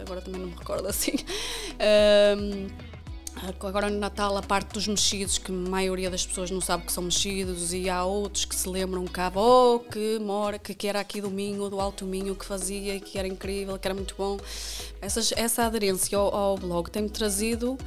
agora 0.00 0.20
também 0.20 0.40
não 0.40 0.48
me 0.48 0.54
recordo 0.54 0.86
assim. 0.86 1.14
Um, 2.38 2.68
Agora 3.42 3.88
no 3.88 3.98
Natal, 3.98 4.36
a 4.36 4.42
parte 4.42 4.74
dos 4.74 4.86
mexidos, 4.86 5.38
que 5.38 5.50
a 5.50 5.54
maioria 5.54 6.10
das 6.10 6.26
pessoas 6.26 6.50
não 6.50 6.60
sabe 6.60 6.84
que 6.84 6.92
são 6.92 7.02
mexidos, 7.02 7.72
e 7.72 7.88
há 7.88 8.04
outros 8.04 8.44
que 8.44 8.54
se 8.54 8.68
lembram 8.68 9.06
que 9.06 9.18
avó 9.18 9.78
que 9.78 10.18
mora, 10.18 10.58
que, 10.58 10.74
que 10.74 10.86
era 10.86 11.00
aqui 11.00 11.22
do 11.22 11.30
Minho, 11.30 11.70
do 11.70 11.80
Alto 11.80 12.04
Minho, 12.04 12.34
que 12.34 12.44
fazia 12.44 13.00
que 13.00 13.18
era 13.18 13.26
incrível, 13.26 13.78
que 13.78 13.88
era 13.88 13.94
muito 13.94 14.14
bom. 14.16 14.38
Essas, 15.00 15.32
essa 15.32 15.64
aderência 15.64 16.18
ao, 16.18 16.34
ao 16.34 16.58
blog 16.58 16.90
tem-me 16.90 17.08
trazido 17.08 17.78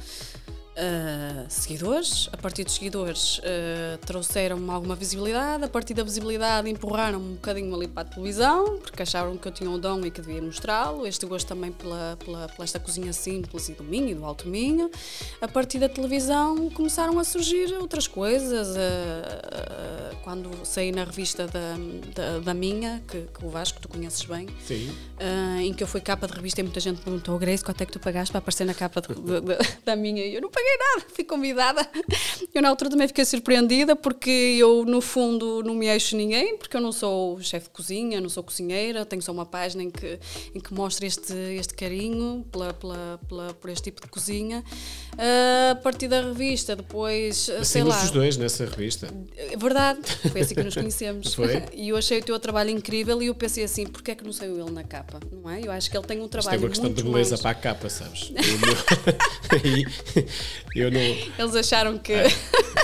uh, 0.74 1.44
seguidores. 1.48 2.28
A 2.32 2.36
partir 2.36 2.64
dos 2.64 2.74
seguidores 2.74 3.38
uh, 3.38 3.98
trouxeram-me 4.06 4.70
alguma 4.70 4.94
visibilidade. 4.94 5.64
A 5.64 5.68
partir 5.68 5.94
da 5.94 6.02
visibilidade 6.02 6.68
empurraram-me 6.68 7.26
um 7.26 7.34
bocadinho 7.34 7.74
ali 7.74 7.88
para 7.88 8.02
a 8.02 8.04
televisão, 8.04 8.78
porque 8.78 9.02
acharam 9.02 9.36
que 9.36 9.46
eu 9.46 9.52
tinha 9.52 9.70
um 9.70 9.78
dom 9.78 10.04
e 10.04 10.10
que 10.10 10.20
devia 10.20 10.42
mostrá-lo. 10.42 11.06
Este 11.06 11.26
gosto 11.26 11.46
também 11.46 11.72
pela, 11.72 12.16
pela, 12.24 12.48
pela, 12.48 12.64
esta 12.64 12.78
cozinha 12.78 13.12
simples 13.12 13.68
e 13.68 13.72
do 13.72 13.84
Minho 13.84 14.10
e 14.10 14.14
do 14.14 14.24
Alto 14.24 14.48
Minho. 14.48 14.90
A 15.40 15.48
partir 15.48 15.78
da 15.78 15.88
televisão 15.88 16.68
começaram 16.70 17.18
a 17.18 17.24
surgir 17.24 17.72
outras 17.74 18.06
coisas. 18.06 18.68
Uh, 18.68 20.14
quando 20.22 20.50
saí 20.64 20.90
na 20.90 21.04
revista 21.04 21.46
da, 21.46 21.76
da, 22.14 22.38
da 22.38 22.54
minha, 22.54 23.02
que, 23.06 23.26
que, 23.38 23.44
o 23.44 23.50
Vasco, 23.50 23.78
tu 23.78 23.88
conheces 23.88 24.24
bem, 24.24 24.48
em 25.62 25.74
que 25.74 25.82
eu 25.82 25.86
fui 25.86 26.00
capa 26.00 26.26
de 26.26 26.32
revista 26.32 26.60
e 26.60 26.64
muita 26.64 26.80
gente 26.80 27.02
perguntou, 27.02 27.38
Grace, 27.38 27.62
quanto 27.62 27.82
é 27.82 27.86
que 27.86 27.92
tu 27.92 28.00
pagaste 28.00 28.32
para 28.32 28.38
aparecer 28.38 28.64
na 28.64 28.72
capa 28.72 29.02
de, 29.02 29.08
de, 29.08 29.80
da 29.84 29.94
minha? 29.94 30.24
E 30.24 30.34
eu 30.34 30.40
não 30.40 30.48
paguei 30.50 30.63
paguei 30.64 30.78
nada, 30.78 31.06
fui 31.14 31.24
convidada. 31.24 31.88
Eu 32.54 32.62
na 32.62 32.68
altura 32.68 32.90
também 32.90 33.06
fiquei 33.06 33.24
surpreendida 33.24 33.94
porque 33.94 34.30
eu, 34.30 34.84
no 34.84 35.00
fundo, 35.00 35.62
não 35.62 35.74
me 35.74 35.86
eixo 35.86 36.16
ninguém, 36.16 36.56
porque 36.56 36.76
eu 36.76 36.80
não 36.80 36.92
sou 36.92 37.40
chefe 37.40 37.66
de 37.66 37.70
cozinha, 37.70 38.20
não 38.20 38.28
sou 38.28 38.42
cozinheira, 38.42 39.04
tenho 39.04 39.22
só 39.22 39.32
uma 39.32 39.46
página 39.46 39.82
em 39.82 39.90
que, 39.90 40.18
em 40.54 40.60
que 40.60 40.72
mostro 40.72 41.04
este, 41.04 41.34
este 41.58 41.74
carinho 41.74 42.44
pela, 42.50 42.72
pela, 42.72 43.20
pela, 43.28 43.54
por 43.54 43.70
este 43.70 43.84
tipo 43.84 44.00
de 44.00 44.08
cozinha. 44.08 44.64
Uh, 45.12 45.72
a 45.72 45.74
partir 45.76 46.08
da 46.08 46.22
revista, 46.22 46.74
depois, 46.74 47.48
assim 47.50 47.64
sei 47.64 47.84
lá. 47.84 48.02
os 48.02 48.10
dois 48.10 48.36
nessa 48.36 48.64
revista. 48.64 49.08
É 49.36 49.56
verdade, 49.56 50.00
foi 50.30 50.40
assim 50.40 50.54
que 50.54 50.62
nos 50.62 50.74
conhecemos. 50.74 51.34
Foi? 51.34 51.64
E 51.72 51.90
eu 51.90 51.96
achei 51.96 52.18
o 52.18 52.22
teu 52.22 52.38
trabalho 52.38 52.70
incrível 52.70 53.20
e 53.22 53.26
eu 53.26 53.34
pensei 53.34 53.64
assim, 53.64 53.86
porquê 53.86 54.12
é 54.12 54.14
que 54.14 54.24
não 54.24 54.32
saiu 54.32 54.58
ele 54.58 54.70
na 54.70 54.84
capa? 54.84 55.20
Não 55.30 55.50
é? 55.50 55.60
Eu 55.60 55.72
acho 55.72 55.90
que 55.90 55.96
ele 55.96 56.06
tem 56.06 56.20
um 56.20 56.28
trabalho 56.28 56.60
muito 56.60 56.72
Isto 56.72 56.84
é 56.84 56.88
uma 56.88 56.94
questão 56.94 57.04
de 57.04 57.12
beleza 57.12 57.30
mais... 57.30 57.40
para 57.40 57.50
a 57.50 57.54
capa, 57.54 57.90
sabes? 57.90 58.32
Eu 60.74 60.90
não. 60.90 61.00
Eles 61.00 61.54
acharam 61.54 61.98
que. 61.98 62.12
É, 62.12 62.28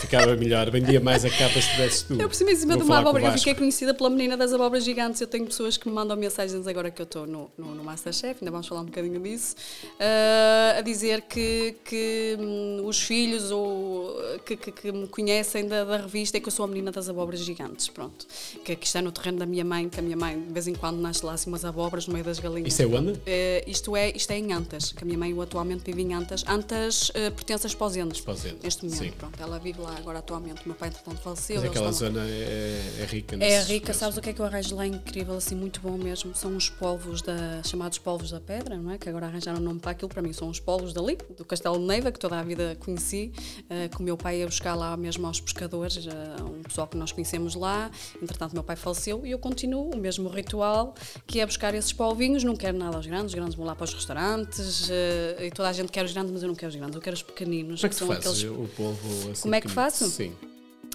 ficava 0.00 0.35
melhor, 0.37 0.70
vendia 0.70 1.00
mais 1.00 1.24
a 1.24 1.30
capa 1.30 1.61
se 1.61 1.70
tivesses 1.70 2.02
tu. 2.02 2.14
Eu 2.14 2.28
por 2.28 2.35
cima 2.35 2.50
em 2.50 2.56
cima 2.56 2.76
de 2.76 2.83
uma 2.83 2.98
abóbora. 2.98 3.26
Eu 3.26 3.33
fiquei 3.33 3.54
conhecida 3.54 3.94
pela 3.94 4.11
menina 4.11 4.37
das 4.37 4.52
abóboras 4.52 4.85
gigantes. 4.85 5.20
Eu 5.20 5.26
tenho 5.26 5.46
pessoas 5.46 5.76
que 5.76 5.88
me 5.88 5.94
mandam 5.94 6.16
mensagens 6.16 6.66
agora 6.66 6.90
que 6.90 7.00
eu 7.00 7.04
estou 7.04 7.26
no, 7.26 7.50
no, 7.56 7.74
no 7.74 7.85
Masterchef, 7.85 8.38
ainda 8.40 8.50
vamos 8.50 8.66
falar 8.66 8.83
um 8.83 8.87
bocadinho 8.87 9.20
disso, 9.20 9.54
uh, 9.85 10.78
a 10.78 10.80
dizer 10.80 11.22
que, 11.22 11.76
que 11.85 12.37
um, 12.38 12.87
os 12.87 13.00
filhos 13.00 13.50
ou 13.50 14.16
que, 14.44 14.56
que, 14.56 14.72
que 14.72 14.92
me 14.92 15.06
conhecem 15.09 15.66
da, 15.66 15.85
da, 15.85 15.96
revista 15.98 16.37
é 16.37 16.40
que 16.40 16.48
eu 16.48 16.52
sou 16.52 16.64
a 16.64 16.68
menina 16.68 16.90
das 16.90 17.09
abóboras 17.09 17.40
gigantes. 17.40 17.88
Pronto. 17.88 18.26
Que, 18.64 18.76
que 18.76 18.87
está 18.87 19.00
no 19.02 19.12
terreno 19.12 19.38
da 19.38 19.46
minha 19.46 19.64
mãe, 19.64 19.88
que 19.88 19.98
a 19.98 20.02
minha 20.02 20.16
mãe 20.16 20.40
de 20.40 20.52
vez 20.52 20.66
em 20.66 20.74
quando 20.74 20.98
nasce 20.98 21.24
lá 21.24 21.33
assim 21.33 21.50
umas 21.50 21.64
abóboras 21.64 22.06
no 22.06 22.12
meio 22.12 22.24
das 22.24 22.38
galinhas. 22.38 22.72
Isso 22.72 22.83
é 22.83 22.87
onde? 22.87 23.12
Uh, 23.12 23.20
isto, 23.66 23.96
é, 23.96 24.11
isto 24.11 24.30
é 24.30 24.38
em 24.38 24.52
Antas, 24.52 24.92
que 24.92 25.02
a 25.02 25.06
minha 25.06 25.18
mãe 25.18 25.35
atualmente 25.40 25.85
vive 25.85 26.02
em 26.02 26.14
Antas. 26.14 26.44
Antas 26.46 27.11
uh, 27.11 27.30
pertence 27.35 27.60
às 27.66 27.75
Posendas. 27.75 28.23
Neste 28.62 28.85
momento, 28.85 29.03
Sim. 29.03 29.11
pronto. 29.12 29.40
Ela 29.40 29.59
vive 29.59 29.81
lá 29.81 29.96
agora 29.96 30.18
atualmente. 30.18 30.64
O 30.64 30.68
meu 30.68 30.77
pai, 30.77 30.88
entretanto, 30.88 31.18
faleceu. 31.18 31.57
Mas 31.57 31.70
aquela 31.70 31.92
zona 31.92 32.20
é, 32.27 32.99
é, 33.01 33.05
rica 33.05 33.37
É 33.37 33.62
rica, 33.62 33.92
sabes 33.92 34.16
o 34.16 34.20
que 34.20 34.31
é 34.31 34.33
que 34.33 34.40
eu 34.40 34.46
arranjo 34.46 34.75
lá 34.77 34.87
incrível, 34.87 35.37
assim, 35.37 35.55
muito 35.55 35.81
bom 35.81 35.96
mesmo? 35.96 36.35
São 36.35 36.57
os 36.57 36.68
polvos 36.68 37.23
da, 37.23 37.62
chamados 37.64 37.99
polvos 37.99 38.31
da 38.31 38.40
pedra, 38.40 38.77
não 38.77 38.90
é? 38.90 38.99
Que 38.99 39.09
agora 39.09 39.27
arranjaram 39.27 39.59
o 39.59 39.62
nome 39.62 39.81
para 39.81 39.92
aquilo, 39.92 40.09
para 40.09 40.23
mim 40.23 40.33
são 40.33 40.49
os 40.49 40.61
polvos 40.61 40.92
dali, 40.92 41.18
do 41.37 41.44
Castelo 41.44 41.79
de 41.79 41.85
Neiva, 41.85 42.11
que 42.11 42.18
toda 42.18 42.38
a 42.38 42.42
vida 42.42 42.77
conheci, 42.81 43.33
uh, 43.64 43.88
que 43.94 44.01
o 44.01 44.03
meu 44.03 44.16
pai 44.16 44.40
ia 44.40 44.46
buscar 44.46 44.75
lá 44.75 44.96
mesmo 44.96 45.27
aos 45.27 45.40
pescadores, 45.40 46.07
uh, 46.07 46.11
um 46.44 46.62
pessoal 46.62 46.87
que 46.87 46.96
nós 46.96 47.12
conhecemos 47.12 47.55
lá. 47.55 47.90
Entretanto, 48.23 48.53
meu 48.53 48.64
pai 48.64 48.77
faleceu 48.77 49.25
e 49.25 49.31
eu 49.31 49.38
continuo 49.38 49.90
o 49.94 49.96
mesmo 49.96 50.29
ritual, 50.29 50.94
que 51.27 51.40
é 51.40 51.46
buscar 51.46 51.75
esses 51.75 51.92
polvinhos. 51.92 52.44
Não 52.44 52.57
quero 52.57 52.77
nada 52.77 52.96
aos 52.96 53.07
grandes, 53.07 53.27
os 53.27 53.35
grandes 53.35 53.55
vão 53.55 53.66
lá 53.66 53.75
para 53.75 53.85
os 53.85 53.94
restaurantes 53.94 54.88
uh, 54.88 55.42
e 55.42 55.51
toda 55.51 55.68
a 55.68 55.73
gente 55.73 55.92
quer 55.92 56.05
os 56.05 56.12
grandes, 56.12 56.33
mas 56.33 56.42
eu 56.42 56.49
não 56.49 56.55
quero 56.55 56.70
os 56.70 56.77
grandes, 56.77 56.94
eu 56.94 57.03
quero 57.03 57.16
os 57.16 57.23
pequeninos. 57.23 57.49
Como 57.50 57.72
é 57.72 57.76
que, 57.76 57.88
que 57.88 57.94
são 57.94 58.12
aqueles... 58.12 58.42
o 58.44 59.30
assim 59.30 59.42
Como 59.42 59.54
é 59.54 59.60
que 59.60 59.68
faço? 59.68 60.08
Sim 60.08 60.34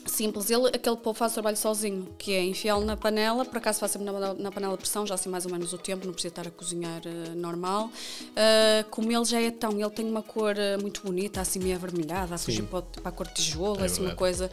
simples. 0.06 0.50
Ele, 0.50 0.68
aquele 0.68 0.98
povo 0.98 1.14
faz 1.14 1.32
o 1.32 1.36
trabalho 1.36 1.58
sozinho, 1.58 2.08
que 2.18 2.34
é 2.34 2.44
enfiá-lo 2.44 2.86
na 2.86 2.96
panela, 2.96 3.44
por 3.44 3.58
acaso 3.58 3.80
faço 3.80 4.00
na, 4.00 4.34
na, 4.34 4.52
panela 4.52 4.74
de 4.74 4.80
pressão, 4.80 5.06
já 5.06 5.16
assim 5.16 5.30
mais 5.30 5.46
ou 5.46 5.52
menos 5.52 5.74
o 5.74 5.78
tempo, 5.78 6.06
não 6.06 6.14
precisa 6.14 6.32
estar 6.32 6.48
a 6.48 6.52
cozinhar 6.52 7.02
uh, 7.06 7.36
normal. 7.36 7.86
Uh, 7.88 8.90
como 8.90 9.12
ele 9.12 9.26
já 9.26 9.42
é 9.42 9.52
tão, 9.52 9.72
ele 9.80 9.90
tem 9.90 10.08
uma 10.08 10.22
cor 10.22 10.56
uh, 10.56 10.82
muito 10.82 11.02
bonita, 11.04 11.42
assim 11.42 11.60
meio 11.60 11.76
avermelhada, 11.76 12.36
a 12.36 12.38
fugir 12.38 12.64
para, 12.64 12.82
para, 12.82 13.10
a 13.10 13.12
cor 13.12 13.28
de 13.28 13.34
tijolo, 13.34 13.82
é 13.82 13.86
assim 13.86 14.02
uma 14.02 14.16
coisa. 14.16 14.50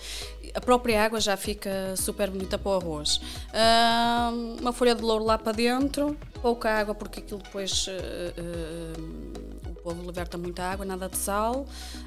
A 0.55 0.61
própria 0.61 1.05
água 1.05 1.21
já 1.21 1.37
fica 1.37 1.95
super 1.97 2.31
bonita 2.31 2.59
para 2.59 2.73
o 2.73 2.75
arroz. 2.75 3.21
uma 4.61 4.73
folha 4.73 4.95
de 4.95 5.03
louro 5.03 5.25
lá 5.25 5.39
para 5.39 5.53
dentro, 5.53 6.17
pouca 6.41 6.71
água, 6.71 6.95
porque 6.95 7.21
aquilo 7.21 7.41
depois 7.43 7.87
o 9.85 9.91
ovo 9.91 10.03
liberta 10.07 10.39
muita 10.39 10.63
água, 10.63 10.85
nada 10.85 11.09
de 11.09 11.17
sal, 11.17 11.67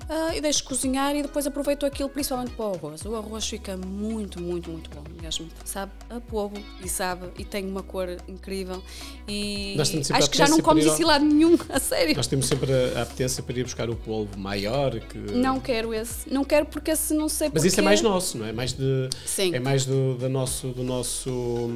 uh, 0.10 0.34
e 0.34 0.42
deixo 0.42 0.64
cozinhar 0.64 1.16
e 1.16 1.22
depois 1.22 1.46
aproveito 1.46 1.86
aquilo 1.86 2.10
principalmente 2.10 2.52
para 2.52 2.66
o 2.66 2.74
arroz. 2.74 3.06
O 3.06 3.16
arroz 3.16 3.48
fica 3.48 3.78
muito, 3.78 4.42
muito, 4.42 4.70
muito 4.70 4.90
bom 4.90 5.04
mesmo. 5.22 5.48
Sabe 5.64 5.92
a 6.10 6.20
povo 6.20 6.56
e 6.84 6.88
sabe, 6.88 7.30
e 7.38 7.44
tem 7.44 7.66
uma 7.66 7.84
cor 7.84 8.10
incrível. 8.28 8.82
E 9.28 9.76
acho 9.80 10.30
que 10.30 10.38
já 10.38 10.48
não 10.48 10.60
comes 10.62 10.86
isso 10.86 11.06
lado 11.06 11.26
nenhum, 11.26 11.58
a 11.70 11.80
sério. 11.80 12.16
Nós 12.16 12.28
temos 12.28 12.46
sempre 12.46 12.72
a, 12.72 13.00
a 13.00 13.02
apetência 13.04 13.44
para 13.44 13.60
ir 13.60 13.64
buscar 13.64 13.90
o 13.90 13.96
polvo 13.96 14.38
maior. 14.38 15.00
Que... 15.00 15.18
Não 15.18 15.60
quero 15.60 15.94
esse. 15.94 16.32
Não 16.32 16.44
quero 16.44 16.66
porque 16.66 16.92
esse 16.92 17.14
não 17.14 17.30
sei 17.30 17.48
Mas 17.48 17.54
porquê. 17.54 17.68
isso 17.68 17.80
é 17.80 17.84
mais 17.84 18.02
nosso, 18.02 18.38
não 18.38 18.46
é? 18.46 18.52
Mais 18.52 18.74
de, 18.74 19.10
Sim. 19.26 19.54
É 19.54 19.60
mais 19.60 19.86
do, 19.86 20.16
do 20.16 20.30
nosso. 20.30 20.68
Do 20.70 20.84
nosso 20.84 21.70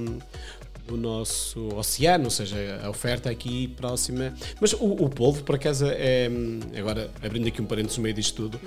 do 0.89 0.97
nosso 0.97 1.67
oceano, 1.75 2.25
ou 2.25 2.32
seja, 2.32 2.82
a 2.84 2.89
oferta 2.89 3.30
aqui 3.30 3.67
próxima. 3.69 4.34
Mas 4.59 4.74
o, 4.74 4.86
o 4.86 5.09
polvo, 5.09 5.43
por 5.43 5.55
acaso, 5.55 5.86
é. 5.88 6.30
Agora, 6.78 7.09
abrindo 7.24 7.47
aqui 7.47 7.61
um 7.61 7.66
parênteses 7.66 7.97
no 7.97 8.03
meio 8.03 8.16
disto 8.16 8.36
tudo, 8.36 8.59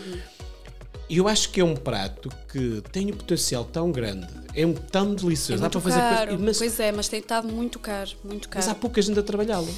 eu 1.10 1.26
acho 1.28 1.50
que 1.50 1.60
é 1.60 1.64
um 1.64 1.74
prato 1.76 2.30
que 2.50 2.82
tem 2.92 3.10
um 3.12 3.16
potencial 3.16 3.64
tão 3.64 3.90
grande, 3.90 4.26
é 4.54 4.64
um 4.64 4.72
tão 4.72 5.14
delicioso, 5.14 5.60
É 5.62 5.64
dá 5.64 5.70
para 5.70 5.80
fazer 5.80 5.98
caro. 5.98 6.28
coisa- 6.28 6.44
mas, 6.44 6.58
Pois 6.58 6.80
é, 6.80 6.92
mas 6.92 7.08
tem 7.08 7.20
estado 7.20 7.48
muito 7.48 7.78
caro, 7.78 8.10
muito 8.24 8.48
caro. 8.48 8.64
mas 8.64 8.68
há 8.72 8.74
pouca 8.74 9.02
gente 9.02 9.18
a 9.18 9.22
trabalhá-lo. 9.22 9.68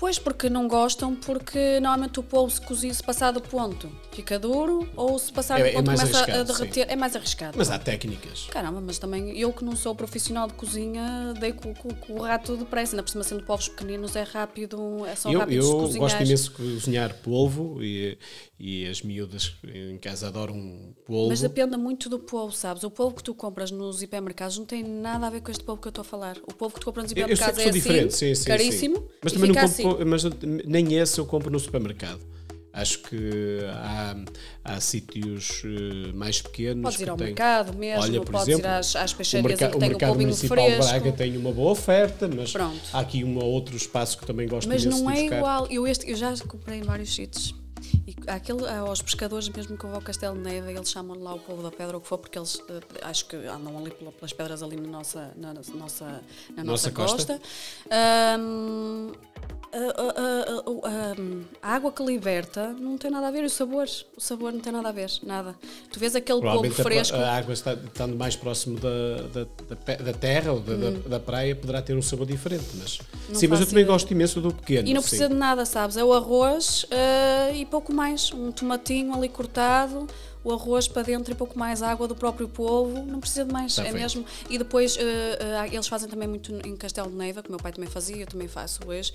Pois, 0.00 0.18
porque 0.18 0.48
não 0.48 0.66
gostam, 0.66 1.14
porque 1.14 1.78
normalmente 1.78 2.18
o 2.18 2.22
polvo 2.22 2.50
se 2.50 2.58
cozinha 2.62 2.94
se 2.94 3.02
passar 3.02 3.32
do 3.32 3.40
ponto 3.42 3.92
fica 4.12 4.38
duro, 4.38 4.88
ou 4.96 5.18
se 5.18 5.30
passar 5.30 5.60
É- 5.60 5.62
do 5.64 5.68
é 5.68 5.72
ponto 5.72 5.86
mais 5.86 6.00
começa 6.00 6.32
a 6.32 6.42
derreter. 6.42 6.86
É 6.88 6.96
mais 6.96 7.14
arriscado. 7.14 7.56
Mas 7.56 7.70
há 7.70 7.78
técnicas. 7.78 8.46
Caramba, 8.50 8.80
mas 8.80 8.98
também 8.98 9.38
eu 9.38 9.52
que 9.52 9.64
não 9.64 9.76
sou 9.76 9.94
profissional 9.94 10.46
de 10.48 10.54
cozinha, 10.54 11.34
dei 11.38 11.52
com, 11.52 11.74
com- 11.74 11.94
com 11.94 12.14
o 12.14 12.22
rato 12.22 12.56
depressa. 12.56 12.96
Na 12.96 13.02
por 13.02 13.10
cima 13.10 13.24
sendo 13.24 13.44
povos 13.44 13.68
pequeninos 13.68 14.16
é 14.16 14.22
rápido, 14.22 15.04
é 15.06 15.14
só 15.14 15.30
Eu, 15.30 15.40
rápidos 15.40 15.66
eu 15.66 15.88
de 15.88 15.98
gosto 15.98 16.22
imenso 16.22 16.50
de 16.50 16.56
cozinhar 16.56 17.14
polvo 17.22 17.82
e, 17.82 18.18
e 18.58 18.86
as 18.86 19.02
miúdas 19.02 19.54
em 19.64 19.98
casa 19.98 20.28
adoram 20.28 20.94
polvo. 21.06 21.28
Mas 21.28 21.40
depende 21.40 21.76
muito 21.76 22.08
do 22.08 22.18
polvo, 22.18 22.52
sabes? 22.54 22.82
O 22.84 22.90
polvo 22.90 23.16
que 23.16 23.22
tu 23.22 23.34
compras 23.34 23.70
nos 23.70 24.02
hipermercados 24.02 24.58
não 24.58 24.66
tem 24.66 24.82
nada 24.82 25.26
a 25.26 25.30
ver 25.30 25.40
com 25.40 25.50
este 25.50 25.62
polvo 25.62 25.80
que 25.80 25.88
eu 25.88 25.90
estou 25.90 26.02
a 26.02 26.04
falar. 26.04 26.36
O 26.48 26.54
polvo 26.54 26.74
que 26.74 26.80
tu 26.80 26.84
compras 26.86 27.04
nos 27.04 27.12
Eu, 27.12 27.18
eu 27.18 27.22
hipermercados 27.34 27.56
que 27.58 27.62
é 27.62 27.70
assim, 27.70 27.78
diferente, 27.78 28.14
sim, 28.16 28.34
sim, 28.34 28.48
caríssimo, 28.48 28.96
sim. 28.96 29.08
Mas 29.22 29.32
também 29.32 29.48
não 29.48 29.54
compro, 29.54 29.70
assim. 29.70 29.89
Mas 30.06 30.22
nem 30.66 30.94
esse 30.94 31.18
eu 31.18 31.26
compro 31.26 31.50
no 31.50 31.58
supermercado. 31.58 32.20
Acho 32.72 33.00
que 33.02 33.58
há, 33.72 34.16
há 34.64 34.80
sítios 34.80 35.62
eh, 35.64 36.12
mais 36.14 36.40
pequenos 36.40 36.84
Podes 36.84 37.00
ir 37.00 37.10
ao 37.10 37.16
têm- 37.16 37.26
mercado 37.26 37.76
mesmo, 37.76 38.00
Olha, 38.04 38.20
por 38.20 38.30
podes 38.30 38.46
exemplo, 38.48 38.66
ir 38.70 38.72
às, 38.74 38.94
às 38.94 39.10
o, 39.10 39.16
peixarias 39.16 39.58
que 39.58 39.66
tem 39.66 39.74
o 39.76 39.80
mercado 39.80 40.14
municipal 40.14 40.56
de 40.56 40.62
fresco. 40.76 40.84
Braga 40.88 41.12
tem 41.12 41.36
uma 41.36 41.50
boa 41.50 41.72
oferta, 41.72 42.28
mas 42.28 42.52
Pronto. 42.52 42.80
há 42.92 43.00
aqui 43.00 43.24
um 43.24 43.36
ou 43.38 43.44
outro 43.44 43.76
espaço 43.76 44.16
que 44.18 44.24
também 44.24 44.46
gosto 44.46 44.68
Mas 44.68 44.84
imenso 44.84 45.02
não 45.02 45.10
de 45.12 45.18
é 45.18 45.20
buscar. 45.22 45.36
igual. 45.38 45.66
Eu, 45.68 45.84
este, 45.84 46.08
eu 46.08 46.16
já 46.16 46.32
comprei 46.46 46.78
em 46.78 46.82
vários 46.82 47.12
sítios. 47.12 47.52
E 48.06 48.14
aquele, 48.28 48.68
aos 48.68 49.02
pescadores, 49.02 49.48
mesmo 49.48 49.76
que 49.76 49.82
eu 49.84 49.90
vou 49.90 49.96
ao 49.96 50.02
Castelo 50.02 50.36
de 50.36 50.42
Neve, 50.42 50.70
eles 50.72 50.90
chamam 50.92 51.18
lá 51.18 51.34
o 51.34 51.40
povo 51.40 51.64
da 51.64 51.72
pedra, 51.72 51.94
ou 51.94 51.98
o 51.98 52.00
que 52.00 52.06
for, 52.06 52.18
porque 52.18 52.38
eles 52.38 52.62
eh, 52.68 52.80
acho 53.02 53.24
que 53.26 53.34
andam 53.34 53.76
ali 53.78 53.90
pela- 53.90 54.12
pelas 54.12 54.32
pedras 54.32 54.62
ali 54.62 54.76
na 54.76 54.86
nossa, 54.88 55.32
na, 55.36 55.52
nossa, 55.54 56.04
na 56.54 56.62
Nossa 56.62 56.62
nossa 56.62 56.90
costa. 56.92 57.16
costa. 57.38 57.40
Ahm, 57.90 59.12
a, 59.72 60.88
a- 61.62 61.74
água 61.74 61.92
que 61.92 62.02
liberta 62.02 62.72
não 62.72 62.96
tem 62.98 63.10
nada 63.10 63.28
a 63.28 63.30
ver, 63.30 63.44
o 63.44 63.50
sabor, 63.50 63.86
o 64.16 64.20
sabor 64.20 64.52
não 64.52 64.60
tem 64.60 64.72
nada 64.72 64.88
a 64.88 64.92
ver, 64.92 65.10
nada. 65.22 65.54
Tu 65.92 65.98
vês 65.98 66.14
aquele 66.16 66.40
polvo 66.40 66.70
fresco. 66.70 67.16
a 67.16 67.36
água 67.36 67.52
está, 67.52 67.74
estando 67.74 68.16
mais 68.16 68.36
próximo 68.36 68.78
da, 68.78 69.44
da, 69.86 69.94
da 69.96 70.12
terra 70.12 70.52
ou 70.52 70.60
da, 70.60 70.74
da, 70.74 70.90
da 71.08 71.20
praia 71.20 71.54
poderá 71.54 71.80
ter 71.82 71.96
um 71.96 72.02
sabor 72.02 72.26
diferente. 72.26 72.66
Mas, 72.74 72.98
Não 73.28 73.34
sim, 73.34 73.46
mas 73.46 73.60
eu 73.60 73.66
também 73.66 73.82
ideia. 73.82 73.92
gosto 73.94 74.10
imenso 74.10 74.40
do 74.40 74.52
pequeno. 74.52 74.88
E 74.88 74.94
não 74.94 75.00
sim. 75.00 75.08
precisa 75.08 75.28
de 75.28 75.34
nada, 75.34 75.64
sabes? 75.64 75.96
É 75.96 76.04
o 76.04 76.12
arroz 76.12 76.86
eh, 76.90 77.52
e 77.56 77.66
pouco 77.66 77.92
mais. 77.92 78.32
Um 78.32 78.50
tomatinho 78.52 79.14
ali 79.14 79.28
cortado, 79.28 80.06
o 80.42 80.52
arroz 80.52 80.88
para 80.88 81.02
dentro 81.02 81.32
e 81.32 81.34
pouco 81.34 81.58
mais 81.58 81.82
água 81.82 82.06
do 82.08 82.14
próprio 82.14 82.48
polvo. 82.48 83.04
Não 83.04 83.20
precisa 83.20 83.44
de 83.44 83.52
mais, 83.52 83.72
Está 83.72 83.82
é 83.82 83.84
feito. 83.86 84.00
mesmo. 84.00 84.24
E 84.48 84.58
depois 84.58 84.96
eh, 84.96 85.38
eh, 85.40 85.68
eles 85.74 85.86
fazem 85.86 86.08
também 86.08 86.28
muito 86.28 86.52
em 86.66 86.76
Castelo 86.76 87.10
de 87.10 87.16
Neiva, 87.16 87.42
que 87.42 87.48
o 87.48 87.52
meu 87.52 87.60
pai 87.60 87.72
também 87.72 87.88
fazia, 87.90 88.16
eu 88.22 88.26
também 88.26 88.48
faço 88.48 88.80
hoje. 88.86 89.12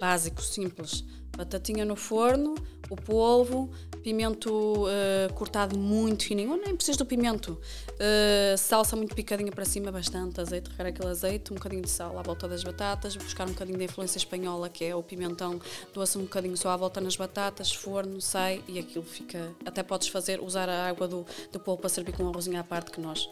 Básico, 0.00 0.42
simples. 0.42 1.04
Batatinha 1.36 1.84
no 1.84 1.96
forno, 1.96 2.54
o 2.90 2.96
polvo, 2.96 3.70
pimento 4.02 4.84
eh, 4.88 5.28
cortado 5.34 5.76
muito 5.78 6.24
fininho, 6.24 6.50
ou 6.52 6.56
nem 6.56 6.76
precisas 6.76 6.96
do 6.96 7.06
pimento. 7.06 7.58
Eh, 7.98 8.54
salsa 8.58 8.94
muito 8.94 9.14
picadinha 9.14 9.50
para 9.50 9.64
cima, 9.64 9.90
bastante 9.90 10.40
azeite, 10.40 10.70
regar 10.70 10.86
aquele 10.88 11.08
azeite, 11.08 11.52
um 11.52 11.56
bocadinho 11.56 11.82
de 11.82 11.90
sal 11.90 12.16
à 12.18 12.22
volta 12.22 12.46
das 12.46 12.62
batatas, 12.62 13.16
buscar 13.16 13.46
um 13.48 13.52
bocadinho 13.52 13.78
da 13.78 13.84
influência 13.84 14.18
espanhola, 14.18 14.68
que 14.68 14.84
é 14.84 14.94
o 14.94 15.02
pimentão, 15.02 15.60
doce 15.92 16.18
um 16.18 16.22
bocadinho 16.22 16.56
só 16.56 16.68
à 16.70 16.76
volta 16.76 17.00
nas 17.00 17.16
batatas, 17.16 17.72
forno, 17.72 18.20
sai 18.20 18.62
e 18.68 18.78
aquilo 18.78 19.04
fica. 19.04 19.50
Até 19.64 19.82
podes 19.82 20.08
fazer, 20.08 20.40
usar 20.40 20.68
a 20.68 20.86
água 20.88 21.08
do, 21.08 21.24
do 21.50 21.58
polvo 21.58 21.80
para 21.80 21.88
servir 21.90 22.12
com 22.12 22.24
um 22.24 22.28
arrozinho 22.28 22.60
à 22.60 22.64
parte, 22.64 22.90
que 22.90 23.00
nós. 23.00 23.28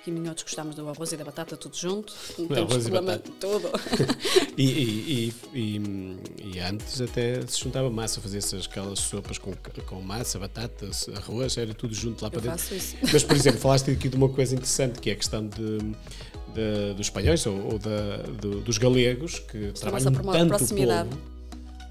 Aqui 0.00 0.12
minhotos 0.12 0.44
gostamos 0.44 0.76
do 0.76 0.88
arroz 0.88 1.10
e 1.12 1.16
da 1.16 1.24
batata 1.24 1.56
tudo 1.56 1.76
junto, 1.76 2.14
não 2.38 2.46
temos 2.46 2.70
Arroz 2.72 2.86
e 2.86 2.90
problema 2.90 3.18
batata. 3.18 3.30
de 3.30 3.36
tudo. 3.38 3.68
E, 4.56 4.62
e, 4.62 5.34
e, 5.54 5.76
e- 5.76 6.52
e 6.56 6.60
antes 6.60 7.00
até 7.00 7.37
se 7.46 7.60
juntava 7.62 7.88
massa, 7.90 8.20
fazia-se 8.20 8.56
aquelas 8.56 8.98
sopas 8.98 9.38
com, 9.38 9.52
com 9.86 10.00
massa, 10.02 10.38
batatas, 10.38 11.08
arroz, 11.14 11.56
era 11.56 11.72
tudo 11.74 11.94
junto 11.94 12.22
lá 12.22 12.28
Eu 12.28 12.32
para 12.32 12.40
dentro. 12.40 12.58
faço 12.58 12.74
isso. 12.74 12.96
Mas, 13.12 13.22
por 13.22 13.36
exemplo, 13.36 13.60
falaste 13.60 13.90
aqui 13.90 14.08
de 14.08 14.16
uma 14.16 14.28
coisa 14.28 14.54
interessante 14.54 14.98
que 15.00 15.10
é 15.10 15.12
a 15.12 15.16
questão 15.16 15.46
de, 15.46 15.78
de- 15.78 16.94
dos 16.96 17.06
espanhóis 17.06 17.44
ou, 17.46 17.72
ou 17.72 17.78
da- 17.78 18.16
do- 18.40 18.60
dos 18.60 18.78
galegos 18.78 19.38
que 19.38 19.72
trabalham 19.78 20.10
nossa 20.10 20.10
promo- 20.10 20.32
tanto 20.32 20.54
o 20.64 20.68
polvo. 20.68 21.18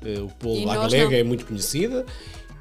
Eh, 0.03 0.19
O 0.21 0.27
polvo 0.29 0.61
E 0.67 0.69
à 0.69 0.75
galega 0.75 1.05
não. 1.09 1.13
é 1.17 1.23
muito 1.23 1.45
conhecida 1.45 2.05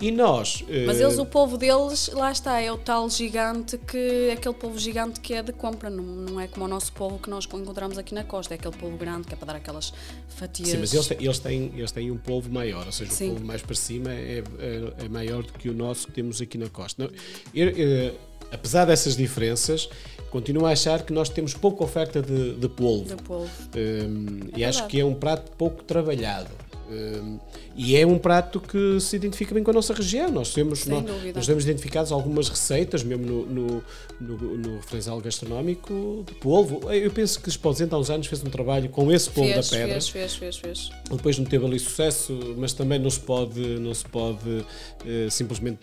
e 0.00 0.10
nós. 0.10 0.64
Mas 0.86 1.00
eh, 1.00 1.04
eles, 1.04 1.18
o 1.18 1.24
polvo 1.24 1.56
deles, 1.56 2.10
lá 2.12 2.30
está, 2.30 2.60
é 2.60 2.70
o 2.70 2.76
tal 2.76 3.08
gigante 3.08 3.78
que 3.78 4.30
aquele 4.30 4.54
polvo 4.54 4.78
gigante 4.78 5.20
que 5.20 5.34
é 5.34 5.42
de 5.42 5.52
compra, 5.52 5.88
não, 5.88 6.04
não 6.04 6.40
é 6.40 6.46
como 6.46 6.66
o 6.66 6.68
nosso 6.68 6.92
polvo 6.92 7.18
que 7.18 7.30
nós 7.30 7.46
encontramos 7.46 7.96
aqui 7.96 8.14
na 8.14 8.24
costa, 8.24 8.54
é 8.54 8.56
aquele 8.56 8.76
polvo 8.76 8.96
grande 8.96 9.26
que 9.26 9.34
é 9.34 9.36
para 9.36 9.46
dar 9.46 9.56
aquelas 9.56 9.92
fatias. 10.28 10.68
Sim, 10.68 10.78
mas 10.78 10.92
eles 10.92 11.06
têm, 11.06 11.18
eles, 11.20 11.38
têm, 11.38 11.72
eles 11.74 11.92
têm 11.92 12.10
um 12.10 12.18
polvo 12.18 12.50
maior, 12.52 12.84
ou 12.86 12.92
seja, 12.92 13.10
Sim. 13.10 13.28
o 13.28 13.30
polvo 13.30 13.46
mais 13.46 13.62
para 13.62 13.74
cima 13.74 14.12
é, 14.12 14.42
é, 14.58 15.04
é 15.04 15.08
maior 15.08 15.42
do 15.42 15.52
que 15.54 15.68
o 15.68 15.74
nosso 15.74 16.06
que 16.06 16.12
temos 16.12 16.40
aqui 16.40 16.58
na 16.58 16.68
costa. 16.68 17.04
Não, 17.04 17.10
eu, 17.54 17.68
eh, 17.68 18.14
apesar 18.52 18.84
dessas 18.84 19.16
diferenças, 19.16 19.88
continuo 20.30 20.66
a 20.66 20.70
achar 20.72 21.02
que 21.02 21.12
nós 21.12 21.28
temos 21.28 21.54
pouca 21.54 21.82
oferta 21.84 22.20
de, 22.20 22.54
de 22.54 22.68
polvo. 22.68 23.16
do 23.16 23.22
polvo. 23.22 23.50
Um, 23.74 24.50
e 24.56 24.62
É 24.62 24.68
acho 24.68 24.78
verdade. 24.80 24.90
que 24.90 25.00
é 25.00 25.04
um 25.04 25.14
prato 25.14 25.50
pouco 25.52 25.82
trabalhado. 25.82 26.50
Um, 26.88 27.38
e 27.74 27.96
é 27.96 28.06
um 28.06 28.18
prato 28.18 28.60
que 28.60 29.00
se 29.00 29.16
identifica 29.16 29.52
bem 29.54 29.62
com 29.62 29.70
a 29.70 29.74
nossa 29.74 29.92
região. 29.92 30.30
Nós 30.30 30.52
temos, 30.54 30.80
Sem 30.80 30.92
nós, 30.92 31.34
nós 31.34 31.46
temos 31.46 31.64
identificados 31.64 32.12
algumas 32.12 32.48
receitas, 32.48 33.02
mesmo 33.02 33.26
no, 33.26 33.46
no, 33.46 33.84
no, 34.20 34.56
no 34.56 34.76
referencial 34.76 35.20
gastronómico, 35.20 36.24
de 36.26 36.34
polvo. 36.34 36.90
Eu 36.92 37.10
penso 37.10 37.40
que 37.40 37.48
Esposente 37.48 37.94
há 37.94 37.98
uns 37.98 38.08
anos 38.10 38.26
fez 38.26 38.42
um 38.42 38.50
trabalho 38.50 38.88
com 38.88 39.10
esse 39.12 39.28
polvo 39.30 39.52
Fez, 39.52 39.68
da 39.70 39.76
pedra. 39.76 39.92
fez, 39.94 40.08
fez, 40.08 40.34
fez, 40.36 40.56
fez. 40.56 40.90
Depois 41.10 41.38
não 41.38 41.44
teve 41.44 41.64
ali 41.66 41.78
sucesso, 41.78 42.38
mas 42.56 42.72
também 42.72 42.98
não 42.98 43.10
se 43.10 43.20
pode, 43.20 43.60
não 43.60 43.92
se 43.92 44.04
pode 44.04 44.64
eh, 45.04 45.28
simplesmente. 45.30 45.80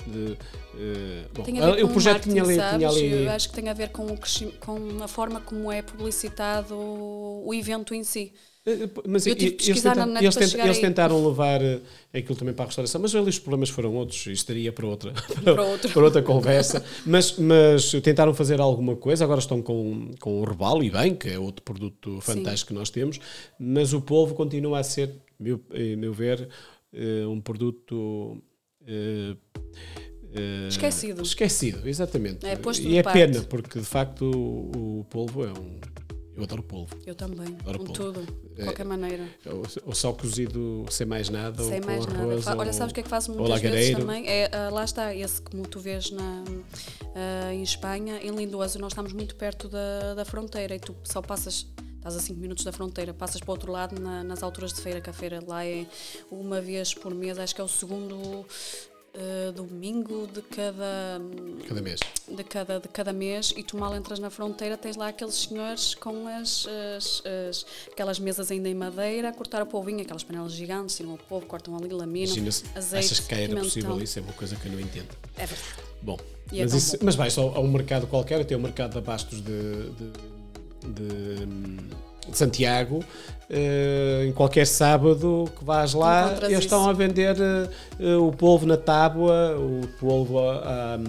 eh, 0.77 1.25
bom, 1.33 1.43
Tem 1.43 1.59
a 1.59 1.71
ver 1.71 1.83
o 1.83 1.89
projeto 1.89 2.23
tinha 2.23 2.43
ali, 2.43 2.55
sabes? 2.55 2.75
tinha 2.77 2.89
ali 2.89 3.23
Eu 3.25 3.29
acho 3.31 3.49
que 3.49 3.55
tem 3.55 3.69
a 3.69 3.73
ver 3.73 3.89
com, 3.89 4.05
o 4.05 4.17
com 4.59 5.03
a 5.03 5.07
forma 5.07 5.41
como 5.41 5.71
é 5.71 5.81
publicitado 5.81 6.75
o 6.75 7.53
evento 7.53 7.93
em 7.93 8.03
si. 8.03 8.33
Eh, 8.65 8.87
Mas 9.07 9.27
Eu 9.27 9.35
tive 9.35 9.51
que 9.51 9.65
pesquisar 9.65 9.93
na 9.95 10.05
net 10.05 10.23
eles 10.23 10.35
para 10.35 10.41
tenta- 10.43 10.51
chegar 10.51 10.65
eles 10.65 10.77
aí. 10.77 10.81
tentaram 10.83 11.27
levar 11.27 11.61
eh, 11.61 11.81
aquilo 12.13 12.35
também 12.37 12.53
para 12.53 12.63
a 12.63 12.67
restauração, 12.67 13.01
mas 13.01 13.13
ali 13.13 13.29
os 13.29 13.37
problemas 13.39 13.69
foram 13.69 13.93
outros, 13.93 14.19
isto 14.19 14.29
estaria 14.31 14.71
para 14.71 14.87
outra, 14.87 15.11
Para 15.43 15.89
para 15.89 16.03
outra 16.03 16.21
conversa. 16.21 16.83
Mas, 17.05 17.37
mas 17.37 17.91
tentaram 18.01 18.33
fazer 18.33 18.61
alguma 18.61 18.95
coisa, 18.95 19.25
agora 19.25 19.39
estão 19.41 19.61
com, 19.61 20.11
com 20.19 20.39
o 20.39 20.45
Robalo 20.45 20.81
e 20.83 20.89
bem, 20.89 21.13
que 21.13 21.27
é 21.27 21.37
outro 21.37 21.61
produto 21.63 22.21
fantástico 22.21 22.69
que 22.69 22.73
nós 22.73 22.89
temos, 22.89 23.19
mas 23.59 23.91
o 23.93 23.99
polvo 24.01 24.33
continua 24.33 24.79
a 24.79 24.83
ser, 24.83 25.13
meu, 25.37 25.59
eh, 25.71 25.97
meu 25.97 26.13
ver, 26.13 26.47
eh, 26.93 27.25
um 27.27 27.41
produto. 27.41 28.41
eh, 28.87 29.35
eh, 30.35 30.67
Esquecido. 30.69 31.21
Esquecido, 31.21 31.87
exatamente. 31.87 32.45
É, 32.45 32.53
e 32.81 32.97
é 32.97 33.03
parte. 33.03 33.13
pena, 33.13 33.41
porque 33.43 33.79
de 33.79 33.85
facto 33.85 34.21
o, 34.23 34.99
o 35.01 35.03
polvo 35.09 35.43
é 35.43 35.49
um. 35.51 35.79
Eu 36.35 36.43
adoro 36.43 36.63
polvo. 36.63 36.95
Eu 37.05 37.13
também, 37.13 37.55
Adoro 37.61 37.79
com 37.79 37.85
polvo. 37.85 38.13
tudo, 38.13 38.21
de 38.55 38.61
É, 38.61 38.65
qualquer 38.65 38.85
maneira. 38.85 39.23
Ou, 39.45 39.63
ou 39.85 39.93
só 39.95 40.11
cozido 40.13 40.85
sem 40.89 41.05
mais 41.05 41.29
nada, 41.29 41.63
Sem 41.63 41.79
ou 41.79 41.85
mais 41.85 42.05
nada. 42.07 42.19
arroz, 42.23 42.47
Olha, 42.47 42.67
ou- 42.67 42.73
sabes 42.73 42.91
o 42.91 42.93
que 42.95 42.99
é 43.01 43.03
que 43.03 43.09
faço 43.09 43.31
muitas 43.31 43.61
vezes 43.61 43.95
também? 43.97 44.27
É, 44.27 44.49
ah, 44.51 44.69
lá 44.71 44.83
está, 44.83 45.13
esse 45.13 45.39
como 45.41 45.67
tu 45.67 45.79
vês 45.79 46.09
na, 46.11 46.43
ah, 47.15 47.53
em 47.53 47.61
Espanha, 47.61 48.17
em 48.21 48.31
Lindoso, 48.31 48.79
nós 48.79 48.93
estamos 48.93 49.13
muito 49.13 49.35
perto 49.35 49.69
da, 49.69 50.15
da 50.15 50.25
fronteira 50.25 50.75
e 50.75 50.79
tu 50.79 50.95
só 51.03 51.21
passas. 51.21 51.67
Estás 51.97 52.17
a 52.17 52.19
5 52.19 52.37
minutos 52.37 52.65
da 52.65 52.71
fronteira, 52.73 53.13
passas 53.13 53.39
para 53.39 53.47
o 53.49 53.51
outro 53.51 53.71
lado 53.71 53.97
na- 54.01 54.25
nas 54.25 54.43
alturas 54.43 54.73
de 54.73 54.81
feira, 54.81 54.99
que 54.99 55.09
a 55.09 55.13
feira 55.13 55.41
lá 55.47 55.65
é 55.65 55.85
uma 56.29 56.59
vez 56.59 56.93
por 56.93 57.13
mês, 57.15 57.37
acho 57.39 57.55
que 57.55 57.61
é 57.61 57.63
o 57.63 57.67
segundo 57.69 58.45
ah, 59.15 59.51
domingo 59.51 60.27
de 60.27 60.41
cada, 60.41 61.21
Cada 61.67 61.81
mês. 61.81 61.99
de 62.27 62.43
cada, 62.43 62.79
de 62.79 62.87
cada 62.87 63.13
mês 63.13 63.53
e 63.55 63.63
tu 63.63 63.77
mal 63.77 63.95
entras 63.95 64.19
na 64.19 64.29
fronteira 64.29 64.75
tens 64.77 64.95
lá 64.95 65.09
aqueles 65.09 65.35
senhores 65.35 65.93
com 65.95 66.27
as, 66.27 66.65
as- 66.97 67.23
as- 67.49 67.65
aquelas 67.91 68.19
mesas 68.19 68.49
ainda 68.51 68.67
em 68.69 68.73
madeira 68.75 69.29
a 69.29 69.33
cortar 69.33 69.61
o 69.61 69.65
polvinho, 69.65 70.01
aquelas 70.01 70.23
panelas 70.23 70.51
gigantes, 70.53 70.95
tiram 70.97 71.13
o 71.13 71.17
polvo, 71.17 71.45
cortam 71.45 71.75
ali, 71.75 71.89
laminam, 71.89 72.33
azeite, 72.75 73.05
achas 73.05 73.19
que 73.19 73.35
era 73.35 73.55
possível 73.55 74.01
isso? 74.01 74.19
É 74.19 74.21
uma 74.21 74.33
coisa 74.33 74.55
que 74.55 74.65
eu 74.67 74.71
não 74.71 74.79
entendo. 74.79 75.09
É 75.37 75.45
verdade. 75.45 75.73
Bom, 76.01 76.17
E 76.51 76.59
é 76.59 76.63
mas, 76.63 76.71
tão 76.71 76.77
isso, 76.79 76.97
bom. 76.97 77.05
mas 77.05 77.15
vais 77.15 77.37
ao, 77.37 77.55
a 77.55 77.59
um 77.59 77.67
mercado 77.71 78.07
qualquer, 78.07 78.41
até 78.41 78.55
o 78.55 78.59
mercado 78.59 78.91
de 78.93 78.97
abastos 78.97 79.41
de, 79.41 79.89
de, 79.91 80.11
de, 80.93 81.45
de 82.29 82.37
Santiago, 82.37 83.03
eh, 83.49 84.25
em 84.27 84.31
qualquer 84.31 84.65
sábado 84.65 85.49
que 85.57 85.63
vais 85.63 85.93
lá, 85.93 86.27
Encontras 86.27 86.51
eles 86.51 86.63
estão 86.63 86.81
isso. 86.81 86.89
a 86.89 86.93
vender 86.93 87.35
eh, 87.99 88.15
o 88.15 88.31
polvo 88.31 88.65
na 88.65 88.77
tábua, 88.77 89.55
o 89.57 89.87
polvo 89.99 90.39
a, 90.39 90.95
a, 90.95 90.99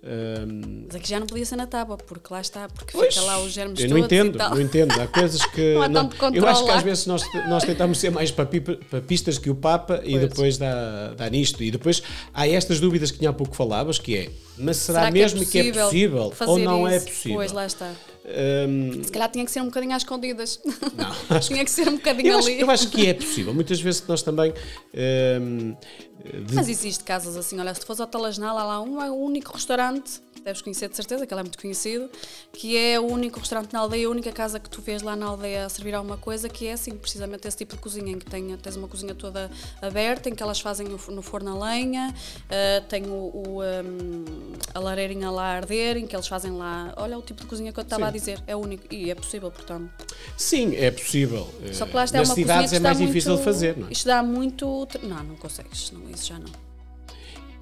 Um, 0.00 0.84
Mas 0.86 0.94
aqui 0.94 1.08
já 1.10 1.18
não 1.18 1.26
podia 1.26 1.44
ser 1.44 1.56
na 1.56 1.66
tábua, 1.66 1.96
porque 1.98 2.32
lá 2.32 2.40
está, 2.40 2.68
porque 2.68 2.92
pois, 2.92 3.12
fica 3.12 3.26
lá 3.26 3.40
os 3.40 3.52
germes 3.52 3.80
eu 3.80 3.90
não 3.90 3.98
entendo, 3.98 4.36
e 4.36 4.38
não 4.38 4.60
entendo. 4.60 4.92
Há 4.98 5.06
coisas 5.08 5.44
que. 5.50 5.74
Não 5.74 5.82
há 5.82 5.88
não- 5.88 6.10
eu 6.32 6.46
acho 6.46 6.64
que 6.64 6.70
às 6.70 6.82
vezes 6.84 7.06
nós, 7.06 7.22
nós 7.48 7.64
tentamos 7.64 7.98
ser 7.98 8.10
mais 8.10 8.30
papi- 8.30 8.60
papistas 8.60 9.38
que 9.38 9.50
o 9.50 9.56
Papa 9.56 10.00
e 10.04 10.12
Pois. 10.12 10.28
depois 10.28 10.56
dá, 10.56 11.14
dá 11.16 11.28
nisto. 11.28 11.62
E 11.64 11.70
depois 11.72 12.00
há 12.32 12.46
estas 12.48 12.78
dúvidas 12.78 13.10
que 13.10 13.18
tinha 13.18 13.30
há 13.30 13.32
pouco 13.32 13.54
falavas, 13.56 13.98
que 13.98 14.16
é, 14.16 14.30
mas 14.56 14.76
será, 14.76 15.00
Será 15.00 15.10
mesmo 15.10 15.44
que 15.44 15.58
é 15.58 15.72
possível 15.72 16.32
ou 16.46 16.58
não 16.60 16.86
é 16.88 16.96
isso? 16.96 17.06
possível? 17.06 17.36
Pois, 17.36 17.52
lá 17.52 17.66
está. 17.66 17.90
Um, 18.30 19.02
Se 19.04 19.10
calhar 19.10 19.30
tinha 19.30 19.44
que 19.44 19.50
ser 19.50 19.60
um 19.62 19.66
bocadinho 19.66 19.94
às 19.94 20.02
escondidas. 20.02 20.60
não, 20.96 21.06
acho 21.36 21.48
tinha 21.48 21.64
que 21.64 21.70
ser 21.70 21.88
um 21.88 21.92
bocadinho 21.96 22.32
Eu 22.32 22.38
acho, 22.38 22.48
ali. 22.48 22.60
eu 22.60 22.70
acho 22.70 22.88
que 22.90 23.06
é 23.06 23.14
possível. 23.14 23.54
Muitas 23.54 23.80
vezes 23.80 24.04
nós 24.06 24.22
também. 24.22 24.52
hum, 25.40 25.74
de- 26.44 26.54
Mas 26.54 26.68
existe 26.68 27.04
casos 27.04 27.36
assim, 27.36 27.58
olha, 27.58 27.72
se 27.74 27.80
tu 27.80 27.86
fores 27.86 28.00
ao 28.00 28.06
Talasnal, 28.06 28.58
há 28.58 28.64
lá 28.64 28.80
um, 28.82 29.02
é 29.02 29.10
o 29.10 29.14
único 29.14 29.52
restaurante, 29.54 30.20
deves 30.48 30.62
conhecer 30.62 30.88
de 30.88 30.96
certeza, 30.96 31.26
que 31.26 31.32
ele 31.32 31.40
é 31.40 31.44
muito 31.44 31.58
conhecido, 31.58 32.08
que 32.52 32.76
é 32.76 32.98
o 32.98 33.04
único 33.04 33.38
restaurante 33.38 33.72
na 33.72 33.80
aldeia, 33.80 34.06
a 34.06 34.10
única 34.10 34.32
casa 34.32 34.58
que 34.58 34.68
tu 34.68 34.80
vês 34.80 35.02
lá 35.02 35.14
na 35.14 35.26
aldeia 35.26 35.66
a 35.66 35.68
servir 35.68 35.94
alguma 35.94 36.16
coisa, 36.16 36.48
que 36.48 36.66
é 36.66 36.72
assim, 36.72 36.92
precisamente 36.92 37.46
esse 37.46 37.56
tipo 37.56 37.76
de 37.76 37.82
cozinha, 37.82 38.12
em 38.12 38.18
que 38.18 38.26
tem, 38.26 38.56
tens 38.56 38.76
uma 38.76 38.88
cozinha 38.88 39.14
toda 39.14 39.50
aberta, 39.80 40.28
em 40.28 40.34
que 40.34 40.42
elas 40.42 40.60
fazem 40.60 40.88
no, 40.88 40.98
no 41.10 41.22
forno 41.22 41.50
a 41.62 41.68
lenha, 41.68 42.14
ah, 42.48 42.82
tem 42.88 43.06
o, 43.06 43.12
o, 43.14 43.60
hum, 43.62 44.24
a 44.74 44.78
lareirinha 44.78 45.30
lá 45.30 45.44
a 45.44 45.56
arder, 45.56 45.98
em 45.98 46.06
que 46.06 46.16
eles 46.16 46.26
fazem 46.26 46.52
lá, 46.52 46.94
olha 46.96 47.18
o 47.18 47.22
tipo 47.22 47.42
de 47.42 47.46
cozinha 47.46 47.72
que 47.72 47.78
eu 47.78 47.82
estava 47.82 48.08
a 48.08 48.10
dizer, 48.10 48.42
é 48.46 48.56
único, 48.56 48.92
e 48.92 49.10
é 49.10 49.14
possível, 49.14 49.50
portanto. 49.50 49.90
Sim, 50.36 50.74
é 50.76 50.90
possível. 50.90 51.46
Só 51.72 51.86
que 51.86 51.94
lá 51.94 52.04
está 52.04 52.18
é 52.18 52.20
Nas 52.20 52.28
uma 52.30 52.34
cozinha 52.34 52.46
cidades 52.46 52.70
que 52.70 52.76
é 52.76 52.80
mais 52.80 52.98
muito, 52.98 53.08
difícil 53.08 53.36
de 53.36 53.42
fazer, 53.42 53.76
não 53.76 53.88
é? 53.88 53.92
Isto 53.92 54.06
dá 54.06 54.22
muito... 54.22 54.88
Não, 55.02 55.22
não 55.24 55.36
consegues, 55.36 55.90
não, 55.90 56.08
isso 56.10 56.26
já 56.26 56.38
não. 56.38 56.67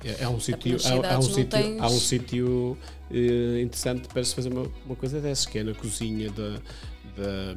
É, 0.06 0.22
é 0.24 0.28
um 0.28 0.38
sítio, 0.40 0.76
há, 0.84 1.14
há 1.14 1.18
um 1.18 1.22
sítio, 1.22 1.46
tens- 1.46 1.80
há 1.80 1.86
um 1.86 1.98
sítio 2.00 2.78
eh, 3.10 3.60
interessante 3.62 4.08
para 4.08 4.22
se 4.24 4.34
fazer 4.34 4.52
uma, 4.52 4.70
uma 4.84 4.96
coisa 4.96 5.20
dessas, 5.20 5.46
que 5.46 5.58
é 5.58 5.64
na 5.64 5.74
cozinha 5.74 6.30
da, 6.30 6.50
da- 7.16 7.54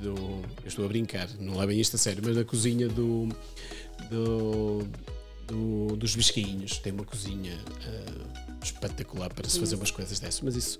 do. 0.00 0.14
Eu 0.14 0.44
estou 0.66 0.84
a 0.84 0.88
brincar, 0.88 1.28
não 1.38 1.58
levem 1.58 1.80
isto 1.80 1.96
a 1.96 1.98
sério, 1.98 2.22
mas 2.24 2.36
na 2.36 2.44
cozinha 2.44 2.88
do. 2.88 3.28
do, 4.10 4.86
do- 5.46 5.96
dos 5.96 6.14
biscainhos. 6.16 6.78
Tem 6.78 6.92
uma 6.92 7.04
cozinha 7.04 7.58
eh, 7.86 8.45
espetacular 8.62 9.32
para 9.32 9.48
se 9.48 9.58
fazer 9.60 9.76
umas 9.76 9.90
coisas 9.90 10.18
dessas, 10.18 10.40
mas 10.40 10.56
isso 10.56 10.78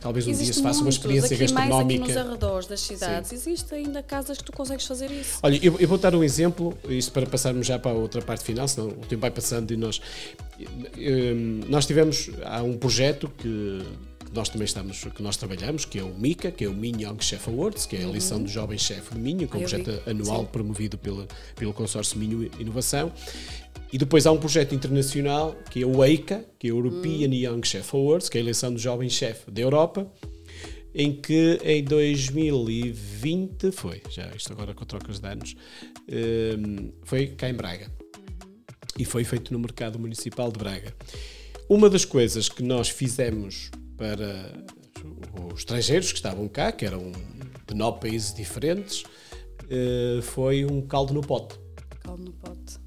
talvez 0.00 0.24
um 0.26 0.30
dia 0.30 0.36
Existe 0.42 0.56
se 0.56 0.62
faça 0.62 0.80
uma 0.80 0.88
experiência 0.90 1.34
aqui, 1.34 1.52
Mais 1.52 1.62
aqui 1.72 1.98
nos 1.98 2.08
gastronómica. 2.08 2.20
arredores 2.20 2.66
das 2.68 2.80
cidades, 2.80 3.32
existe 3.32 3.74
ainda 3.74 4.02
casas 4.02 4.38
que 4.38 4.44
tu 4.44 4.52
consegues 4.52 4.86
fazer 4.86 5.10
isso. 5.10 5.38
Olha, 5.42 5.58
eu, 5.62 5.78
eu 5.80 5.88
vou 5.88 5.98
dar 5.98 6.14
um 6.14 6.22
exemplo, 6.22 6.76
isto 6.88 7.10
para 7.12 7.26
passarmos 7.26 7.66
já 7.66 7.78
para 7.78 7.90
a 7.90 7.94
outra 7.94 8.22
parte 8.22 8.44
final, 8.44 8.68
senão 8.68 8.88
o 8.88 9.06
tempo 9.06 9.20
vai 9.22 9.30
passando 9.30 9.70
e 9.72 9.76
nós. 9.76 10.00
Hum, 10.96 11.60
Nós 11.68 11.86
tivemos. 11.86 12.30
Há 12.44 12.62
um 12.62 12.76
projeto 12.76 13.28
que, 13.38 13.82
que 14.34 14.38
nós 14.38 14.48
também 14.48 14.64
estamos, 14.64 15.04
que 15.04 15.22
nós 15.22 15.36
trabalhamos, 15.36 15.84
que 15.84 15.96
é 15.96 16.02
o 16.02 16.12
MICA, 16.12 16.50
que 16.50 16.64
é 16.64 16.68
o 16.68 16.74
Minho 16.74 17.08
Young 17.08 17.22
Chef 17.22 17.48
Awards, 17.48 17.86
que 17.86 17.94
é 17.94 18.00
a 18.00 18.02
eleição 18.02 18.42
do 18.42 18.48
jovem 18.48 18.76
chefe 18.76 19.14
de 19.14 19.20
Minho, 19.20 19.46
que 19.46 19.54
é 19.54 19.58
um 19.58 19.60
projeto 19.60 20.10
anual 20.10 20.40
Sim. 20.40 20.48
promovido 20.50 20.98
pela, 20.98 21.28
pelo 21.54 21.72
consórcio 21.72 22.18
Minho 22.18 22.50
Inovação. 22.58 23.12
E 23.92 23.96
depois 23.96 24.26
há 24.26 24.32
um 24.32 24.38
projeto 24.38 24.74
internacional, 24.74 25.56
que 25.70 25.82
é 25.82 25.86
o 25.86 26.04
EICA, 26.04 26.44
que 26.58 26.66
é 26.66 26.72
o 26.72 26.78
European 26.78 27.32
Young 27.32 27.64
Chef 27.64 27.94
Awards, 27.94 28.28
que 28.28 28.36
é 28.36 28.40
a 28.40 28.42
eleição 28.42 28.72
do 28.72 28.78
jovem 28.78 29.08
chefe 29.08 29.48
da 29.52 29.62
Europa 29.62 30.10
em 30.96 31.12
que 31.12 31.60
em 31.64 31.82
2020 31.82 33.72
foi, 33.72 34.00
já 34.10 34.28
isto 34.34 34.52
agora 34.52 34.74
com 34.74 34.84
trocas 34.84 35.18
de 35.18 35.28
anos, 35.28 35.56
hum, 36.08 36.92
foi 37.02 37.28
cá 37.28 37.48
em 37.48 37.54
Braga. 37.54 37.90
E 38.96 39.04
foi 39.04 39.24
feito 39.24 39.52
no 39.52 39.58
Mercado 39.58 39.98
Municipal 39.98 40.52
de 40.52 40.58
Braga. 40.58 40.94
Uma 41.68 41.90
das 41.90 42.04
coisas 42.04 42.48
que 42.48 42.62
nós 42.62 42.88
fizemos 42.88 43.72
para 43.96 44.52
os 45.52 45.60
estrangeiros 45.60 46.10
que 46.10 46.16
estavam 46.18 46.48
cá, 46.48 46.72
que 46.72 46.84
eram 46.84 47.12
de 47.66 47.74
nove 47.74 48.00
países 48.00 48.34
diferentes, 48.34 49.04
eh, 49.70 50.20
foi 50.22 50.64
um 50.64 50.82
caldo 50.82 51.14
no 51.14 51.20
pote. 51.22 51.58
Caldo 52.00 52.24
no 52.24 52.32
pote. 52.32 52.78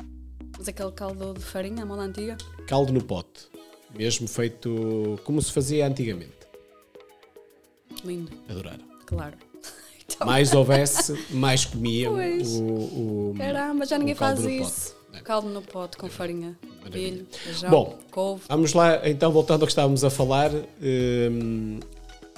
Mas 0.58 0.68
aquele 0.68 0.92
caldo 0.92 1.34
de 1.34 1.40
farinha, 1.42 1.84
a 1.84 1.86
moda 1.86 2.02
antiga? 2.04 2.38
Caldo 2.68 2.92
no 2.92 3.04
pote. 3.04 3.48
Mesmo 3.98 4.28
feito 4.28 5.20
como 5.24 5.42
se 5.42 5.52
fazia 5.52 5.88
antigamente. 5.88 6.36
Lindo, 8.04 8.32
Adoraram. 8.50 8.84
claro. 9.06 9.38
Então, 10.06 10.26
Mais 10.28 10.54
houvesse, 10.54 11.14
mais 11.32 11.66
comiam 11.66 12.14
Pois. 12.14 12.48
o, 12.54 12.64
o, 12.64 13.34
caramba, 13.38 13.86
já 13.86 13.98
ninguém 13.98 14.16
faz 14.16 14.44
isso. 14.44 14.96
É. 15.18 15.22
Caldo 15.24 15.50
no 15.50 15.62
pote 15.62 15.98
com 15.98 16.08
farinha, 16.10 16.58
milho, 16.94 17.26
feijão, 17.32 17.70
Bom, 17.70 17.98
couve. 18.12 18.44
Vamos 18.48 18.74
lá, 18.74 19.08
então, 19.08 19.32
voltando 19.32 19.62
ao 19.62 19.68
que 19.68 19.72
estávamos 19.72 20.04
a 20.04 20.10
falar. 20.10 20.52
hum, 20.52 21.80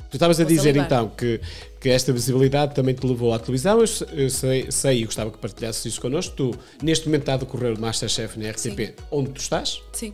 tu 0.09 0.15
estavas 0.15 0.39
a 0.39 0.43
Vou 0.43 0.49
dizer 0.49 0.73
salivar. 0.75 0.85
então 0.85 1.09
que, 1.09 1.39
que 1.79 1.89
esta 1.89 2.11
visibilidade 2.11 2.73
também 2.73 2.95
te 2.95 3.05
levou 3.05 3.33
à 3.33 3.39
televisão. 3.39 3.79
Eu, 3.79 3.85
eu 4.17 4.29
sei, 4.29 4.71
sei 4.71 5.01
e 5.01 5.05
gostava 5.05 5.29
que 5.31 5.37
partilhasses 5.37 5.85
isso 5.85 6.01
connosco. 6.01 6.35
Tu, 6.35 6.55
neste 6.81 7.05
momento, 7.07 7.21
está 7.23 7.33
a 7.35 7.37
decorrer 7.37 7.77
o 7.77 7.79
Masterchef 7.79 8.39
na 8.39 8.49
RTP, 8.49 8.95
onde 9.11 9.31
tu 9.31 9.39
estás, 9.41 9.81
Sim. 9.93 10.13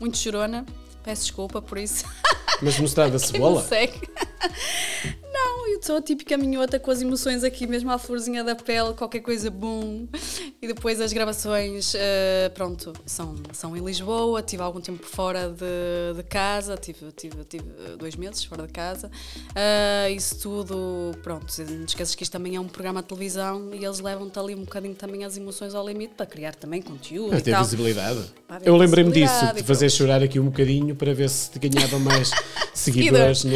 Muito 0.00 0.18
chorona. 0.18 0.66
Peço 1.02 1.22
desculpa 1.22 1.62
por 1.62 1.78
isso. 1.78 2.04
mas 2.60 2.78
no 2.78 2.84
Estrada 2.84 3.12
da 3.12 3.18
Quem 3.24 3.28
Cebola. 3.28 3.64
Não, 3.70 3.76
eu 3.78 5.25
sou 5.80 5.96
a 5.96 6.02
típica 6.02 6.36
minhota 6.36 6.78
com 6.78 6.90
as 6.90 7.00
emoções 7.02 7.44
aqui 7.44 7.66
mesmo 7.66 7.90
à 7.90 7.98
florzinha 7.98 8.42
da 8.42 8.54
pele, 8.54 8.94
qualquer 8.94 9.20
coisa 9.20 9.50
boom. 9.50 10.08
E 10.60 10.66
depois 10.66 11.00
as 11.00 11.12
gravações, 11.12 11.94
eh, 11.94 12.50
pronto, 12.54 12.92
são, 13.04 13.34
são 13.52 13.76
em 13.76 13.84
Lisboa. 13.84 14.42
Tive 14.42 14.62
algum 14.62 14.80
tempo 14.80 15.06
fora 15.06 15.48
de, 15.48 16.16
de 16.16 16.22
casa, 16.24 16.76
tive, 16.76 17.12
tive, 17.12 17.44
tive 17.44 17.64
dois 17.98 18.16
meses 18.16 18.42
fora 18.44 18.66
de 18.66 18.72
casa. 18.72 19.10
Ah, 19.54 20.10
isso 20.10 20.38
tudo, 20.40 21.12
pronto, 21.22 21.46
não 21.70 21.84
esqueças 21.84 22.14
que 22.14 22.22
isto 22.22 22.32
também 22.32 22.56
é 22.56 22.60
um 22.60 22.68
programa 22.68 23.02
de 23.02 23.08
televisão 23.08 23.70
e 23.72 23.84
eles 23.84 24.00
levam-te 24.00 24.38
ali 24.38 24.54
um 24.54 24.60
bocadinho 24.64 24.94
também 24.94 25.24
as 25.24 25.36
emoções 25.36 25.74
ao 25.74 25.86
limite 25.86 26.14
para 26.14 26.26
criar 26.26 26.54
também 26.54 26.82
conteúdo 26.82 27.30
Para 27.30 27.38
e 27.38 27.42
ter 27.42 27.50
tal. 27.52 27.62
visibilidade. 27.64 28.20
Eu 28.64 28.76
lembrei-me 28.76 29.12
disso, 29.12 29.54
de 29.54 29.62
fazer 29.62 29.86
pronto. 29.86 29.98
chorar 29.98 30.22
aqui 30.22 30.38
um 30.40 30.46
bocadinho 30.46 30.94
para 30.94 31.12
ver 31.14 31.28
se 31.28 31.50
te 31.50 31.58
ganhava 31.68 31.98
mais 31.98 32.30
seguidores. 32.74 33.44
No, 33.44 33.52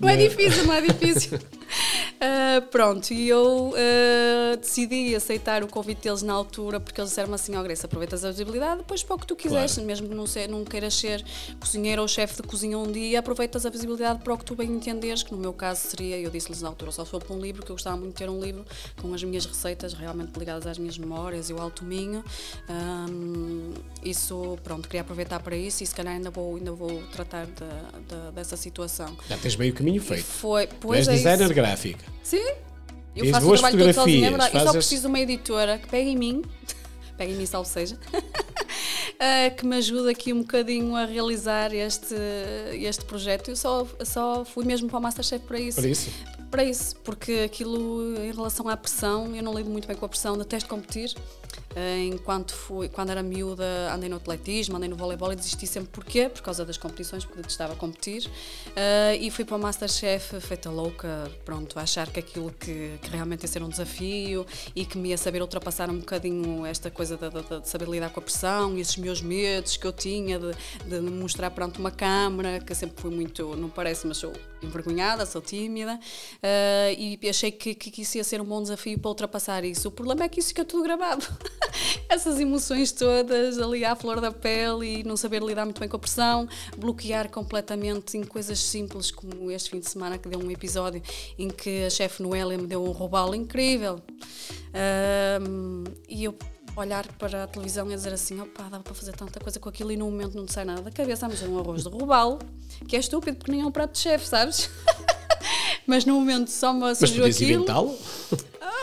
Não 0.00 0.08
é 0.08 0.16
difícil, 0.16 0.64
não 0.66 0.74
é 0.74 0.80
difícil. 0.80 1.38
Ah, 2.22 2.60
pronto, 2.70 3.14
e 3.14 3.30
eu 3.30 3.72
ah, 3.74 4.56
decidi 4.56 5.14
aceitar 5.14 5.62
o 5.64 5.66
convite 5.68 6.02
deles 6.02 6.20
na 6.20 6.34
altura 6.34 6.78
porque 6.78 7.00
eles 7.00 7.08
disseram 7.10 7.32
assim: 7.32 7.56
Ó 7.56 7.62
Grace, 7.62 7.86
aproveitas 7.86 8.22
a 8.26 8.30
visibilidade, 8.30 8.78
depois 8.78 9.02
para 9.02 9.16
o 9.16 9.18
que 9.18 9.26
tu 9.26 9.34
quiseres, 9.34 9.72
Claro. 9.72 9.86
mesmo 9.86 10.06
que 10.06 10.14
não, 10.14 10.26
se- 10.26 10.46
não 10.46 10.62
queiras 10.62 10.92
ser 10.94 11.24
cozinheiro 11.58 12.02
ou 12.02 12.06
chefe 12.08 12.42
de 12.42 12.46
cozinha 12.46 12.76
um 12.76 12.92
dia, 12.92 13.20
aproveitas 13.20 13.64
a 13.64 13.70
visibilidade 13.70 14.22
para 14.22 14.34
o 14.34 14.36
que 14.38 14.44
tu 14.44 14.54
bem 14.54 14.70
entenderes, 14.70 15.22
que 15.22 15.32
no 15.32 15.38
meu 15.38 15.54
caso 15.54 15.80
seria, 15.88 16.18
eu 16.18 16.28
disse-lhes 16.30 16.60
na 16.60 16.68
altura, 16.68 16.92
só 16.92 17.06
for 17.06 17.22
para 17.24 17.34
um 17.34 17.40
livro, 17.40 17.64
que 17.64 17.70
eu 17.70 17.74
gostava 17.76 17.96
muito 17.96 18.10
de 18.12 18.18
ter 18.18 18.28
um 18.28 18.38
livro 18.38 18.66
com 19.00 19.14
as 19.14 19.22
minhas 19.24 19.46
receitas 19.46 19.94
realmente 19.94 20.38
ligadas 20.38 20.66
às 20.66 20.76
minhas 20.76 20.98
memórias 20.98 21.48
e 21.48 21.54
o 21.54 21.58
alto 21.60 21.86
minho. 21.86 22.22
Ahm, 22.68 23.72
isso, 24.04 24.58
pronto, 24.62 24.88
queria 24.88 25.00
aproveitar 25.02 25.40
para 25.42 25.56
isso 25.56 25.82
e 25.82 25.86
se 25.86 25.94
calhar 25.94 26.14
ainda 26.14 26.30
vou, 26.30 26.56
ainda 26.56 26.72
vou 26.72 27.02
tratar 27.12 27.46
da- 27.46 27.90
da- 28.16 28.30
dessa 28.30 28.56
situação. 28.56 29.16
Já 29.28 29.36
tens 29.38 29.56
meio 29.56 29.72
caminho 29.72 29.96
E 29.96 30.00
feito. 30.00 30.24
foi, 30.24 30.66
Tu 30.66 30.76
pois 30.80 31.00
és 31.00 31.08
é 31.08 31.12
designer. 31.16 31.59
Gráfica. 31.60 32.04
Sim. 32.22 32.44
Eu 33.14 33.26
faço 33.32 33.46
o 33.48 33.52
trabalho 33.52 33.78
todo 33.78 33.92
sozinha, 33.94 34.26
é 34.26 34.30
verdade. 34.30 34.54
Eu 34.54 34.60
só 34.60 34.66
fazes- 34.66 34.78
preciso 34.78 35.00
de 35.02 35.06
uma 35.08 35.18
editora 35.20 35.78
que 35.78 35.88
pegue 35.88 36.10
em 36.10 36.16
mim, 36.16 36.42
pegue 37.18 37.32
em 37.32 37.36
mim, 37.36 37.46
salve 37.46 37.68
seja, 37.68 37.98
eh, 39.18 39.50
que 39.50 39.66
me 39.66 39.76
ajude 39.76 40.08
aqui 40.10 40.32
um 40.32 40.40
bocadinho 40.42 40.94
a 40.96 41.04
realizar 41.04 41.74
este, 41.74 42.14
este 42.72 43.04
projeto. 43.04 43.48
Eu 43.50 43.56
só, 43.56 43.86
só 44.04 44.44
fui 44.44 44.64
mesmo 44.64 44.88
para 44.88 44.98
o 44.98 45.02
Masterchef 45.02 45.44
para 45.44 45.58
isso. 45.58 45.80
Por 45.80 45.88
isso. 45.88 46.10
Para 46.50 46.64
isso, 46.64 46.96
porque 47.04 47.32
aquilo 47.44 48.16
em 48.24 48.32
relação 48.32 48.68
à 48.68 48.76
pressão, 48.76 49.34
eu 49.36 49.42
não 49.42 49.54
lido 49.54 49.70
muito 49.70 49.86
bem 49.86 49.96
com 49.96 50.04
a 50.06 50.08
pressão, 50.08 50.36
detesto 50.36 50.68
competir. 50.68 51.14
Eh, 51.74 52.06
Enquanto 52.06 52.52
fui, 52.54 52.88
quando 52.88 53.10
era 53.10 53.22
miúda, 53.22 53.92
andei 53.94 54.08
no 54.08 54.16
atletismo, 54.16 54.76
andei 54.76 54.88
no 54.88 54.96
voleibol 54.96 55.32
e 55.32 55.36
desisti 55.36 55.66
sempre. 55.66 55.90
Porquê? 55.92 56.28
Por 56.28 56.42
causa 56.42 56.64
das 56.64 56.76
competições, 56.76 57.24
porque 57.24 57.40
detestava 57.40 57.76
competir. 57.76 58.28
Eh, 58.74 59.16
e 59.20 59.30
fui 59.30 59.44
para 59.44 59.56
o 59.56 59.58
Masterchef 59.60 60.40
feita 60.40 60.70
louca, 60.70 61.30
pronto, 61.44 61.78
a 61.78 61.82
achar 61.82 62.10
que 62.10 62.18
aquilo 62.20 62.50
que, 62.58 62.98
que 63.02 63.10
realmente 63.10 63.42
ia 63.42 63.48
ser 63.48 63.62
um 63.62 63.68
desafio 63.68 64.44
e 64.74 64.84
que 64.84 64.98
me 64.98 65.10
ia 65.10 65.18
saber 65.18 65.40
ultrapassar 65.42 65.88
um 65.90 65.98
bocadinho 65.98 66.66
esta 66.66 66.90
coisa 66.90 67.16
de, 67.16 67.30
de- 67.30 67.60
de 67.60 67.68
saber 67.68 67.88
lidar 67.88 68.10
com 68.10 68.20
a 68.20 68.22
pressão 68.22 68.76
e 68.76 68.80
esses 68.80 68.96
meus 68.96 69.20
medos 69.22 69.76
que 69.76 69.86
eu 69.86 69.92
tinha 69.92 70.38
de, 70.38 70.52
de 70.86 71.00
mostrar 71.00 71.50
perante 71.50 71.78
uma 71.78 71.90
câmara, 71.90 72.58
que 72.60 72.74
sempre 72.74 73.00
fui 73.00 73.10
muito, 73.10 73.56
não 73.56 73.68
parece, 73.68 74.06
mas 74.06 74.16
sou 74.18 74.32
envergonhada, 74.62 75.24
sou 75.26 75.40
tímida, 75.40 75.98
eh, 76.42 76.94
e 77.22 77.28
achei 77.28 77.50
que, 77.50 77.74
que 77.74 78.02
isso 78.02 78.16
ia 78.16 78.24
ser 78.24 78.40
um 78.40 78.44
bom 78.44 78.62
desafio 78.62 78.98
para 78.98 79.08
ultrapassar 79.08 79.64
isso. 79.64 79.88
O 79.88 79.90
problema 79.90 80.24
é 80.24 80.28
que 80.28 80.40
isso 80.40 80.48
fica 80.48 80.64
tudo 80.64 80.82
gravado. 80.82 81.26
Essas 82.08 82.40
emoções 82.40 82.92
todas 82.92 83.58
ali 83.58 83.84
à 83.84 83.94
flor 83.94 84.20
da 84.20 84.32
pele 84.32 85.00
e 85.00 85.04
não 85.04 85.16
saber 85.16 85.42
lidar 85.42 85.64
muito 85.64 85.80
bem 85.80 85.88
com 85.88 85.96
a 85.96 86.00
pressão, 86.00 86.48
bloquear 86.76 87.30
completamente 87.30 88.16
em 88.16 88.24
coisas 88.24 88.58
simples 88.58 89.10
como 89.10 89.50
este 89.50 89.70
fim 89.70 89.80
de 89.80 89.88
semana 89.88 90.18
que 90.18 90.28
deu 90.28 90.38
um 90.38 90.50
episódio 90.50 91.02
em 91.38 91.48
que 91.48 91.84
a 91.84 91.90
chefe 91.90 92.22
Noélia 92.22 92.58
me 92.58 92.66
deu 92.66 92.82
um 92.84 92.90
robalo 92.90 93.34
incrível. 93.34 94.00
Ahm, 94.74 95.84
e 96.08 96.24
eu 96.24 96.34
olhar 96.76 97.06
para 97.18 97.44
a 97.44 97.46
televisão 97.46 97.90
e 97.90 97.94
dizer 97.94 98.12
assim: 98.12 98.40
opá, 98.40 98.64
dava 98.64 98.82
para 98.82 98.94
fazer 98.94 99.12
tanta 99.12 99.40
coisa 99.40 99.58
com 99.58 99.68
aquilo 99.68 99.92
e 99.92 99.96
no 99.96 100.06
momento 100.06 100.36
não 100.36 100.46
sai 100.48 100.64
nada 100.64 100.82
da 100.82 100.90
cabeça. 100.90 101.26
Vamos 101.26 101.40
fazer 101.40 101.52
um 101.52 101.58
arroz 101.58 101.82
de 101.82 101.88
robalo, 101.88 102.38
que 102.88 102.96
é 102.96 102.98
estúpido 102.98 103.36
porque 103.38 103.52
nem 103.52 103.60
é 103.60 103.64
um 103.66 103.70
prato 103.70 103.92
de 103.92 103.98
chefe, 103.98 104.26
sabes? 104.26 104.70
mas 105.86 106.04
no 106.04 106.14
momento 106.14 106.50
só 106.50 106.72
me 106.72 106.94
surgiu 106.94 107.24
mas 107.24 107.36
aquilo. 107.36 107.52
inventá-lo? 107.52 107.98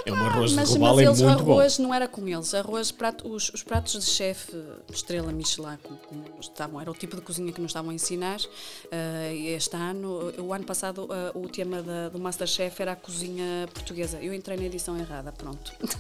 é 0.06 0.14
um 0.14 0.26
arroz 0.26 0.54
mas, 0.54 0.70
de 0.70 0.74
robalo, 0.76 1.02
é 1.02 1.06
muito 1.06 1.28
arroz 1.28 1.78
bom. 1.78 1.84
não 1.84 1.94
era 1.94 2.08
com 2.08 2.28
eles. 2.28 2.54
Arroz, 2.54 2.92
prato, 2.92 3.28
os, 3.28 3.50
os 3.50 3.64
pratos 3.64 3.94
de 3.94 4.10
chefe, 4.10 4.56
estrela 4.92 5.32
Michelin, 5.32 5.78
como, 5.84 5.98
como 6.00 6.24
estavam, 6.40 6.80
era 6.80 6.90
o 6.90 6.94
tipo 6.94 7.16
de 7.16 7.22
cozinha 7.22 7.52
que 7.52 7.62
nos 7.62 7.70
estavam 7.70 7.92
a 7.92 7.94
ensinar. 7.94 8.40
Uh, 8.40 9.34
este 9.48 9.76
ano, 9.76 10.34
o 10.38 10.54
ano 10.54 10.66
passado, 10.66 11.06
uh, 11.06 11.40
o 11.40 11.48
tema 11.50 11.82
da, 11.82 12.10
do 12.10 12.20
Masterchef 12.20 12.82
era 12.82 12.94
a 12.94 12.96
cozinha 12.96 13.68
portuguesa. 13.74 14.20
Eu 14.22 14.34
entrei 14.34 14.58
na 14.58 14.64
edição 14.64 14.98
errada, 14.98 15.32
pronto. 15.32 15.74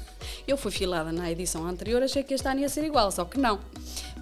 Eu 0.47 0.57
fui 0.57 0.71
filada 0.71 1.11
na 1.11 1.29
edição 1.31 1.67
anterior, 1.67 2.01
achei 2.01 2.23
que 2.23 2.33
este 2.33 2.47
ano 2.47 2.61
ia 2.61 2.69
ser 2.69 2.83
igual, 2.83 3.11
só 3.11 3.25
que 3.25 3.37
não. 3.37 3.59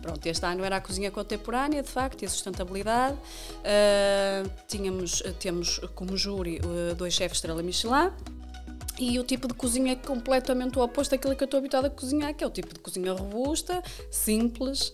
Pronto, 0.06 0.24
este 0.28 0.46
ano 0.46 0.64
era 0.64 0.76
a 0.76 0.82
cozinha 0.82 1.10
contemporânea, 1.10 1.82
de 1.82 1.90
facto, 1.90 2.22
e 2.22 2.28
a 2.28 2.30
sustentabilidade. 2.30 3.18
Uh, 3.18 4.48
tínhamos, 4.68 5.24
temos 5.40 5.80
como 5.96 6.16
júri 6.16 6.62
dois 6.96 7.12
chefes 7.12 7.38
estrela 7.38 7.64
Michelin. 7.64 8.12
E 9.00 9.18
o 9.18 9.24
tipo 9.24 9.48
de 9.48 9.56
cozinha 9.56 9.94
é 9.94 9.96
completamente 9.96 10.78
o 10.78 10.84
oposto 10.84 11.10
daquilo 11.10 11.36
que 11.36 11.44
eu 11.44 11.46
estou 11.46 11.58
habituada 11.58 11.88
a 11.88 11.90
cozinhar, 11.90 12.36
que 12.36 12.44
é 12.44 12.48
o 12.48 12.52
tipo 12.52 12.72
de 12.72 12.80
cozinha 12.80 13.14
robusta, 13.14 13.84
simples, 14.12 14.94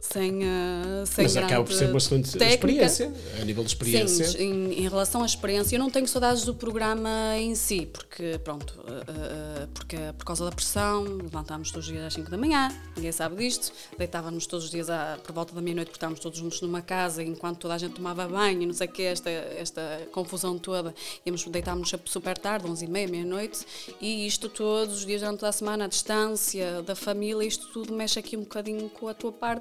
sem, 0.00 0.38
uh, 0.38 1.06
sem 1.06 1.24
Mas 1.24 1.36
acaba 1.36 1.62
por 1.62 1.72
ser 1.72 1.88
uma 1.88 1.98
excelente 1.98 2.32
técnica. 2.32 2.54
experiência, 2.54 3.12
a 3.40 3.44
nível 3.44 3.62
de 3.62 3.70
experiência. 3.70 4.24
Sim, 4.24 4.42
em, 4.42 4.72
em, 4.80 4.88
relação 4.88 5.22
à 5.22 5.26
experiência, 5.26 5.76
eu 5.76 5.78
não 5.78 5.90
tenho 5.90 6.08
saudades 6.08 6.44
do 6.44 6.54
programa 6.54 7.36
em 7.36 7.54
si, 7.54 7.86
porque, 7.86 8.40
pronto, 8.42 8.80
uh, 8.80 8.82
uh, 8.82 9.68
porque 9.74 9.96
por 10.16 10.24
causa 10.24 10.44
da 10.46 10.50
pressão, 10.50 11.04
levantámos 11.04 11.70
todos 11.70 11.86
os 11.86 11.92
dias 11.92 12.04
às 12.04 12.14
5 12.14 12.30
da 12.30 12.38
manhã, 12.38 12.74
ninguém 12.96 13.12
sabe 13.12 13.36
disto, 13.36 13.72
deitávamos 13.98 14.46
todos 14.46 14.64
os 14.64 14.70
dias 14.70 14.88
à, 14.88 15.18
por 15.22 15.32
volta 15.32 15.54
da 15.54 15.60
meia-noite, 15.60 15.88
porque 15.88 15.98
estávamos 15.98 16.18
todos 16.18 16.38
juntos 16.38 16.60
numa 16.62 16.80
casa, 16.80 17.22
enquanto 17.22 17.58
toda 17.58 17.74
a 17.74 17.78
gente 17.78 17.94
tomava 17.94 18.26
banho 18.26 18.62
e 18.62 18.66
não 18.66 18.74
sei 18.74 18.88
o 18.88 18.90
que, 18.90 19.02
esta, 19.02 19.30
esta 19.30 20.08
confusão 20.12 20.58
toda, 20.58 20.94
íamos 21.26 21.44
deitámos 21.46 21.92
super 22.06 22.38
tarde, 22.38 22.66
11 22.66 22.84
e 22.84 22.88
meia, 22.88 23.06
meia-noite, 23.06 23.66
e 24.00 24.26
isto 24.26 24.48
todos 24.48 24.96
os 24.96 25.06
dias 25.06 25.20
durante 25.20 25.40
toda 25.40 25.50
a 25.50 25.52
semana, 25.52 25.84
a 25.84 25.88
distância 25.88 26.82
da 26.82 26.96
família, 26.96 27.46
isto 27.46 27.68
tudo 27.68 27.92
mexe 27.92 28.18
aqui 28.18 28.36
um 28.36 28.40
bocadinho 28.40 28.88
com 28.88 29.06
a 29.06 29.14
tua 29.14 29.30
parte 29.30 29.59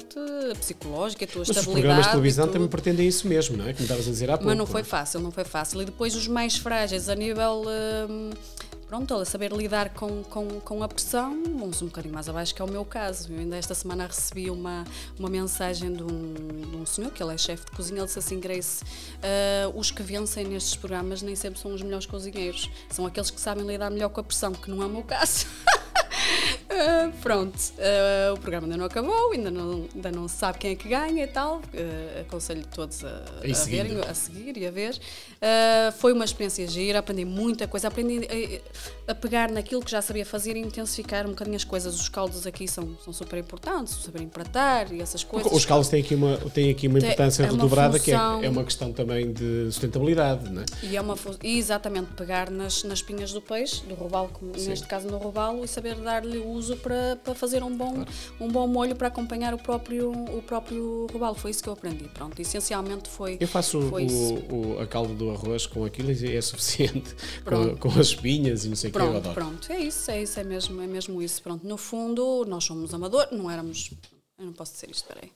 psicológica, 0.59 1.25
a 1.25 1.27
tua 1.27 1.39
Mas 1.39 1.49
estabilidade. 1.49 1.59
os 1.59 1.73
programas 1.73 2.05
de 2.05 2.11
televisão 2.11 2.47
também 2.47 2.67
pretendem 2.67 3.07
isso 3.07 3.27
mesmo, 3.27 3.57
não 3.57 3.67
é? 3.67 3.73
Como 3.73 3.83
estavas 3.83 4.07
a 4.07 4.11
dizer 4.11 4.29
há 4.29 4.33
pouco. 4.33 4.45
Mas 4.45 4.57
não 4.57 4.65
foi 4.65 4.83
fácil, 4.83 5.19
não 5.19 5.31
foi 5.31 5.43
fácil. 5.43 5.81
E 5.81 5.85
depois 5.85 6.15
os 6.15 6.27
mais 6.27 6.57
frágeis 6.57 7.09
a 7.09 7.15
nível. 7.15 7.63
Hum, 8.09 8.29
pronto, 8.89 9.13
a 9.13 9.23
saber 9.23 9.51
lidar 9.51 9.89
com, 9.89 10.23
com, 10.23 10.47
com 10.61 10.81
a 10.83 10.87
pressão, 10.87 11.43
vamos 11.43 11.79
um 11.79 11.85
bocadinho 11.85 12.13
mais 12.13 12.27
abaixo, 12.27 12.55
que 12.55 12.61
é 12.61 12.65
o 12.65 12.69
meu 12.69 12.83
caso. 12.83 13.31
Eu 13.31 13.37
ainda 13.37 13.55
esta 13.55 13.75
semana 13.75 14.07
recebi 14.07 14.49
uma, 14.49 14.83
uma 15.17 15.29
mensagem 15.29 15.93
de 15.93 16.01
um, 16.01 16.33
de 16.33 16.75
um 16.75 16.85
senhor, 16.87 17.11
que 17.11 17.21
ele 17.21 17.35
é 17.35 17.37
chefe 17.37 17.65
de 17.65 17.71
cozinha, 17.71 17.99
ele 17.99 18.07
disse 18.07 18.17
assim, 18.17 18.39
Grace, 18.39 18.83
uh, 18.83 19.77
os 19.79 19.91
que 19.91 20.01
vencem 20.01 20.47
nestes 20.47 20.75
programas 20.75 21.21
nem 21.21 21.35
sempre 21.35 21.59
são 21.59 21.71
os 21.71 21.83
melhores 21.83 22.07
cozinheiros, 22.07 22.67
são 22.89 23.05
aqueles 23.05 23.29
que 23.29 23.39
sabem 23.39 23.63
lidar 23.63 23.91
melhor 23.91 24.09
com 24.09 24.21
a 24.21 24.23
pressão, 24.23 24.51
que 24.53 24.71
não 24.71 24.81
é 24.81 24.87
o 24.87 24.89
meu 24.89 25.03
caso. 25.03 25.45
Uh, 26.69 27.11
pronto, 27.23 27.55
uh, 27.55 28.33
o 28.35 28.39
programa 28.39 28.67
ainda 28.67 28.77
não 28.77 28.85
acabou, 28.85 29.31
ainda 29.31 29.49
não, 29.49 29.87
ainda 29.93 30.11
não 30.11 30.27
se 30.27 30.35
sabe 30.35 30.59
quem 30.59 30.71
é 30.71 30.75
que 30.75 30.87
ganha 30.87 31.23
e 31.23 31.27
tal. 31.27 31.57
Uh, 31.57 32.21
aconselho 32.21 32.63
todos 32.73 33.03
a, 33.03 33.07
a, 33.07 33.65
verem, 33.65 33.99
a 34.01 34.13
seguir 34.13 34.55
e 34.55 34.67
a 34.67 34.71
ver. 34.71 34.99
foi 35.97 36.13
uma 36.13 36.23
experiência 36.23 36.67
gira, 36.67 36.99
aprendi 36.99 37.25
muita 37.25 37.67
coisa, 37.67 37.87
aprendi 37.87 38.27
a, 39.07 39.11
a, 39.11 39.15
pegar 39.15 39.49
naquilo 39.49 39.81
que 39.81 39.89
já 39.89 39.99
sabia 39.99 40.23
fazer 40.23 40.55
e 40.55 40.59
intensificar 40.59 41.25
um 41.25 41.29
bocadinho 41.29 41.55
as 41.55 41.63
coisas. 41.63 41.99
Os 41.99 42.07
caldos 42.07 42.45
aqui 42.45 42.67
são, 42.67 42.95
são 43.03 43.11
super 43.11 43.39
importantes, 43.39 43.95
saber 44.03 44.21
empratar 44.21 44.93
e 44.93 45.01
essas 45.01 45.23
coisas. 45.23 45.51
Os 45.51 45.65
caldos 45.65 45.89
têm 45.89 46.01
aqui 46.01 46.13
uma, 46.13 46.37
têm 46.37 46.69
aqui 46.69 46.87
uma 46.87 46.99
importância 46.99 47.43
é 47.43 47.49
redobrada 47.49 47.97
função... 47.97 48.39
que 48.39 48.45
é, 48.45 48.47
é, 48.47 48.49
uma 48.51 48.63
questão 48.63 48.93
também 48.93 49.33
de 49.33 49.65
sustentabilidade, 49.71 50.51
não 50.51 50.61
é? 50.61 50.65
E 50.83 50.95
é 50.95 51.01
uma 51.01 51.17
exatamente 51.41 52.11
pegar 52.13 52.51
nas, 52.51 52.83
nas 52.83 53.01
pinhas 53.01 53.33
do 53.33 53.41
peixe, 53.41 53.83
do 53.85 53.95
robalo, 53.95 54.29
neste 54.43 54.85
caso 54.85 55.07
no 55.07 55.17
robalo, 55.17 55.65
e 55.65 55.67
saber 55.67 55.95
dar-lhe 55.95 56.37
o 56.37 56.58
uso 56.59 56.75
para, 56.77 57.15
para 57.23 57.33
fazer 57.33 57.63
um 57.63 57.75
bom, 57.75 57.95
claro. 57.95 58.11
um 58.39 58.47
bom 58.47 58.67
molho 58.67 58.95
para 58.95 59.07
acompanhar 59.07 59.53
o 59.53 59.57
próprio, 59.57 60.11
o 60.11 60.41
próprio 60.41 61.07
robalo. 61.11 61.35
Foi 61.35 61.51
isso 61.51 61.63
que 61.63 61.69
eu 61.69 61.73
aprendi. 61.73 62.07
Pronto, 62.09 62.39
essencialmente 62.39 63.09
foi. 63.09 63.37
Eu 63.39 63.47
faço 63.47 63.81
foi 63.81 64.05
o, 64.05 64.75
o, 64.75 64.79
a 64.79 64.87
calda 64.87 65.13
do 65.13 65.31
arroz 65.31 65.65
com 65.65 65.85
aquilo 65.85 66.11
e 66.11 66.35
é 66.35 66.41
suficiente. 66.41 67.15
Com, 67.49 67.75
com, 67.77 67.99
as 67.99 68.07
espinhas 68.07 68.65
e 68.65 68.69
não 68.69 68.75
sei 68.75 68.89
o 68.89 68.93
que. 68.93 68.99
Eu 68.99 69.17
adoro. 69.17 69.33
Pronto, 69.33 69.71
é 69.71 69.79
isso, 69.79 70.11
é 70.11 70.21
isso, 70.21 70.39
é 70.39 70.43
mesmo, 70.43 70.81
é 70.81 70.87
mesmo 70.87 71.21
isso. 71.21 71.41
Pronto, 71.41 71.65
no 71.65 71.77
fundo, 71.77 72.45
nós 72.47 72.63
somos 72.63 72.93
amadores, 72.93 73.31
não 73.31 73.49
éramos. 73.49 73.91
Eu 74.37 74.45
não 74.45 74.53
posso 74.53 74.73
dizer 74.73 74.89
isto, 74.91 75.07
peraí 75.07 75.31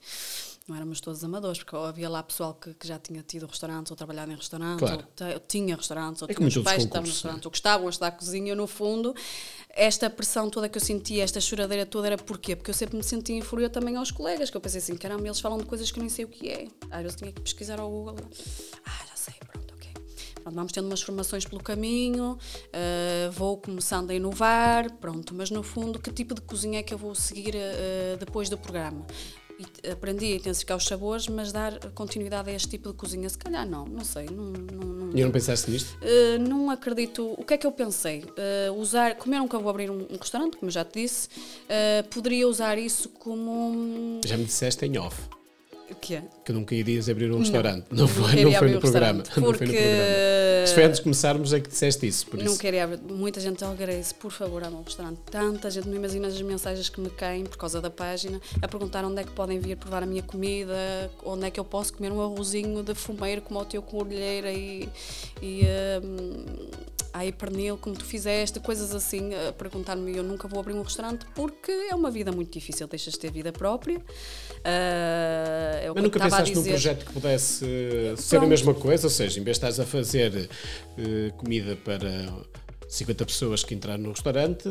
não 0.68 0.78
éramos 0.78 1.02
todos 1.02 1.22
amadores, 1.24 1.58
porque 1.58 1.76
havia 1.76 2.10
lá 2.10 2.24
pessoal 2.24 2.54
que, 2.54 2.74
que 2.74 2.88
já 2.88 2.98
tinha 2.98 3.22
tido 3.22 3.46
restaurantes 3.46 3.92
ou 3.92 3.98
trabalhado 3.98 4.32
em 4.32 4.36
restaurantes, 4.36 4.80
claro. 4.80 5.06
ou 5.34 5.40
tinha 5.42 5.76
restaurantes, 5.76 6.22
ou 6.22 6.30
é 6.30 6.34
tinha 6.34 6.64
pais 6.64 6.78
que 6.78 6.84
estavam 6.84 7.06
em 7.06 7.12
restaurantes, 7.12 7.46
ou 7.46 7.52
que 7.52 7.58
estavam 7.58 7.88
a 7.88 7.90
estudar 7.90 8.12
cozinha, 8.12 8.56
no 8.56 8.66
fundo, 8.66 9.14
esta 9.70 10.10
pressão 10.10 10.50
toda 10.50 10.70
que 10.70 10.78
eu 10.78 10.82
sentia, 10.82 11.24
esta 11.24 11.42
choradeira 11.42 11.86
toda, 11.86 12.08
era 12.08 12.18
porquê? 12.18 12.56
Porque 12.56 12.72
eu 12.72 12.76
sempre 12.76 12.96
me 12.96 13.04
sentia 13.04 13.36
inferior 13.36 13.70
também 13.70 13.98
aos 13.98 14.10
colegas, 14.10 14.50
que 14.50 14.56
eu 14.56 14.62
pensei 14.62 14.80
assim, 14.80 14.96
caramba, 14.96 15.28
eles 15.28 15.40
falam 15.42 15.58
de 15.58 15.66
coisas 15.66 15.92
que 15.92 16.00
eu 16.00 16.02
nem 16.02 16.10
sei 16.10 16.24
o 16.24 16.30
que 16.30 16.50
é. 16.50 16.68
Às 16.90 17.02
vezes 17.02 17.18
tinha 17.18 17.32
que 17.32 17.42
pesquisar 17.42 17.80
ao 17.82 17.90
Google. 17.90 18.16
Ah, 18.86 19.06
já 19.10 19.16
sei, 19.18 19.34
pronto, 19.46 19.74
ok. 19.74 19.92
Pronto, 20.36 20.56
vamos 20.56 20.72
tendo 20.72 20.86
umas 20.86 21.02
formações 21.02 21.44
pelo 21.44 21.62
caminho, 21.62 22.38
uh, 22.38 23.32
vou 23.34 23.58
começando 23.58 24.12
a 24.12 24.14
inovar, 24.14 24.94
pronto, 24.94 25.36
mas 25.36 25.52
no 25.52 25.62
fundo, 25.62 26.00
que 26.00 26.10
tipo 26.10 26.34
de 26.34 26.40
cozinha 26.40 26.80
é 26.80 26.84
que 26.84 26.94
eu 26.94 26.98
vou 26.98 27.14
seguir 27.14 27.54
uh, 27.54 28.18
depois 28.18 28.48
do 28.48 28.58
programa? 28.58 29.06
Aprendi 29.92 30.34
a 30.34 30.36
intensificar 30.36 30.78
os 30.78 30.86
sabores, 30.86 31.28
mas 31.28 31.52
dar 31.52 31.80
continuidade 31.92 32.50
a 32.50 32.54
este 32.54 32.70
tipo 32.70 32.90
de 32.90 32.96
cozinha, 32.96 33.28
se 33.30 33.38
calhar 33.38 33.68
não, 33.68 33.86
não 33.86 34.04
sei. 34.04 34.26
Não, 34.26 34.46
não, 34.46 34.88
não, 34.88 35.18
e 35.18 35.24
não 35.24 35.32
pensaste 35.32 35.70
nisto? 35.70 35.98
Uh, 36.02 36.40
não 36.40 36.70
acredito. 36.70 37.34
O 37.38 37.44
que 37.44 37.54
é 37.54 37.58
que 37.58 37.68
eu 37.68 37.72
pensei? 37.72 38.24
Uh, 38.24 38.74
usar, 38.74 39.16
como 39.16 39.36
eu 39.36 39.40
nunca 39.40 39.60
vou 39.60 39.70
abrir 39.70 39.90
um, 39.90 40.08
um 40.10 40.18
restaurante, 40.20 40.58
como 40.58 40.72
já 40.72 40.84
te 40.84 41.02
disse, 41.02 41.28
uh, 41.28 42.08
poderia 42.10 42.48
usar 42.48 42.78
isso 42.78 43.10
como. 43.10 44.22
Já 44.26 44.38
me 44.38 44.46
disseste 44.46 44.86
em 44.86 44.98
off. 44.98 45.22
Que? 46.04 46.22
Que 46.44 46.52
nunca 46.52 46.76
irias 46.76 47.08
abrir 47.08 47.32
um 47.32 47.40
restaurante. 47.40 47.86
Não, 47.90 48.00
não 48.00 48.08
foi, 48.10 48.44
não 48.44 48.52
foi 48.52 48.72
no 48.72 48.82
programa. 48.82 49.24
Porque... 49.24 49.40
Não 49.40 49.54
foi 49.54 49.68
no 49.68 49.74
programa. 49.74 50.68
Se 50.68 50.74
foi 50.74 50.84
antes 50.84 50.98
de 50.98 51.04
começarmos 51.04 51.54
é 51.54 51.62
que 51.62 51.70
disseste 51.70 52.06
isso. 52.06 52.28
Por 52.28 52.38
não 52.40 52.52
isso. 52.52 52.60
queria 52.60 52.84
abrir. 52.84 53.00
Muita 53.10 53.40
gente, 53.40 53.64
oh 53.64 53.74
Grace, 53.74 54.14
por 54.14 54.32
favor, 54.32 54.64
abra 54.66 54.78
um 54.78 54.84
restaurante. 54.84 55.20
Tanta 55.32 55.72
gente, 55.72 55.88
não 55.88 55.96
imaginas 55.96 56.34
as 56.34 56.42
mensagens 56.42 56.90
que 56.90 57.00
me 57.00 57.10
caem 57.10 57.46
por 57.46 57.58
causa 57.58 57.80
da 57.80 57.90
página, 57.90 58.42
a 58.62 58.68
perguntar 58.68 59.06
onde 59.06 59.22
é 59.22 59.24
que 59.24 59.32
podem 59.32 59.60
vir 59.60 59.78
provar 59.78 60.04
a 60.04 60.06
minha 60.06 60.24
comida, 60.24 61.10
onde 61.24 61.46
é 61.46 61.52
que 61.52 61.60
eu 61.60 61.64
posso 61.64 61.94
comer 61.94 62.12
um 62.12 62.22
arrozinho 62.22 62.84
de 62.84 62.94
fumeiro 62.94 63.42
como 63.42 63.62
o 63.62 63.66
teu 63.66 63.82
com 63.82 63.98
orelheira 63.98 64.52
e. 64.52 64.90
e 65.42 65.62
um, 66.04 66.94
ai, 67.14 67.32
pernil, 67.32 67.78
como 67.78 67.96
tu 67.96 68.04
fizeste, 68.04 68.60
coisas 68.60 68.94
assim, 68.94 69.34
a 69.36 69.54
perguntar-me, 69.54 70.18
eu 70.18 70.24
nunca 70.24 70.48
vou 70.48 70.60
abrir 70.60 70.74
um 70.74 70.82
restaurante 70.82 71.26
porque 71.36 71.72
é 71.72 71.96
uma 71.96 72.10
vida 72.10 72.32
muito 72.32 72.52
difícil, 72.52 72.88
deixas 72.88 73.14
de 73.14 73.20
ter 73.20 73.32
vida 73.32 73.52
própria. 73.52 74.02
Uh, 74.64 75.94
Mas 75.94 76.04
nunca 76.04 76.20
pensaste 76.20 76.56
num 76.56 76.64
projeto 76.64 77.06
que 77.06 77.14
pudesse 77.14 77.66
ser 78.18 78.38
a 78.38 78.46
mesma 78.46 78.74
coisa? 78.74 79.08
Ou 79.08 79.12
seja, 79.12 79.40
em 79.40 79.44
vez 79.44 79.60
de 79.60 79.66
estás 79.66 79.80
a 79.80 79.86
fazer 79.86 80.50
uh, 80.98 81.34
comida 81.34 81.76
para 81.76 82.10
50 82.88 83.26
pessoas 83.26 83.64
que 83.64 83.76
entraram 83.76 84.04
no 84.04 84.12
restaurante, 84.12 84.70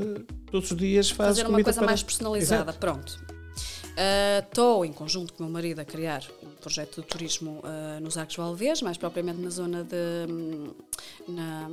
todos 0.51 0.71
os 0.71 0.77
dias 0.77 1.11
fazes 1.11 1.41
Fazer 1.41 1.49
uma 1.49 1.63
coisa 1.63 1.81
para... 1.81 1.87
mais 1.87 2.03
personalizada, 2.03 2.71
Exato. 2.71 2.79
pronto. 2.79 3.21
Estou, 4.43 4.81
uh, 4.81 4.85
em 4.87 4.93
conjunto 4.93 5.35
com 5.35 5.43
o 5.43 5.47
meu 5.47 5.53
marido, 5.53 5.81
a 5.81 5.85
criar 5.85 6.23
um 6.43 6.52
projeto 6.63 7.03
de 7.03 7.07
turismo 7.07 7.61
uh, 7.61 8.01
nos 8.01 8.17
Arcos 8.17 8.37
Valvez, 8.37 8.81
mais 8.81 8.97
propriamente 8.97 9.41
na 9.41 9.51
zona 9.51 9.85
de. 9.85 10.33
Hum, 10.33 10.73
na, 11.29 11.69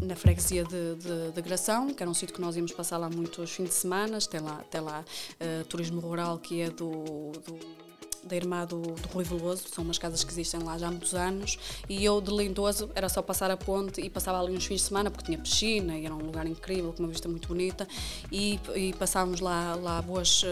na 0.00 0.16
freguesia 0.16 0.64
de, 0.64 0.94
de, 0.96 1.32
de, 1.32 1.42
Gração, 1.42 1.92
que 1.92 2.02
era 2.02 2.10
um 2.10 2.14
sítio 2.14 2.34
que 2.34 2.40
nós 2.40 2.56
íamos 2.56 2.72
passar 2.72 2.96
lá 2.96 3.10
muitos 3.10 3.50
fins 3.50 3.68
de 3.68 3.74
semana. 3.74 4.18
Tem 4.20 4.40
lá, 4.40 4.64
tem 4.70 4.80
lá 4.80 5.04
uh, 5.04 5.64
turismo 5.64 6.00
rural, 6.00 6.38
que 6.38 6.60
é 6.60 6.70
do, 6.70 7.32
do 7.32 7.89
da 8.24 8.36
irmã 8.36 8.66
do, 8.66 8.80
do 8.80 9.08
Rui 9.08 9.24
Veloso, 9.24 9.64
são 9.72 9.84
umas 9.84 9.98
casas 9.98 10.22
que 10.22 10.30
existem 10.32 10.60
lá 10.62 10.76
já 10.78 10.88
há 10.88 10.90
muitos 10.90 11.14
anos, 11.14 11.58
e 11.88 12.04
eu 12.04 12.20
de 12.20 12.30
Lindoso 12.30 12.90
era 12.94 13.08
só 13.08 13.22
passar 13.22 13.50
a 13.50 13.56
ponte 13.56 14.00
e 14.00 14.10
passava 14.10 14.40
ali 14.40 14.56
uns 14.56 14.66
fins 14.66 14.80
de 14.80 14.88
semana, 14.88 15.10
porque 15.10 15.26
tinha 15.26 15.38
piscina 15.38 15.98
e 15.98 16.04
era 16.04 16.14
um 16.14 16.18
lugar 16.18 16.46
incrível, 16.46 16.92
com 16.92 17.02
uma 17.02 17.08
vista 17.08 17.28
muito 17.28 17.48
bonita, 17.48 17.86
e, 18.30 18.60
e 18.74 18.92
passávamos 18.94 19.40
lá, 19.40 19.74
lá 19.74 20.02
boas, 20.02 20.42
uh, 20.42 20.46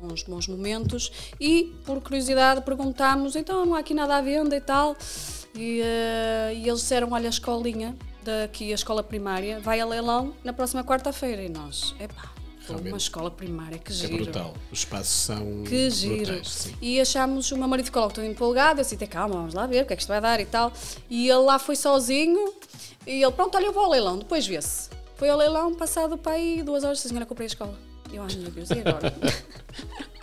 bons, 0.00 0.22
bons 0.22 0.48
momentos, 0.48 1.12
e 1.40 1.74
por 1.84 2.00
curiosidade 2.00 2.62
perguntámos, 2.62 3.36
então 3.36 3.64
não 3.64 3.74
há 3.74 3.80
aqui 3.80 3.94
nada 3.94 4.16
à 4.16 4.20
venda 4.20 4.56
e 4.56 4.60
tal, 4.60 4.96
e, 5.54 5.80
uh, 5.80 6.54
e 6.54 6.68
eles 6.68 6.80
disseram, 6.80 7.12
olha 7.12 7.28
a 7.28 7.30
escolinha, 7.30 7.96
daqui 8.22 8.70
a 8.72 8.74
escola 8.74 9.02
primária, 9.02 9.60
vai 9.60 9.80
a 9.80 9.86
leilão 9.86 10.34
na 10.44 10.52
próxima 10.52 10.84
quarta-feira, 10.84 11.42
e 11.42 11.48
nós, 11.48 11.94
epá, 11.98 12.37
Realmente. 12.68 12.92
Uma 12.92 12.98
escola 12.98 13.30
primária, 13.30 13.78
que 13.78 13.90
é 13.90 13.94
giro. 13.94 14.14
É 14.14 14.16
brutal. 14.18 14.54
Os 14.70 14.80
espaços 14.80 15.08
são. 15.08 15.64
Que 15.64 15.90
giro. 15.90 16.26
Brutais, 16.26 16.72
e 16.80 17.00
achámos, 17.00 17.50
o 17.52 17.56
meu 17.56 17.68
marido 17.68 17.86
ficou 17.86 18.02
logo 18.02 18.14
todo 18.14 18.26
empolgado. 18.26 18.80
Eu 18.80 18.84
disse: 18.84 18.96
calma, 19.06 19.36
vamos 19.36 19.54
lá 19.54 19.66
ver 19.66 19.84
o 19.84 19.86
que 19.86 19.92
é 19.92 19.96
que 19.96 20.02
isto 20.02 20.08
vai 20.08 20.20
dar 20.20 20.40
e 20.40 20.46
tal. 20.46 20.72
E 21.08 21.28
ele 21.28 21.38
lá 21.40 21.58
foi 21.58 21.76
sozinho. 21.76 22.52
E 23.06 23.22
ele, 23.22 23.32
pronto, 23.32 23.56
olha, 23.56 23.66
eu 23.66 23.72
vou 23.72 23.84
ao 23.84 23.90
leilão, 23.90 24.18
depois 24.18 24.46
vê-se. 24.46 24.90
Foi 25.16 25.28
ao 25.28 25.36
leilão, 25.38 25.74
passado 25.74 26.16
para 26.16 26.32
aí 26.32 26.62
duas 26.62 26.84
horas, 26.84 27.04
a 27.04 27.08
senhora 27.08 27.26
comprei 27.26 27.46
a 27.46 27.48
escola. 27.48 27.78
Eu, 28.12 28.22
ai 28.22 28.34
meu 28.36 28.50
Deus, 28.50 28.70
e 28.70 28.80
agora? 28.80 29.14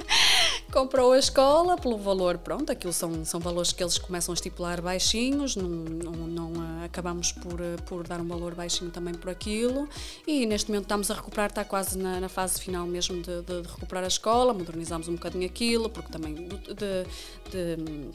comprou 0.76 1.14
a 1.14 1.18
escola 1.18 1.78
pelo 1.78 1.98
valor, 1.98 2.38
pronto, 2.38 2.70
aquilo 2.70 2.92
são, 2.92 3.24
são 3.24 3.40
valores 3.40 3.72
que 3.72 3.82
eles 3.82 3.98
começam 3.98 4.34
a 4.34 4.36
estipular 4.36 4.82
baixinhos, 4.82 5.56
não, 5.56 5.70
não, 5.70 6.12
não 6.12 6.52
uh, 6.52 6.84
acabamos 6.84 7.32
por, 7.32 7.54
uh, 7.62 7.82
por 7.86 8.06
dar 8.06 8.20
um 8.20 8.28
valor 8.28 8.54
baixinho 8.54 8.92
também 8.92 9.14
por 9.14 9.30
aquilo. 9.30 9.88
E 10.28 10.46
neste 10.46 10.70
momento 10.70 10.84
estamos 10.84 11.10
a 11.10 11.14
recuperar, 11.14 11.50
está 11.50 11.64
quase 11.64 11.98
na, 11.98 12.20
na 12.20 12.28
fase 12.28 12.60
final 12.60 12.86
mesmo 12.86 13.22
de, 13.22 13.42
de, 13.44 13.62
de, 13.62 13.70
recuperar 13.70 14.04
a 14.04 14.08
escola, 14.08 14.54
modernizamos 14.54 15.08
um 15.08 15.14
bocadinho 15.14 15.46
aquilo, 15.46 15.90
porque 15.90 16.12
também 16.12 16.36
de, 16.36 17.06
de 17.50 18.12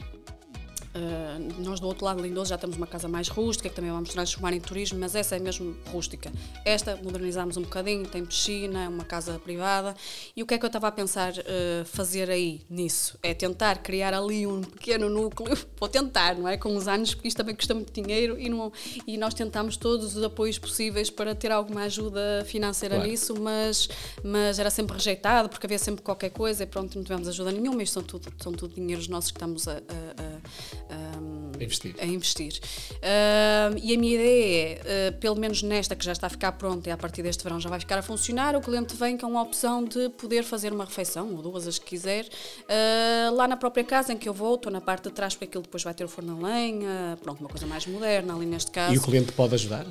Uh, 0.93 1.63
nós 1.63 1.79
do 1.79 1.87
outro 1.87 2.03
lado 2.03 2.17
de 2.17 2.23
Lindoso 2.23 2.49
já 2.49 2.57
temos 2.57 2.75
uma 2.75 2.87
casa 2.87 3.07
mais 3.07 3.29
rústica 3.29 3.69
que 3.69 3.75
também 3.75 3.91
vamos 3.91 4.09
transformar 4.09 4.53
em 4.53 4.59
turismo, 4.59 4.99
mas 4.99 5.15
essa 5.15 5.35
é 5.35 5.39
mesmo 5.39 5.75
rústica. 5.89 6.31
Esta 6.65 6.97
modernizamos 6.97 7.55
um 7.55 7.61
bocadinho, 7.61 8.05
tem 8.05 8.25
piscina, 8.25 8.89
uma 8.89 9.05
casa 9.05 9.39
privada. 9.39 9.95
E 10.35 10.43
o 10.43 10.45
que 10.45 10.53
é 10.53 10.57
que 10.57 10.65
eu 10.65 10.67
estava 10.67 10.87
a 10.87 10.91
pensar 10.91 11.31
uh, 11.31 11.85
fazer 11.85 12.29
aí 12.29 12.61
nisso? 12.69 13.17
É 13.23 13.33
tentar 13.33 13.77
criar 13.77 14.13
ali 14.13 14.45
um 14.45 14.61
pequeno 14.61 15.09
núcleo, 15.09 15.57
vou 15.79 15.87
tentar, 15.87 16.35
não 16.35 16.47
é? 16.47 16.57
Com 16.57 16.75
os 16.75 16.87
anos, 16.87 17.13
porque 17.13 17.29
isto 17.29 17.37
também 17.37 17.55
custa 17.55 17.73
muito 17.73 17.93
dinheiro 17.93 18.37
e, 18.37 18.49
não, 18.49 18.71
e 19.07 19.17
nós 19.17 19.33
tentamos 19.33 19.77
todos 19.77 20.17
os 20.17 20.23
apoios 20.23 20.59
possíveis 20.59 21.09
para 21.09 21.33
ter 21.33 21.51
alguma 21.51 21.83
ajuda 21.83 22.43
financeira 22.45 22.95
claro. 22.95 23.09
nisso, 23.09 23.39
mas, 23.39 23.89
mas 24.23 24.59
era 24.59 24.69
sempre 24.69 24.95
rejeitado 24.95 25.47
porque 25.47 25.65
havia 25.65 25.79
sempre 25.79 26.01
qualquer 26.01 26.31
coisa 26.31 26.63
e 26.63 26.65
pronto, 26.65 26.95
não 26.95 27.03
tivemos 27.03 27.27
ajuda 27.29 27.51
nenhuma. 27.51 27.81
Isto 27.81 27.93
são 27.93 28.03
tudo, 28.03 28.33
são 28.41 28.51
tudo 28.51 28.75
dinheiros 28.75 29.07
nossos 29.07 29.31
que 29.31 29.37
estamos 29.37 29.67
a, 29.67 29.73
a, 29.73 29.75
a 29.75 30.80
um, 30.91 31.51
a 31.59 31.63
investir. 31.63 31.95
A 31.99 32.05
investir. 32.05 32.59
Uh, 32.95 33.77
e 33.81 33.93
a 33.93 33.97
minha 33.97 34.15
ideia 34.15 34.81
é, 34.83 35.09
uh, 35.09 35.17
pelo 35.19 35.35
menos 35.35 35.61
nesta 35.61 35.95
que 35.95 36.03
já 36.03 36.11
está 36.11 36.27
a 36.27 36.29
ficar 36.29 36.51
pronta 36.53 36.89
e 36.89 36.91
a 36.91 36.97
partir 36.97 37.21
deste 37.21 37.43
verão 37.43 37.59
já 37.59 37.69
vai 37.69 37.79
ficar 37.79 37.97
a 37.97 38.01
funcionar, 38.01 38.55
o 38.55 38.61
cliente 38.61 38.95
vem 38.95 39.17
com 39.17 39.37
a 39.37 39.41
opção 39.41 39.83
de 39.83 40.09
poder 40.09 40.43
fazer 40.43 40.73
uma 40.73 40.85
refeição, 40.85 41.33
ou 41.35 41.41
duas 41.41 41.67
as 41.67 41.77
que 41.77 41.85
quiser, 41.85 42.25
uh, 42.25 43.35
lá 43.35 43.47
na 43.47 43.57
própria 43.57 43.83
casa 43.83 44.13
em 44.13 44.17
que 44.17 44.27
eu 44.27 44.33
vou, 44.33 44.55
estou 44.55 44.71
na 44.71 44.81
parte 44.81 45.09
de 45.09 45.11
trás, 45.11 45.33
porque 45.33 45.45
aquilo 45.45 45.63
depois 45.63 45.83
vai 45.83 45.93
ter 45.93 46.03
o 46.03 46.07
forno 46.07 46.37
a 46.37 46.47
lenha, 46.49 47.17
pronto, 47.21 47.39
uma 47.39 47.49
coisa 47.49 47.65
mais 47.65 47.85
moderna 47.85 48.35
ali 48.35 48.45
neste 48.45 48.71
caso. 48.71 48.93
E 48.93 48.97
o 48.97 49.01
cliente 49.01 49.31
pode 49.31 49.55
ajudar? 49.55 49.85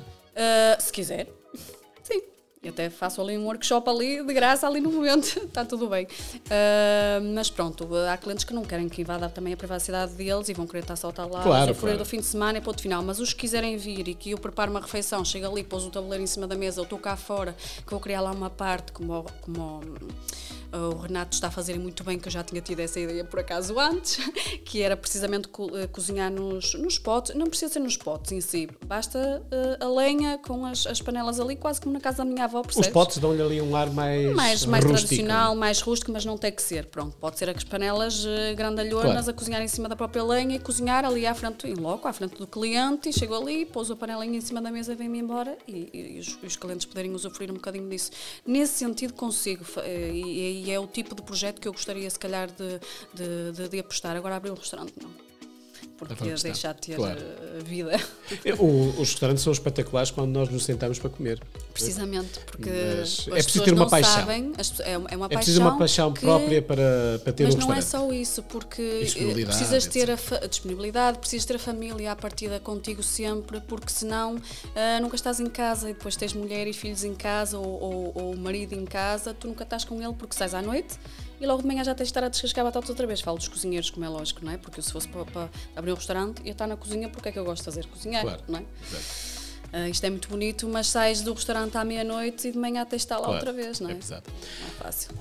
se 0.79 0.91
quiser. 0.91 1.27
E 2.63 2.69
até 2.69 2.91
faço 2.91 3.19
ali 3.19 3.35
um 3.35 3.45
workshop 3.45 3.89
ali 3.89 4.23
de 4.23 4.33
graça 4.35 4.67
ali 4.67 4.79
no 4.79 4.91
momento, 4.91 5.25
está 5.25 5.65
tudo 5.65 5.89
bem. 5.89 6.05
Uh, 6.05 7.33
mas 7.33 7.49
pronto, 7.49 7.89
há 8.07 8.15
clientes 8.17 8.45
que 8.45 8.53
não 8.53 8.63
querem 8.63 8.87
que 8.87 9.01
invada 9.01 9.27
também 9.27 9.51
a 9.51 9.57
privacidade 9.57 10.13
deles 10.13 10.47
e 10.47 10.53
vão 10.53 10.67
querer 10.67 10.81
estar 10.81 10.95
só 10.95 11.09
estar 11.09 11.25
lá, 11.25 11.41
claro, 11.41 11.73
claro. 11.73 11.97
do 11.97 12.05
fim 12.05 12.19
de 12.19 12.25
semana 12.27 12.59
e 12.59 12.61
ponto 12.61 12.79
final. 12.79 13.01
Mas 13.01 13.19
os 13.19 13.33
que 13.33 13.39
quiserem 13.39 13.77
vir 13.77 14.07
e 14.09 14.13
que 14.13 14.29
eu 14.29 14.37
preparo 14.37 14.69
uma 14.69 14.79
refeição, 14.79 15.25
chego 15.25 15.47
ali, 15.47 15.63
pôs 15.63 15.85
o 15.85 15.89
tabuleiro 15.89 16.23
em 16.23 16.27
cima 16.27 16.45
da 16.45 16.55
mesa, 16.55 16.81
eu 16.81 16.83
estou 16.83 16.99
cá 16.99 17.15
fora, 17.15 17.55
que 17.83 17.89
vou 17.89 17.99
criar 17.99 18.21
lá 18.21 18.31
uma 18.31 18.51
parte 18.51 18.91
como, 18.91 19.25
como 19.41 19.81
o 20.73 20.97
Renato 20.97 21.35
está 21.35 21.47
a 21.47 21.51
fazer 21.51 21.77
muito 21.77 22.03
bem, 22.03 22.17
que 22.17 22.27
eu 22.27 22.31
já 22.31 22.43
tinha 22.43 22.61
tido 22.61 22.79
essa 22.79 22.99
ideia 22.99 23.23
por 23.25 23.39
acaso 23.39 23.77
antes, 23.79 24.17
que 24.63 24.81
era 24.81 24.95
precisamente 24.95 25.47
co 25.47 25.69
eh, 25.77 25.87
cozinhar 25.87 26.31
nos, 26.31 26.73
nos 26.75 26.97
potes, 26.97 27.35
não 27.35 27.47
precisa 27.47 27.73
ser 27.73 27.79
nos 27.79 27.97
potes 27.97 28.31
em 28.31 28.41
si, 28.41 28.69
basta 28.85 29.41
uh, 29.51 29.83
a 29.83 29.89
lenha 29.89 30.37
com 30.37 30.65
as, 30.65 30.85
as, 30.87 31.01
panelas 31.01 31.39
ali, 31.39 31.55
quase 31.55 31.81
como 31.81 31.93
na 31.93 31.99
casa 31.99 32.19
da 32.19 32.25
minha 32.25 32.45
avó, 32.45 32.61
percebes? 32.61 32.87
Os 32.87 32.93
potes 32.93 33.17
dão-lhe 33.17 33.41
ali 33.41 33.61
um 33.61 33.75
ar 33.75 33.89
mais 33.89 34.33
Mais, 34.33 34.65
mais 34.65 34.85
tradicional, 34.85 35.55
mais 35.55 35.81
rústico, 35.81 36.11
mas 36.11 36.23
não 36.23 36.37
tem 36.37 36.51
que 36.51 36.61
ser, 36.61 36.85
pronto, 36.85 37.17
pode 37.17 37.37
ser 37.37 37.49
as 37.49 37.63
panelas 37.63 38.23
uh, 38.23 38.55
grandalhonas 38.55 39.11
claro. 39.11 39.29
a 39.29 39.33
cozinhar 39.33 39.61
em 39.61 39.67
cima 39.67 39.89
da 39.89 39.95
própria 39.95 40.23
lenha 40.23 40.55
e 40.55 40.59
cozinhar 40.59 41.03
ali 41.03 41.25
à 41.25 41.33
frente, 41.33 41.67
em 41.67 41.75
loco, 41.75 42.07
à 42.07 42.13
frente 42.13 42.37
do 42.37 42.47
cliente, 42.47 43.09
e 43.09 43.13
chego 43.13 43.35
ali, 43.35 43.65
pôs 43.65 43.91
a 43.91 43.95
panelinha 43.95 44.37
em 44.37 44.41
cima 44.41 44.61
da 44.61 44.71
mesa 44.71 44.93
e 44.93 44.95
vem-me 44.95 45.19
embora 45.19 45.57
e, 45.67 45.89
e, 45.93 46.15
e 46.15 46.19
os, 46.19 46.37
os, 46.41 46.55
clientes 46.55 46.85
poderem 46.85 47.13
usufruir 47.13 47.51
um 47.51 47.55
bocadinho 47.55 47.89
disso. 47.89 48.11
Nesse 48.45 48.73
sentido 48.73 49.13
consigo, 49.13 49.65
e, 49.85 50.60
e 50.60 50.60
é 50.69 50.77
o 50.79 50.87
tipo 50.87 51.15
de 51.15 51.21
projeto 51.21 51.61
que 51.61 51.67
eu 51.67 51.71
gostaria, 51.71 52.09
se 52.09 52.19
calhar, 52.19 52.49
de, 52.51 52.79
de, 53.13 53.51
de, 53.53 53.69
de 53.69 53.79
apostar. 53.79 54.17
Agora, 54.17 54.35
abrir 54.35 54.51
um 54.51 54.55
restaurante, 54.55 54.93
não 55.01 55.20
porque 56.07 56.25
ia 56.25 56.35
deixar 56.35 56.73
de 56.73 56.81
ter 56.81 56.95
claro. 56.95 57.19
Eh, 57.19 57.63
vida. 57.63 57.99
O, 58.57 59.01
os 59.01 59.09
restaurantes 59.09 59.43
são 59.43 59.51
espetaculares 59.51 60.09
quando 60.09 60.31
nós 60.31 60.49
nos 60.49 60.63
sentamos 60.63 60.97
para 60.99 61.09
comer. 61.09 61.41
Precisamente, 61.73 62.39
porque 62.39 62.69
Mas 62.69 63.27
é 63.27 63.43
preciso 63.43 63.63
ter 63.63 63.73
uma 63.73 63.89
paixão. 63.89 64.13
Sabem, 64.13 64.53
é 64.85 64.97
uma 64.97 65.07
paixão. 65.07 65.25
É 65.25 65.35
preciso 65.35 65.61
uma 65.61 65.77
paixão 65.77 66.13
que, 66.13 66.21
própria 66.21 66.61
para, 66.61 67.19
para 67.23 67.33
ter 67.33 67.43
mas 67.43 67.55
um 67.55 67.57
restaurante. 67.57 67.83
Mas 67.83 67.93
não 67.93 67.99
é 67.99 68.07
só 68.07 68.13
isso, 68.13 68.43
porque 68.43 69.05
precisas 69.45 69.85
ter 69.87 70.11
a, 70.11 70.17
a, 70.43 70.47
disponibilidade, 70.47 71.19
precisas 71.19 71.45
ter 71.45 71.55
a 71.55 71.59
família 71.59 72.11
à 72.11 72.15
partida 72.15 72.59
contigo 72.59 73.03
sempre, 73.03 73.59
porque 73.61 73.91
senão 73.91 74.35
uh, 74.35 75.01
nunca 75.01 75.15
estás 75.15 75.39
em 75.39 75.47
casa 75.47 75.89
e 75.89 75.93
depois 75.93 76.15
tens 76.15 76.33
mulher 76.33 76.67
e 76.67 76.73
filhos 76.73 77.03
em 77.03 77.13
casa 77.13 77.57
ou, 77.57 77.81
ou, 77.81 78.11
ou 78.15 78.37
marido 78.37 78.73
em 78.73 78.85
casa, 78.85 79.33
tu 79.33 79.47
nunca 79.47 79.63
estás 79.63 79.83
com 79.83 80.01
ele 80.01 80.13
porque 80.13 80.35
sais 80.35 80.53
à 80.53 80.61
noite 80.61 80.97
e 81.41 81.45
logo 81.47 81.63
de 81.63 81.67
manhã 81.67 81.83
já 81.83 81.95
tens 81.95 82.05
de 82.05 82.11
estar 82.11 82.23
a 82.23 82.29
descascar 82.29 82.63
batatas 82.63 82.89
outra 82.91 83.07
vez. 83.07 83.19
Falo 83.19 83.37
dos 83.37 83.47
cozinheiros, 83.47 83.89
como 83.89 84.05
é 84.05 84.09
lógico, 84.09 84.45
não 84.45 84.51
é? 84.51 84.57
Porque 84.57 84.81
se 84.81 84.91
fosse 84.91 85.07
para, 85.07 85.25
para 85.25 85.49
abrir 85.75 85.91
um 85.91 85.95
restaurante, 85.95 86.41
ia 86.45 86.51
estar 86.51 86.67
na 86.67 86.77
cozinha 86.77 87.09
porque 87.09 87.29
é 87.29 87.31
que 87.31 87.39
eu 87.39 87.43
gosto 87.43 87.63
de 87.63 87.65
fazer? 87.65 87.87
Cozinhar, 87.87 88.21
claro. 88.21 88.43
não 88.47 88.59
é? 88.59 88.61
Uh, 89.73 89.89
isto 89.89 90.03
é 90.03 90.09
muito 90.09 90.27
bonito, 90.27 90.67
mas 90.67 90.87
sais 90.87 91.21
do 91.21 91.33
restaurante 91.33 91.75
à 91.77 91.83
meia-noite 91.83 92.49
e 92.49 92.51
de 92.51 92.57
manhã 92.57 92.85
tens 92.85 92.99
de 92.99 93.05
estar 93.05 93.17
lá 93.17 93.25
claro. 93.25 93.37
outra 93.37 93.53
vez, 93.53 93.79
não 93.79 93.89
é? 93.89 93.93
É 93.93 93.95
pesado. 93.95 94.23
Não 94.29 94.67
é 94.67 94.71
fácil. 94.71 95.11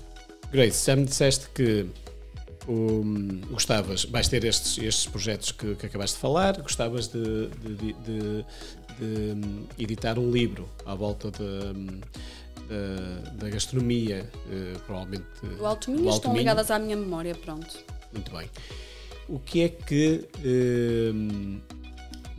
Grace, 0.53 0.87
já 0.87 0.97
me 0.97 1.05
disseste 1.05 1.49
que 1.55 1.87
um, 2.68 3.41
gostavas, 3.51 4.05
vais 4.05 4.29
ter 4.29 4.45
estes, 4.45 4.77
estes 4.79 5.07
projetos 5.07 5.53
que, 5.53 5.75
que 5.77 5.87
acabaste 5.87 6.16
de 6.16 6.21
falar, 6.21 6.61
gostavas 6.61 7.09
de, 7.09 7.47
de, 7.49 7.75
de, 7.77 7.93
de, 7.95 8.45
hum, 9.01 9.66
editar 9.79 10.18
um 10.18 10.31
livro 10.31 10.68
à 10.85 10.95
volta 10.95 11.31
de 11.31 11.43
hum, 11.43 12.01
da, 12.71 13.31
da 13.33 13.51
gastronomia, 13.51 14.31
uh, 14.47 14.79
provavelmente. 14.81 15.27
O 15.59 15.66
Alto 15.66 15.91
Minho 15.91 16.09
estão 16.09 16.37
ligadas 16.37 16.71
à 16.71 16.79
minha 16.79 16.97
memória, 16.97 17.35
pronto. 17.35 17.79
Muito 18.12 18.31
bem. 18.31 18.49
O 19.29 19.39
que 19.39 19.62
é 19.62 19.68
que 19.68 20.29
uh, 20.39 21.61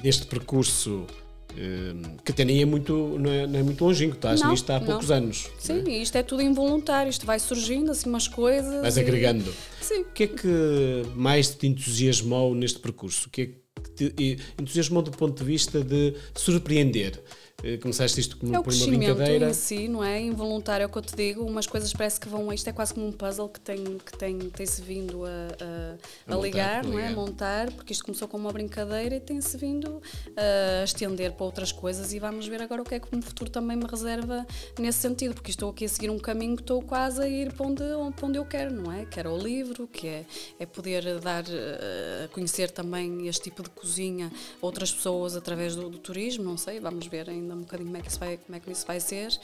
neste 0.01 0.25
percurso 0.27 1.05
uh, 1.51 2.23
que 2.23 2.31
até 2.31 2.45
nem 2.45 2.61
é 2.61 2.65
muito, 2.65 3.17
não 3.19 3.31
é, 3.31 3.45
não 3.45 3.59
é 3.59 3.63
muito 3.63 3.83
longínquo, 3.83 4.15
estás 4.15 4.41
não, 4.41 4.51
nisto 4.51 4.69
há 4.71 4.79
não. 4.79 4.87
poucos 4.87 5.11
anos. 5.11 5.49
Sim, 5.59 5.83
é? 5.87 6.01
isto 6.01 6.17
é 6.17 6.23
tudo 6.23 6.41
involuntário, 6.41 7.09
isto 7.09 7.25
vai 7.25 7.39
surgindo 7.39 7.91
assim 7.91 8.09
umas 8.09 8.27
coisas. 8.27 8.81
Vais 8.81 8.97
e... 8.97 8.99
agregando. 9.01 9.53
Sim. 9.81 10.01
O 10.01 10.05
que 10.05 10.23
é 10.23 10.27
que 10.27 11.03
mais 11.15 11.49
te 11.49 11.67
entusiasmou 11.67 12.55
neste 12.55 12.79
percurso? 12.79 13.27
O 13.27 13.31
que 13.31 13.41
é 13.41 13.45
que 13.45 14.11
te 14.11 14.37
entusiasmou 14.59 15.01
do 15.01 15.11
ponto 15.11 15.37
de 15.37 15.43
vista 15.43 15.83
de 15.83 16.15
surpreender? 16.35 17.21
Eh, 17.63 17.77
começaste 17.77 18.19
isto 18.19 18.37
como 18.37 18.55
é 18.55 18.61
por 18.61 18.73
uma 18.73 18.85
brincadeira. 18.87 19.49
em 19.49 19.53
si, 19.53 19.87
não 19.87 20.03
é? 20.03 20.19
Involuntário 20.19 20.83
é 20.83 20.87
o 20.87 20.89
que 20.89 20.97
eu 20.97 21.01
te 21.01 21.15
digo. 21.15 21.43
Umas 21.45 21.67
coisas 21.67 21.93
parece 21.93 22.19
que 22.19 22.27
vão. 22.27 22.51
Isto 22.51 22.69
é 22.69 22.73
quase 22.73 22.93
como 22.93 23.07
um 23.07 23.11
puzzle 23.11 23.47
que 23.49 23.59
tem, 23.59 23.83
que 23.97 24.17
tem, 24.17 24.37
tem-se 24.37 24.81
vindo 24.81 25.23
a, 25.25 25.29
a, 25.29 26.33
a, 26.33 26.37
a 26.37 26.41
ligar, 26.41 26.83
montar, 26.83 26.89
não 26.89 26.99
é? 26.99 27.07
A 27.07 27.11
montar, 27.11 27.71
porque 27.71 27.93
isto 27.93 28.03
começou 28.03 28.27
como 28.27 28.45
uma 28.45 28.51
brincadeira 28.53 29.15
e 29.15 29.19
tem-se 29.19 29.55
vindo 29.57 30.01
a 30.35 30.83
estender 30.83 31.33
para 31.33 31.45
outras 31.45 31.71
coisas. 31.71 32.13
E 32.13 32.19
vamos 32.19 32.47
ver 32.47 32.61
agora 32.61 32.81
o 32.81 32.85
que 32.85 32.95
é 32.95 32.99
que 32.99 33.07
o 33.15 33.21
futuro 33.21 33.49
também 33.49 33.77
me 33.77 33.85
reserva 33.85 34.45
nesse 34.79 34.99
sentido, 34.99 35.33
porque 35.35 35.51
estou 35.51 35.69
aqui 35.69 35.85
a 35.85 35.89
seguir 35.89 36.09
um 36.09 36.19
caminho 36.19 36.55
que 36.55 36.63
estou 36.63 36.81
quase 36.81 37.21
a 37.21 37.27
ir 37.27 37.53
para 37.53 37.67
onde, 37.67 37.83
para 38.15 38.27
onde 38.27 38.37
eu 38.37 38.45
quero, 38.45 38.73
não 38.73 38.91
é? 38.91 39.05
Que 39.05 39.19
era 39.19 39.31
o 39.31 39.37
livro, 39.37 39.87
que 39.87 40.07
é, 40.07 40.25
é 40.59 40.65
poder 40.65 41.19
dar 41.19 41.43
eh, 41.47 42.25
a 42.25 42.27
conhecer 42.29 42.71
também 42.71 43.27
este 43.27 43.43
tipo 43.43 43.61
de 43.63 43.69
cozinha 43.69 44.31
a 44.61 44.65
outras 44.65 44.91
pessoas 44.91 45.35
através 45.35 45.75
do, 45.75 45.89
do 45.89 45.97
turismo, 45.97 46.43
não 46.43 46.57
sei, 46.57 46.79
vamos 46.79 47.07
ver 47.07 47.29
ainda 47.29 47.50
ainda 47.51 47.55
um 47.55 47.61
bocadinho 47.61 47.87
como 47.87 47.97
é 47.97 48.01
que 48.01 48.09
isso 48.09 48.19
vai, 48.19 48.37
como 48.37 48.55
é 48.55 48.59
que 48.59 48.71
isso 48.71 48.85
vai 48.85 48.99
ser, 48.99 49.37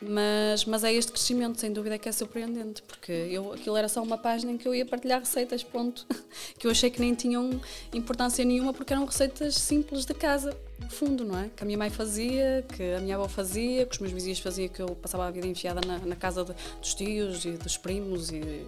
mas, 0.00 0.64
mas 0.64 0.84
é 0.84 0.92
este 0.92 1.12
crescimento, 1.12 1.60
sem 1.60 1.72
dúvida, 1.72 1.98
que 1.98 2.08
é 2.08 2.12
surpreendente, 2.12 2.82
porque 2.82 3.12
eu, 3.12 3.52
aquilo 3.52 3.76
era 3.76 3.88
só 3.88 4.02
uma 4.02 4.18
página 4.18 4.52
em 4.52 4.58
que 4.58 4.66
eu 4.66 4.74
ia 4.74 4.84
partilhar 4.84 5.20
receitas, 5.20 5.64
que 6.58 6.66
eu 6.66 6.70
achei 6.70 6.90
que 6.90 7.00
nem 7.00 7.14
tinham 7.14 7.60
importância 7.92 8.44
nenhuma, 8.44 8.72
porque 8.72 8.92
eram 8.92 9.04
receitas 9.04 9.54
simples 9.54 10.04
de 10.04 10.14
casa, 10.14 10.56
no 10.78 10.90
fundo, 10.90 11.24
não 11.24 11.38
é? 11.38 11.50
Que 11.54 11.62
a 11.62 11.66
minha 11.66 11.78
mãe 11.78 11.90
fazia, 11.90 12.64
que 12.74 12.82
a 12.94 13.00
minha 13.00 13.14
avó 13.14 13.28
fazia, 13.28 13.86
que 13.86 13.92
os 13.92 13.98
meus 14.00 14.12
vizinhos 14.12 14.40
faziam, 14.40 14.68
que 14.68 14.82
eu 14.82 14.88
passava 14.96 15.26
a 15.26 15.30
vida 15.30 15.46
enfiada 15.46 15.80
na, 15.86 15.98
na 15.98 16.16
casa 16.16 16.44
de, 16.44 16.52
dos 16.80 16.94
tios 16.94 17.44
e 17.44 17.52
dos 17.52 17.76
primos 17.76 18.30
e 18.30 18.66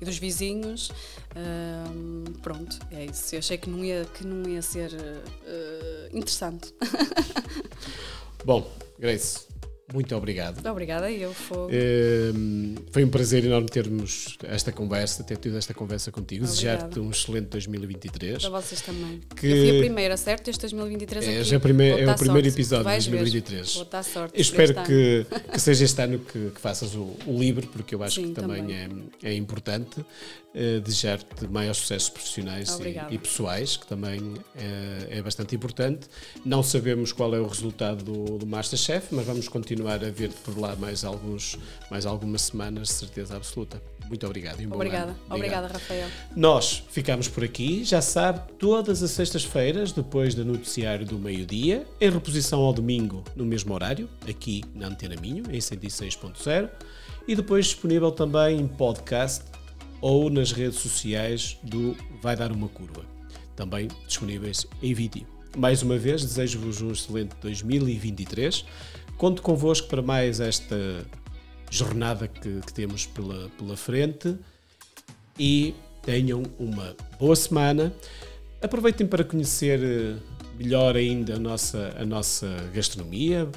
e 0.00 0.04
dos 0.04 0.18
vizinhos. 0.18 0.90
Um, 1.34 2.24
pronto, 2.42 2.78
é 2.90 3.06
isso. 3.06 3.34
Eu 3.34 3.38
achei 3.38 3.58
que 3.58 3.68
não 3.68 3.84
ia, 3.84 4.04
que 4.04 4.26
não 4.26 4.48
ia 4.48 4.62
ser 4.62 4.92
uh, 4.92 6.16
interessante. 6.16 6.74
Bom, 8.46 8.64
Grace, 8.96 9.40
muito 9.92 10.14
obrigado. 10.14 10.64
Obrigada, 10.64 11.10
eu. 11.10 11.34
Foi... 11.34 11.68
Ehm, 11.74 12.76
foi 12.92 13.04
um 13.04 13.08
prazer 13.08 13.44
enorme 13.44 13.68
termos 13.68 14.38
esta 14.44 14.70
conversa, 14.70 15.24
ter 15.24 15.36
tido 15.36 15.58
esta 15.58 15.74
conversa 15.74 16.12
contigo. 16.12 16.44
Desejar-te 16.44 17.00
um 17.00 17.10
excelente 17.10 17.46
2023. 17.46 18.42
Para 18.42 18.50
vocês 18.60 18.80
também. 18.82 19.20
Que... 19.34 19.48
Eu 19.48 19.56
fui 19.56 19.76
a 19.78 19.80
primeira, 19.80 20.16
certo? 20.16 20.46
Este 20.46 20.60
2023 20.60 21.26
é, 21.26 21.40
aqui. 21.40 21.54
é, 21.56 21.58
primeira, 21.58 22.00
é 22.02 22.12
o 22.12 22.14
primeiro 22.14 22.46
episódio 22.46 22.84
de 22.84 23.10
2023. 23.10 23.74
Vou 23.74 23.84
dar 23.86 24.04
sorte. 24.04 24.36
Eu 24.36 24.42
espero 24.42 24.74
que, 24.84 25.26
que, 25.52 25.60
seja 25.60 25.84
este 25.84 26.00
ano 26.00 26.20
que, 26.20 26.50
que 26.50 26.60
faças 26.60 26.94
o, 26.94 27.16
o, 27.26 27.36
livro, 27.36 27.66
porque 27.66 27.96
eu 27.96 28.02
acho 28.04 28.20
Sim, 28.20 28.28
que 28.28 28.40
também, 28.40 28.62
também. 28.62 29.10
É, 29.24 29.30
é 29.30 29.34
importante. 29.34 30.06
Uh, 30.56 30.80
Desejar-te 30.80 31.46
maiores 31.48 31.76
sucessos 31.76 32.08
profissionais 32.08 32.78
e, 32.80 33.14
e, 33.14 33.18
pessoais, 33.18 33.76
que 33.76 33.86
também 33.86 34.34
é, 34.54 35.18
é, 35.18 35.22
bastante 35.22 35.54
importante. 35.54 36.08
Não 36.46 36.62
sabemos 36.62 37.12
qual 37.12 37.34
é 37.34 37.38
o 37.38 37.46
resultado 37.46 38.02
do, 38.02 38.38
do 38.38 38.46
Masterchef, 38.46 39.14
mas 39.14 39.26
vamos 39.26 39.48
continuar 39.48 40.02
a 40.02 40.08
ver 40.08 40.30
por 40.44 40.58
lá 40.58 40.74
mais, 40.74 41.04
alguns, 41.04 41.58
mais 41.90 42.06
algumas 42.06 42.40
semanas, 42.40 42.88
de 42.88 42.94
certeza 42.94 43.36
absoluta. 43.36 43.82
Muito 44.08 44.24
obrigado. 44.24 44.60
E 44.60 44.66
um 44.66 44.72
Obrigada. 44.72 45.16
Obrigado. 45.28 45.34
Obrigada, 45.34 45.66
Rafael. 45.68 46.08
Nós 46.34 46.82
ficamos 46.88 47.28
por 47.28 47.44
aqui, 47.44 47.84
já 47.84 48.00
sabe, 48.00 48.40
todas 48.58 49.02
as 49.02 49.10
sextas-feiras, 49.10 49.92
depois 49.92 50.34
do 50.34 50.44
noticiário 50.44 51.04
do 51.04 51.18
meio-dia, 51.18 51.86
em 52.00 52.10
reposição 52.10 52.60
ao 52.60 52.72
domingo, 52.72 53.22
no 53.34 53.44
mesmo 53.44 53.74
horário, 53.74 54.08
aqui 54.28 54.64
na 54.74 54.88
Antena 54.88 55.16
Minho, 55.20 55.44
em 55.50 55.58
106.0, 55.58 56.70
e 57.28 57.34
depois 57.34 57.66
disponível 57.66 58.12
também 58.12 58.58
em 58.60 58.66
podcast 58.66 59.44
ou 60.00 60.30
nas 60.30 60.52
redes 60.52 60.78
sociais 60.78 61.58
do 61.62 61.96
Vai 62.20 62.36
Dar 62.36 62.52
Uma 62.52 62.68
Curva, 62.68 63.04
também 63.54 63.88
disponíveis 64.06 64.66
em 64.82 64.94
vídeo. 64.94 65.26
Mais 65.56 65.82
uma 65.82 65.96
vez, 65.96 66.22
desejo-vos 66.22 66.82
um 66.82 66.92
excelente 66.92 67.34
2023. 67.40 68.64
Conto 69.16 69.40
convosco 69.40 69.88
para 69.88 70.02
mais 70.02 70.40
esta 70.40 70.76
jornada 71.70 72.28
que, 72.28 72.60
que 72.60 72.72
temos 72.72 73.06
pela, 73.06 73.48
pela 73.50 73.76
frente 73.76 74.36
e 75.38 75.74
tenham 76.02 76.42
uma 76.58 76.94
boa 77.18 77.34
semana. 77.34 77.92
Aproveitem 78.62 79.06
para 79.06 79.24
conhecer 79.24 79.80
eh, 79.82 80.16
melhor 80.58 80.96
ainda 80.96 81.36
a 81.36 81.38
nossa, 81.38 81.94
a 81.98 82.04
nossa 82.04 82.48
gastronomia 82.74 83.48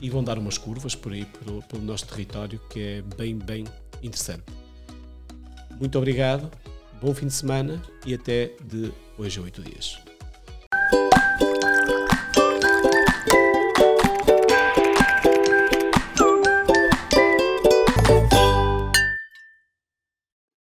e 0.00 0.10
vão 0.10 0.22
dar 0.22 0.38
umas 0.38 0.58
curvas 0.58 0.94
por 0.94 1.12
aí 1.12 1.24
pelo, 1.24 1.62
pelo 1.62 1.82
nosso 1.82 2.06
território 2.06 2.60
que 2.70 2.80
é 2.80 3.02
bem, 3.16 3.36
bem 3.36 3.64
interessante. 4.02 4.44
Muito 5.82 5.98
obrigado, 5.98 6.48
bom 7.00 7.12
fim 7.12 7.26
de 7.26 7.32
semana 7.32 7.82
e 8.06 8.14
até 8.14 8.52
de 8.64 8.92
hoje 9.18 9.40
a 9.40 9.42
oito 9.42 9.60
dias. 9.60 9.98